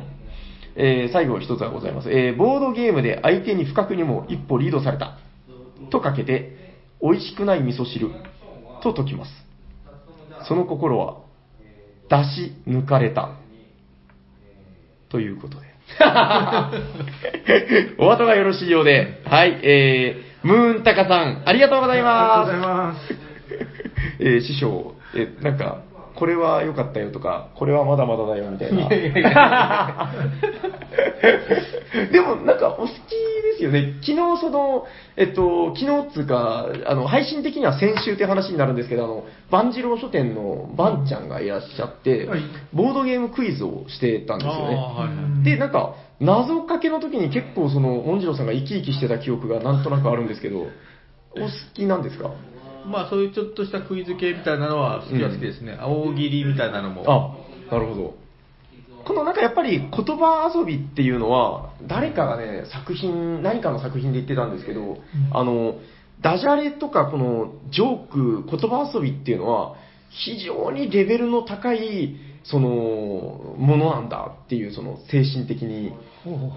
[0.75, 2.09] えー、最後一つはございます。
[2.09, 5.17] えー、ボードゲームで相手に不覚にも一歩リードされた。
[5.91, 6.57] とかけて、
[7.01, 8.09] 美味しくない味噌汁。
[8.81, 9.31] と解きます。
[10.47, 11.17] その心は、
[12.09, 13.31] 出し抜かれた。
[15.09, 15.73] ということで。
[17.99, 22.51] お後がよろしいようで、はい、えー、ムーンタカさん、ありがとうございます。
[22.51, 23.15] ありがとうございます。
[24.19, 25.81] えー師匠、え、なんか、
[26.23, 28.87] これは良かったよとか、これはまだまだだよみたいな。
[32.13, 33.95] でも、なんか、お好きですよね。
[33.99, 34.85] 昨日、その、
[35.17, 44.63] えっと、昨日っつうか、あの、配信的には先週って話になるんですけど、あの、万次郎書店のバンちゃんがいらっしゃって、はいボードゲームクイズをしてたんですよね。
[44.63, 45.09] はいは
[45.41, 50.63] いで、なんか、謎かけの時に結構その、モンジローさんが生き生きしてた記憶がなんとなくあるんですけど、お
[51.41, 52.29] 好きなんですか？
[52.85, 55.77] まあそういうちょっとしたクイズ系みたいなのは好きは好きですね。
[55.81, 57.03] 大喜利みたいなのも。
[57.69, 58.23] あ、なるほど。
[59.05, 64.97] このなんかやっぱり言葉遊びっていうのは、誰かがね、作品、何かの作品で言ってたんですけど、
[65.31, 65.75] あの、
[66.21, 69.75] ダジャレとかこのジョーク、言葉遊びっていうのは、
[70.09, 75.91] 非常にレベルの高い、その、ものなんだっていう、その精神的に、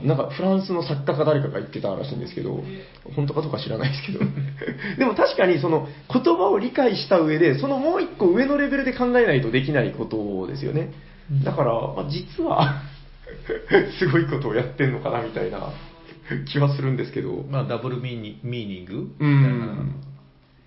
[0.04, 2.62] なんかフランスの作家か誰かが言ってたらしいんですけど、
[3.16, 4.20] 本当かどうか知らないですけど、
[4.98, 10.92] でも確かにその言葉を理解した上で、そのもう一個上のレベルで考えないとできないことですよね。
[11.44, 12.82] だから、まあ、実は、
[13.98, 15.72] すごいことをやってんのかなみたいな
[16.50, 18.92] 気はするんですけど、まあダブルミーニミーニング？
[18.94, 19.48] みたういな。
[19.48, 19.94] ん、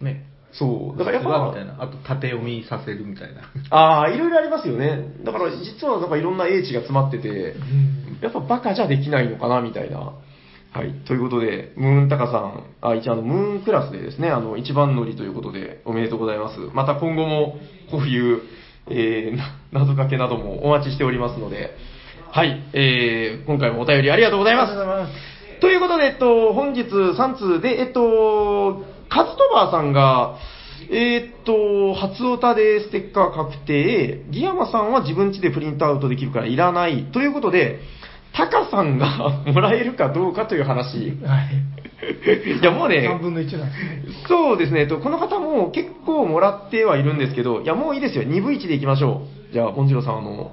[0.02, 0.26] ね。
[0.52, 1.76] そう、だからやっぱみたい、な。
[1.80, 3.42] あと縦読みさせるみたいな。
[3.70, 5.14] ああ、いろいろありますよね。
[5.24, 7.56] だから実はなんかいろんな英知が詰まってて、
[8.22, 10.14] やっぱバカじゃできないのかなみたいな。
[10.72, 10.94] はい。
[11.08, 16.60] ということで、ムーンタカさん、あ、一応あの、ムーンクラスでですね、あの、一番乗りということで、おめでとうございます。
[16.74, 17.58] また今後も、
[17.90, 18.42] こういう、
[18.88, 21.72] えー、な謎かけなどもお待ちしておりますので、
[22.32, 22.62] はい。
[22.74, 24.76] えー、今回もお便りありがとうございます。
[24.76, 25.62] といます。
[25.62, 30.38] ということで、えっと、本日3通で、えっと、カズトバーさんが、
[30.92, 37.12] えっと、初オタでステッカー確定、ギヤマさんは自分家でプリントアウトできるからいらない。
[37.12, 37.80] ということで、
[38.36, 41.18] タカさんがもらえるかどうかという話。
[41.26, 42.60] はい。
[42.62, 44.04] いや、もうね、3分の1なんですね。
[44.28, 49.54] そうですね、えっと、この方も結構もらってはいるんですけど、いや、もういいですよ、2分1でいきましょう。
[49.54, 50.52] じゃあ、モンジローさん、あの、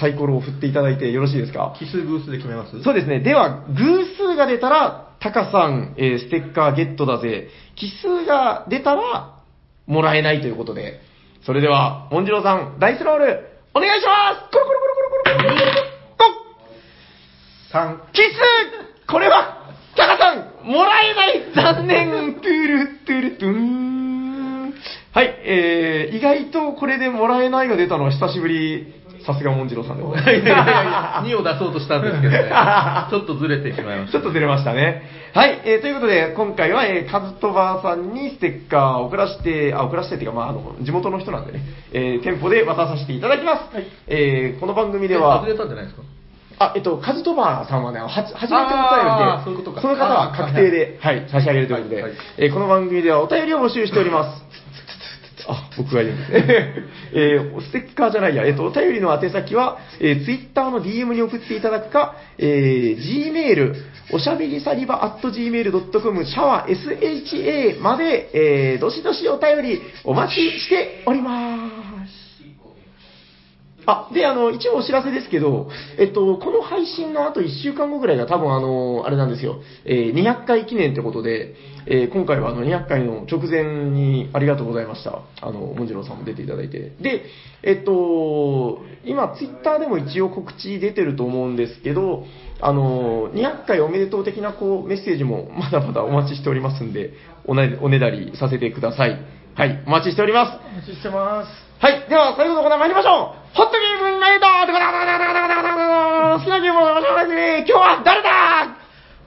[0.00, 1.74] サイコロを振っていただいてよろしいですか？
[1.78, 2.82] 奇数偶数で決めます？
[2.82, 3.20] そうですね。
[3.20, 7.48] では、偶数が出たら、タカさん、えーステッカーゲットだぜ。
[7.74, 9.34] 奇数が出たら、
[9.86, 11.00] もらえないということで。
[11.44, 13.24] それでは、モンジローさん、ダイスロール、
[13.74, 15.85] お願いしますコロコロコロコロコロコロコロ
[17.76, 18.12] 3。
[18.12, 24.74] 奇数これは、タカさん、もらえない残念トゥルトゥルトゥーン
[25.12, 28.94] はい、えー、意外とこれでもらえないが出たのは久しぶり。
[29.26, 30.30] さすがモンジローさんでございます。
[30.30, 30.54] いやいや
[31.24, 32.48] いや、2を出そうとしたんですけどね、
[33.10, 34.12] ちょっとずれてしまいました。
[34.12, 35.02] ちょっとずれましたね。
[35.34, 41.60] はい、えーということで、今回は、えーカズトバーさんにステッカーを送らせて、あ、送らせてっていうか、まあ、あの、地元の人なんでね、
[41.92, 43.62] えー店舗で渡させていただきます。
[44.06, 46.02] えーこの番組では外、れたんじゃないですか？
[46.58, 48.64] あ、えっと、カズトバーさんはね、は初めての
[49.52, 54.42] お便りで、その方は確定で、はい、差し上げるということで、はいはいえーこの番組ではお便りを募集しております。
[55.48, 56.74] あ、僕が言うんですね。
[57.12, 63.74] えーステッカーじゃないや、えっ、と、お便りの宛先は、えー、Twitter の DM に送っていただくか、えー Gmail、
[64.12, 71.95] おしゃべりサリバ at gmail.com、シャワー SHA まで、えーどしどしお便りお待ちしております。
[73.86, 81.54] あ、で、あの、一応お知らせですけど、えっと、この配信の後1週間後ぐらいが多分あの、あれなんですよ、えー200回記念ってことで、
[81.86, 85.20] えー今回はあの200回の直前にありがとうございました。
[85.40, 86.92] あの、もんじろうさんも出ていただいて。
[87.00, 87.24] で、
[87.62, 92.24] えっと、今、ツイッターねも一応告知出てると思うんですけど、
[92.60, 97.12] あの、200回おめでとう的なこうメッセージもまだまだお待ちねしておりますんで、
[97.44, 99.20] おねおねだりさせてください。
[99.54, 100.58] はい、お待ちしております。
[100.72, 101.48] お待ちしてます。
[101.78, 102.08] はい。
[102.08, 103.45] では、最後のコーナー参りましょう。
[103.56, 104.66] ホットゲームナイト好
[106.44, 108.76] きなゲームをおしゃべり今日は誰だ？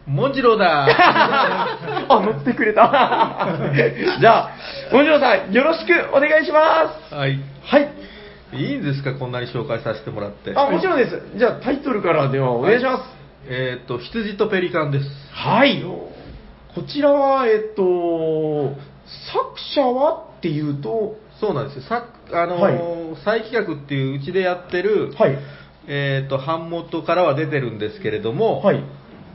[0.06, 0.86] モンジローだ
[2.10, 2.90] あ、乗ってくれた。
[4.20, 4.50] じゃ
[4.92, 7.40] あ、もんじろうさん、よろしくお願いしまはい。
[7.68, 7.76] す。
[7.76, 7.90] はい。
[8.54, 10.54] いいんですか、こんなに紹介させてもらって。
[10.56, 11.22] あ、もちろんです。
[11.36, 13.04] じゃあ、タイトルからではお願いします。
[13.48, 15.06] えーっと、羊とペリカンです。
[15.34, 15.84] はい。
[15.84, 16.12] こ
[16.88, 18.76] ちらは、えっと、
[19.32, 20.14] 作者は？
[20.38, 21.82] っていうと、そうなんですよ。
[21.84, 22.04] さ
[22.34, 25.38] あのー再企画っていううちでやってる、はい。
[25.88, 28.84] えーっと、版元からは出てるんですけれども、はい。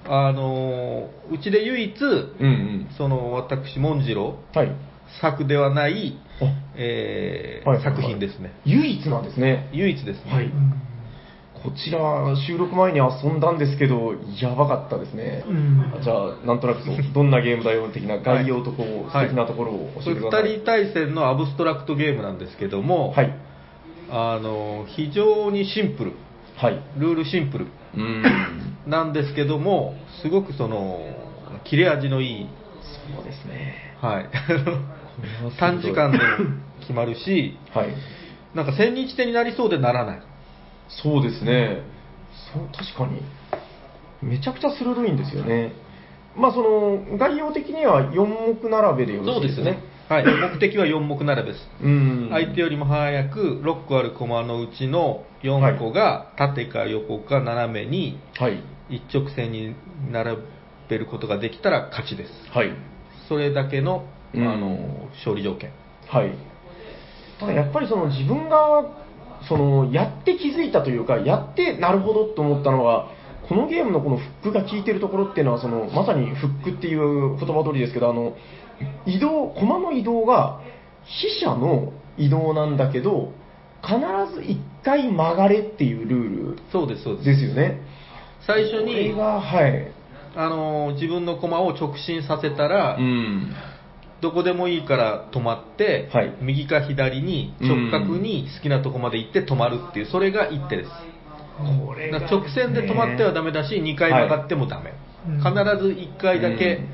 [0.07, 2.89] あのーうちで唯一、うんうん。
[2.97, 4.69] その私、モンジロはい。
[4.69, 4.73] ー
[5.21, 6.45] 作ではない、あ
[6.77, 8.53] えーはいはいはい作品ですね。
[8.65, 9.69] 唯一なんですね。
[9.73, 10.33] 唯一ですね。
[10.33, 10.51] はい。
[11.65, 15.43] こちら、収録前に遊んだんですけど、やばかったですね。
[15.49, 16.81] うんじゃあ、なんとなく
[17.15, 20.43] どんなゲームだよ的な概要とこう、はい素敵なところを教えてください。
[20.45, 23.33] 2人対戦のアブストラクトゲームなんですけども、はい。
[24.11, 26.13] あの非常にシンプル、
[26.57, 26.79] はい。
[26.99, 27.67] ルールシンプル。
[28.87, 31.01] なんですけども、すごくその
[31.65, 32.47] 切れ味のいい、
[33.15, 33.95] そうですね。
[34.03, 34.27] はい
[35.59, 36.19] 短時間で
[36.81, 37.87] 決まるし、はい。
[38.55, 40.23] なんか千日手になりそうでならない、
[40.89, 41.83] そうですね。
[42.53, 43.23] そう、確かに。
[44.23, 45.73] めちゃくちゃ鋭いんですよね。
[46.37, 48.27] まあ、その、概要的には4
[48.63, 49.79] 目並べでよろしいですね。
[50.09, 51.69] はい、 目的は4目並べです。
[51.83, 52.29] うん。
[52.31, 58.59] 相手よりも早く6個ある駒のうちの4個が縦か横か斜めにはい。
[58.91, 59.75] 一直線に
[60.11, 60.37] 並
[60.89, 62.31] べることができたら勝ちです。
[62.53, 62.73] はい。
[63.29, 64.05] それだけの,、
[64.35, 65.71] うんあの勝利条件。
[66.09, 66.33] はい。
[67.41, 68.85] ただやっぱりその自分が
[69.49, 73.11] そのやって気づいたというか、やってなるほどと思ったのは、
[73.49, 78.37] このゲームのこのフックが効いてるところっていうのはそのまさにフックっていう言葉通りですけど、あの
[79.07, 80.61] 移動駒の移動が
[81.05, 83.33] 飛車の移動なんだけど、
[83.83, 83.99] 必
[84.35, 87.27] ず1回曲がれっていうルールそうです、そうです。
[87.27, 87.81] ですよね。
[88.47, 89.93] 最初に、がはい。
[90.37, 93.55] あの自分の駒を直進させたら、うん。
[94.25, 100.91] どこでもいいから止まって、はい右か左に直角に好きなとこまで行って止まるっていう、それが一手です。
[101.87, 104.91] これがだから直線で止まってはダメだし、2回曲がってもダメ。
[104.91, 104.95] うん
[105.39, 105.53] 必ず
[106.01, 106.89] 1回だけ、うん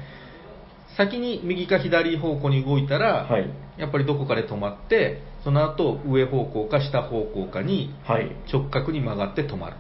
[0.97, 3.49] 先に右か左方向に動いたら、はい
[3.79, 8.29] やっぱりどこかで止まって、その後上方向か下方向かにはい。
[8.53, 9.77] 直角に曲がって止まる。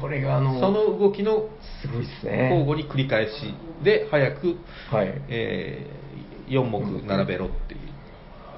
[0.00, 1.48] これがあの、その動きの
[1.80, 2.50] すごいですね。
[2.50, 4.56] 交互に繰り返しで早く、
[4.90, 5.14] はい。
[5.28, 5.86] え
[6.50, 7.80] 4目並べろっていう。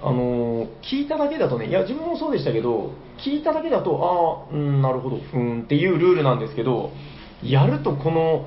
[0.05, 2.93] あのー聞いただけだとね、いや、自分もそうでしたけど、
[3.25, 6.91] 聞いただけだと、ああ、うん、なるほど、ふーんっていうルールなんですけど、
[7.43, 8.47] やるとこの、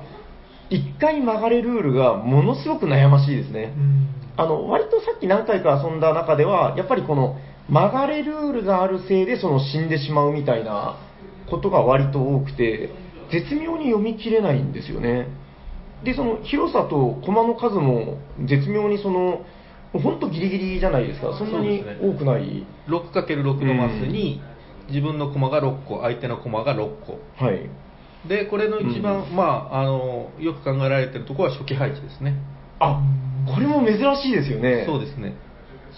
[0.68, 3.72] 一回曲がれルールがものすごく悩ましいですね。
[3.76, 7.36] うんあの、割とさっき何回か遊んだ中では、やっぱりこの
[7.68, 10.98] 曲がれルールがあるせいでその死んでしまうみたいな
[11.50, 12.90] ことが割と多くて、
[13.32, 15.28] 絶妙に読み切れないんですよね。
[16.06, 19.44] で、その広さと駒の数も絶妙にその、
[19.92, 21.36] 本当ギリギリじゃないですか。
[21.36, 22.64] そんなに多くない。
[22.86, 24.40] 6×6 のマスに
[24.88, 27.18] 自分の駒が6個、相手の駒が6個。
[27.44, 27.68] はい。
[28.28, 32.36] で、これの一番、うんまあ、あの、よく考えられてるところは初期配置ですね。
[32.78, 33.02] あ、
[33.52, 34.84] これも珍しいですよね。
[34.86, 35.34] そうですね。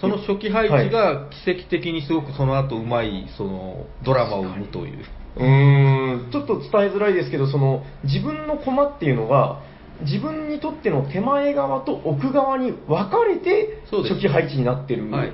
[0.01, 5.05] その初期配置が奇跡的にすごくその後うまい、その、ドラマを生むという。
[5.37, 9.61] うーんちょっと伝えづらいですけど、その自分の駒っていうのが、
[10.01, 15.33] 自分にとっての手前側と奥側に分かれて初期配置になってる、はい。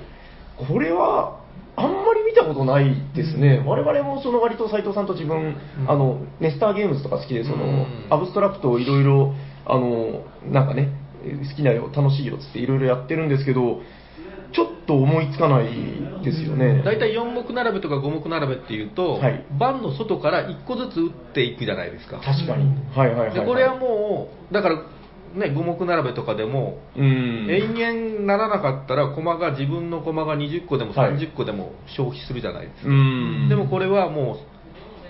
[0.67, 1.41] これは
[1.75, 3.65] あんまり見たことないですね、うん。
[3.65, 5.89] 我々もその割と斉藤さんと自分、うん。
[5.89, 8.07] あのネスターゲームズとか好きで、そのうん。
[8.09, 9.33] アブストラクトをいろいろ、
[9.65, 10.89] あのなんかね、
[11.49, 13.81] 好きなよ、楽しいよっつっていろいろやってるんですけど、
[14.55, 15.65] ちょっと思いつかない
[16.23, 16.81] ですよね。
[16.83, 19.45] 大体4目並べとか5目並べっていうと、はい。
[19.59, 22.21] 盤の外から1個ずつ打っていくじゃないですか。
[22.23, 23.39] 確かに、はいはいはい、はい。
[23.39, 31.11] でこれはもう、だから、ね、5目並べとかでも、うん、延々ならなかったら、駒が、自分の駒が20個でもはい。
[31.15, 32.89] 30個でも消費するじゃないですか。
[32.89, 34.37] うん、でもこれはも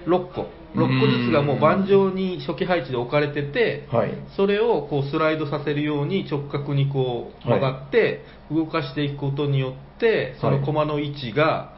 [0.08, 11.74] う6個、6個ずつがもう盤上に初期配置で置かれてて、はい、それをこうスライドさせるように直角にこう曲がって動かしていくことによってその駒の位置が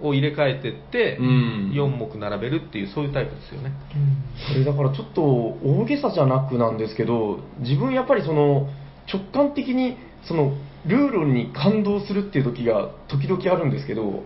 [0.00, 1.72] を入れ替えてってうん。
[1.72, 3.72] 4目並べるっていうそういうタイプですよね。
[4.52, 8.68] これだからちょっと大げさじゃなくなんですけど、自分やっぱりその
[9.12, 9.96] 直感的に
[10.26, 10.56] その
[10.86, 14.24] ルールに感動するっていう時が時々あるんですけど、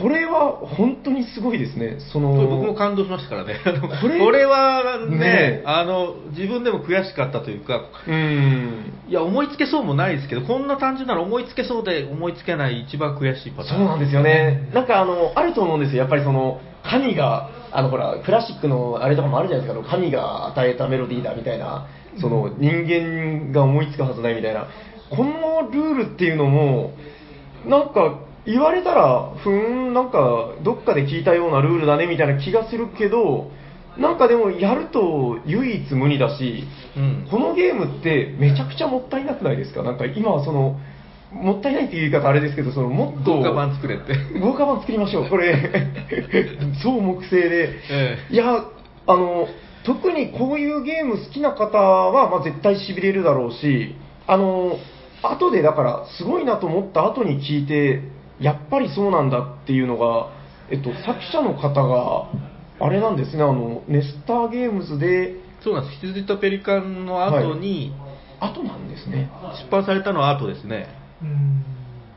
[0.00, 1.98] これは本当にすごいですね。
[2.12, 3.60] その僕も感動しましたからね。
[4.00, 8.92] これこれはねねあの自分でも悔しかったというかうん。
[9.08, 14.70] いや思いつけそうもないですけどこんな単純なら思いつけそうで思いつけない一番悔しいパターンそうなんですよね。
[14.72, 15.98] なんかあの、あると思うんですよ。
[16.02, 19.88] やっぱりその、神が、あのほら、クラシックのあれとかもあるじゃないですか。
[19.88, 21.86] 神が与えたメロディーだみたいな、
[22.20, 24.68] その人間が思いつくはずないみたいな。
[25.10, 26.92] このルールっていうのも、
[27.66, 29.52] なんか言われたら、ふー
[29.90, 33.50] ん、なんかどっかで聞いたようなルールだねみたいな気がするけど、
[33.98, 36.64] なんかでもやると唯一無二だし、
[36.96, 37.28] うん。
[37.30, 39.82] このゲームってめちゃくちゃもったいなくないですか？
[39.82, 40.78] なんか今はその、
[41.32, 44.14] もったいないっていう言い方あれですけど、そのもっと、豪華版作れって。
[44.40, 45.54] 豪華版作りましょう、これ、
[46.82, 48.64] そう木製で、えいや、
[49.06, 49.48] あの、
[49.84, 53.94] 特にこういうゲーム好きな方は、まあ、絶対しびれるだろうし、
[54.26, 54.76] あの、
[55.22, 58.00] 後でだから、すごいなと思った後に聞いて、
[58.40, 60.30] やっぱりそうなんだっていうのが、
[60.70, 62.30] えっと、作者の方が、
[62.80, 65.96] あれなんですね、あの、ネスターゲームズで、そうなんです。
[65.98, 67.94] 羊とペリカンの後に、
[68.40, 69.30] 後なんですね、
[69.64, 70.88] 出版されたのは後ですね。
[71.22, 71.64] うん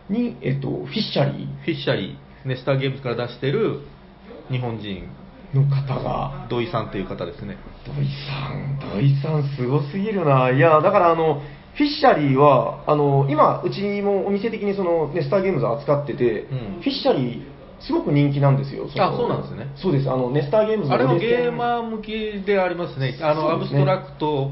[0.10, 3.82] に、えっと、フィッシャリフィッシャリー、ネスターゲームズから出してる
[4.50, 7.58] 日本人、ーの方が、土井さんという方ですね。
[7.86, 11.42] 土井さん、土井さん、すごすぎるな、いや、だからあの、
[11.78, 23.16] フィッシャリーは、あの今、うちもお店的にそのネスターゲームズを扱ってて、うんフィッシャリー、すごく人気なんですよ、のあそうなんですねそうです、あのネスターゲームズのあれもゲーマー向きでありますね。
[23.22, 24.52] あの、ねアブストラクト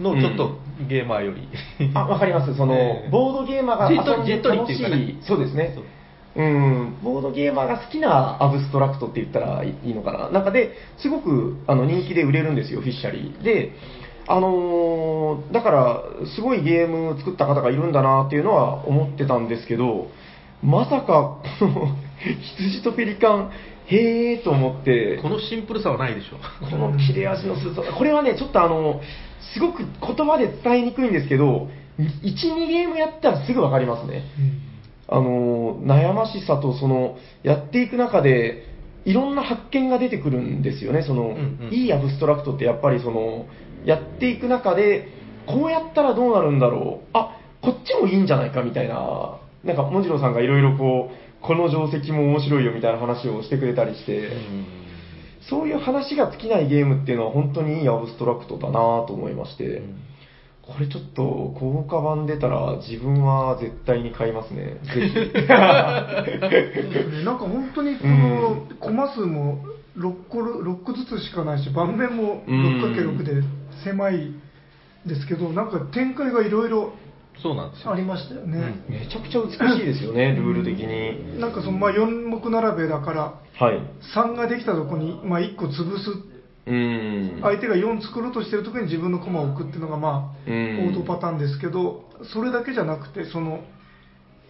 [0.00, 0.56] のちょっと
[0.88, 1.46] ゲーマーより。
[1.94, 2.56] あ、わかります。
[2.56, 5.84] その、ええボードゲーマーが遊んでい、ねそうですねそう。
[6.34, 10.30] うん、ボードゲーマーが好きなアブストラクトって言ったらいいのかな。
[10.30, 13.42] なんかで、すごくあの人気で売れるんですよ、フィッシャリー。
[13.42, 13.72] で、
[14.26, 16.02] あのーだから、
[16.34, 20.08] すごいゲーム作った方がいるんだなっていうのは思ってたんですけど、
[20.62, 21.88] まさか、この、
[22.58, 23.50] 羊とペリカン、
[23.86, 26.36] へーと思って、このシンプルさはないでしょ。
[26.70, 29.00] この切れ味のすさ、これはね、ちょっとあの、
[29.52, 31.68] すごく言葉で伝えにくいんですけど、
[31.98, 34.22] 1、2ゲームやったらすぐわかりますね。
[35.08, 38.68] あの、悩ましさと、その、やっていく中で、
[39.04, 41.02] いろんな発見が出てくるんですよね。
[41.02, 41.30] その、んう
[41.66, 43.46] んいいアブストラクトってやっぱりその、
[43.84, 45.08] やっていく中で、
[45.46, 47.08] こうやったらどうなるんだろう。
[47.12, 54.30] あ、こっちもいいんじゃないかみたいな、なんか、もじろさんがいろいろこう、この定石も面白いよみたいな話をしてくれたりして、
[55.48, 58.72] そういう話が尽きないゲームっていうのは本当にいいアブストラクトだな
[59.06, 59.82] と思いまして、
[60.62, 64.76] これちょっと豪華版出たら自分は絶対に買いますね。
[64.94, 65.48] ぜひ。
[67.24, 69.58] なんか本当にこのコマ数も
[69.98, 73.42] 6個 ,6 個ずつしかないし盤面も 6×6 で
[73.84, 74.34] 狭い
[75.06, 76.92] ですけどなんか展開がいろいろ
[77.42, 77.92] そうなんですよ。
[77.92, 81.40] ありましたよね、めちゃくちゃ美しいですよね、ルール的に。
[81.40, 83.80] なんかそのまあ4目並べだからはい。
[84.14, 86.10] 3ができたとこにまあ1個潰す
[86.66, 87.38] うん。
[87.42, 93.64] 相手が4作ろうとしてる時に自分の駒を置くっていうのがまあうん王道パターンですけどそれだけじゃなくてその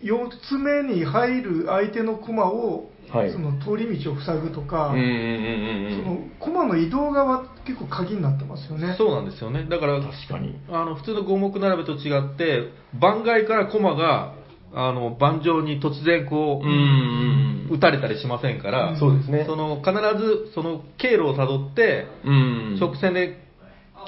[0.02, 8.94] 4つ目に入る相手の駒を、はいその通り道を塞ぐとか、その駒の移動側結構鍵になってますよね。
[8.96, 9.66] そうなんですよね。
[9.68, 10.56] だから、確かに。
[10.70, 14.34] あの普通の五目並べと違って、番外から駒が
[14.72, 22.78] あの盤上に突然こう、うん打たれたりしませんから、そうですねその必ずその経路をたどって、うん。
[22.80, 23.38] 直線で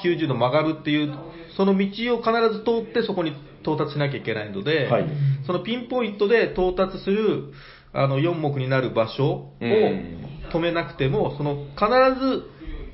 [0.02, 1.14] 90度曲がるっていう、
[1.56, 1.84] その道
[2.16, 3.32] を必ず通ってそこに
[3.64, 5.06] 到達しなきゃいけないので、はい。
[5.46, 7.52] そのピンポイントで到達する
[7.92, 10.30] あの4目になる場所をうん。
[10.52, 11.86] 止めなくても、その必
[12.20, 12.42] ず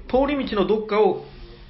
[0.09, 1.25] 通り道のどっかを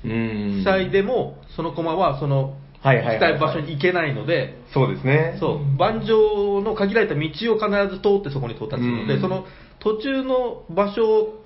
[0.04, 0.62] うん。
[0.64, 3.16] 塞いでも、その駒はそのはいはいはいはい。
[3.16, 5.36] したい場所に行けないので、そうですね。
[5.38, 9.20] そう、盤上の限られた道を必ず通ってそこに到達するので、うん。
[9.20, 9.44] その
[9.80, 11.39] 途中の場所を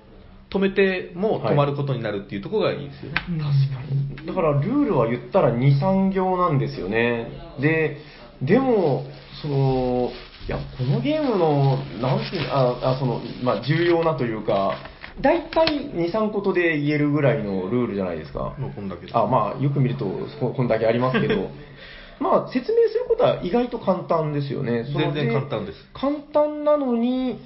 [0.55, 3.17] 止めても止まることになるっていうところがいいですよね。
[3.17, 7.27] 確かだからルールは言ったら2、3行なんですよね。
[7.59, 7.97] で、
[8.41, 9.05] でも、
[9.41, 10.11] その、
[10.47, 14.77] いや、このゲームの、なんていうあ、あその、まあ、重要なというか、
[15.21, 18.55] 大体2、3ことで言えるぐらいのルールじゃないですか。
[18.57, 20.05] もうこんだけあ、まあ、よく見ると、
[20.39, 21.49] ここんだけありますけど、
[22.19, 24.85] まあ、説明することは意外と簡単ですよね。
[24.85, 25.89] 全然簡単です。
[25.93, 27.39] 簡単なのに、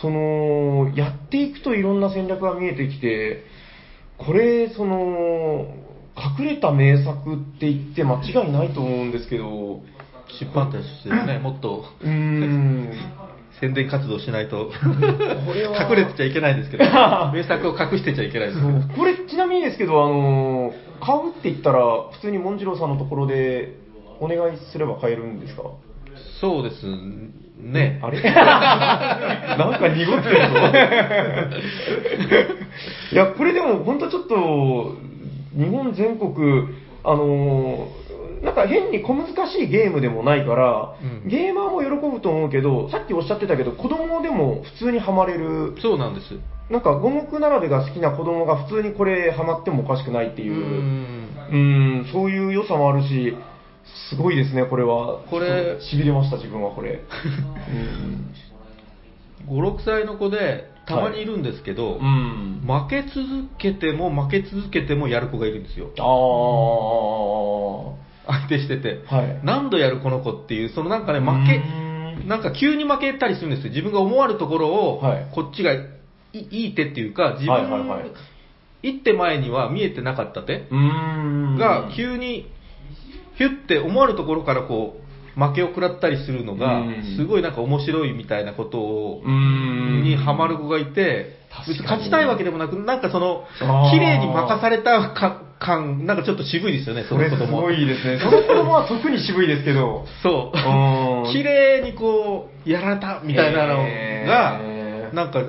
[0.00, 3.44] その、やっていくといろんな戦略が見えてきて、
[4.18, 5.66] これ、その、
[6.38, 9.80] 隠れた名作って言って間違いないと思うんですけど、
[10.40, 11.84] 出版としてね、もっと。
[12.00, 12.90] うーん、
[13.60, 14.70] 宣伝活動しないと、
[15.46, 15.88] これは。
[15.90, 16.84] 隠れてちゃいけないんですけど、
[17.34, 18.60] 名作を隠してちゃいけないです。
[18.96, 21.80] これ、ちなみにですけど、あの、買うって言ったら、
[22.12, 23.74] 普通にモンジローさんのところで
[24.20, 25.62] お願いすれば買えるんですか？
[26.40, 26.86] そうです
[27.62, 28.00] ね。
[28.02, 28.20] あれ？
[28.22, 30.42] なんか濁ってるぞ。
[33.12, 34.96] いや、これでも本当ちょっと、
[35.56, 36.32] 日本全国、
[37.04, 38.02] あのー
[38.42, 46.34] なんか変に小難しいゲームでもないから、うんゲーマーも喜ぶと思うけど、さっきおっしゃってたけど、子供でも普通にハマれる、そうなんです。
[46.68, 51.16] なんか五目並べが好きな子供が普通にこれハマってもおかしくないっていうう、ん
[51.52, 51.56] う
[52.02, 53.36] ん、そういう良さもあるし、
[54.10, 55.20] すごいですね、これは。
[55.30, 57.00] これしびれました、自分はこれ。
[57.68, 58.32] うん
[59.48, 62.62] 5、6歳の子でたまにいるんですけど、うん。
[62.64, 65.90] 負け続けても負け続けてもやる子がいるんですよ。
[65.98, 66.02] あ
[68.32, 69.02] 相手してて。
[69.08, 69.16] あ。
[69.16, 69.40] はい。
[69.42, 71.62] 何度やるこの子っていう、そのなんかね、負け
[72.26, 73.70] なんか急に負けたりするんですよ。
[73.70, 75.88] 自分が思わぬところを、はいこっちがい
[76.32, 78.10] いい手っていうか、自分、はいはいはい
[78.84, 80.66] 一手前には見えてなかった手。
[80.70, 82.50] が急に、
[83.36, 89.22] ヒュッて思わぬところからこう、負けを食らったりするのがうん、すごいなんか面白いみたいなことを。
[89.24, 93.44] にハマる子がいて、別に勝ちたいわけでもなく、なんかその
[93.90, 97.62] 綺麗に任されたか感、なんかちょっと渋いですよね、その子供。
[97.62, 98.18] ごいですね。
[98.18, 100.06] その子供は特に渋いですけど。
[100.22, 101.28] そうう。
[101.28, 105.40] ん 綺麗にこう、やられたみたいなのへがー、なんか、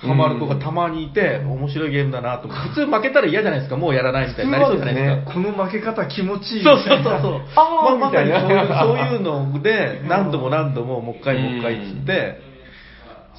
[0.00, 2.48] ハマる子がたまにいて、面白いゲームだなと。
[2.48, 5.32] 普通負けたら嫌じゃないですか、もうやらないみたいになりそうじゃないですか。
[5.32, 7.40] この負け方気持ちいいそうそうそうそう。
[7.56, 12.40] ああ、まさにみたいなそういうそういうので、何度も何度ももう一回もう一回っつって、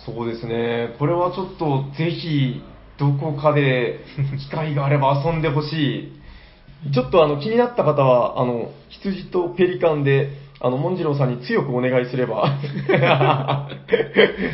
[0.06, 0.96] そうですね。
[1.00, 2.62] これはちょっとぜひ、
[3.00, 4.00] どこかで
[4.38, 6.22] 機会があれば遊んでほしい。
[6.94, 10.30] ちょっとあの気になった方は、あの、羊とペリカンで、
[10.64, 12.60] あの、モンジローさんに強くお願いすれば、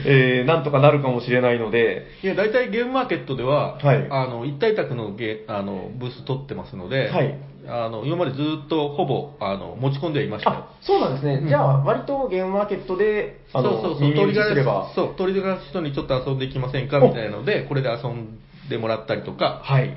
[0.06, 4.08] えー、なんとかなるかもしれないので、いや、大体ゲームマーケットでは、はい。
[4.10, 7.36] あの、一体宅のゲあのブース取ってますので、はい。
[7.68, 10.52] あの、今までずっとほぼ、あの、持ち込んではいました。
[10.52, 11.44] よあ、そうなんですね。
[11.46, 18.40] じゃあ、割とゲームマーケットで、あの、そうそうそう、耳打鳥がちすれば、そう、鳥が人にちょっと遊んでいきませんかみたいなので、これで遊ん
[18.70, 19.94] でもらったりとか、はい。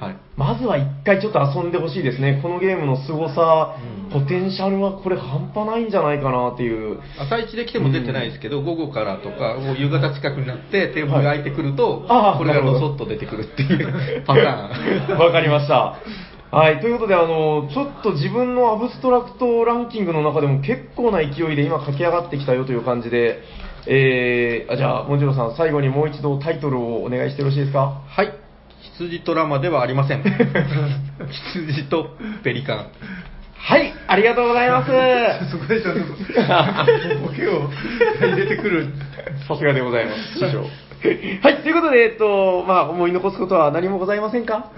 [0.00, 0.16] はい。
[0.36, 2.40] まずは一回ちょっと遊んでほしいですね。
[2.42, 6.98] このゲームの凄さ、うんポテンシャルはこれ半端ないんじゃないかなっていう。
[7.16, 15.14] 朝一で来ても出てないですけど、午後からとか、もう夕方近くになってテーブルが空いてくると、ああこれがどドソッと出てくるっていう パターン。
[15.24, 15.94] わかりました。
[16.50, 16.80] はい。
[16.80, 23.44] ということで、あの、ちょっと自分のアブストラクトランキングの中でも結構な勢いで今駆け上がってきたよという感じで、
[23.86, 28.00] えー、あじゃあ、もんじろさん、最後にもう一度タイトルをお願いしてよろしいですか？
[28.08, 28.32] はい。
[29.00, 30.22] 羊とラマではありません。
[31.54, 32.10] 羊と
[32.44, 32.90] ペリカン。
[33.56, 35.50] はい、ありがとうございます。
[35.50, 36.00] そこでちゃんと
[37.26, 37.70] ボケを
[38.20, 38.88] 入れてくる。
[39.48, 40.66] さすがでございます、師匠。
[41.42, 44.70] はい、ということで、えっと、まあ、思い残すことは何もございませんか？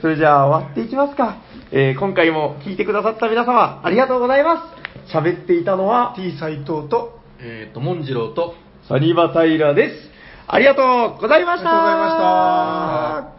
[0.00, 1.42] それじゃあ、終わっていきますか。
[1.70, 4.74] えー今回も聞いてくださった皆様、ありがとうございま
[5.06, 5.14] す。
[5.14, 8.54] 喋っていたのは、T 斎藤と、えっ、と、モンジローと、
[8.88, 10.08] サニバタイラです。
[10.48, 11.70] ありがとうございました。
[11.70, 13.37] ありがとうございました。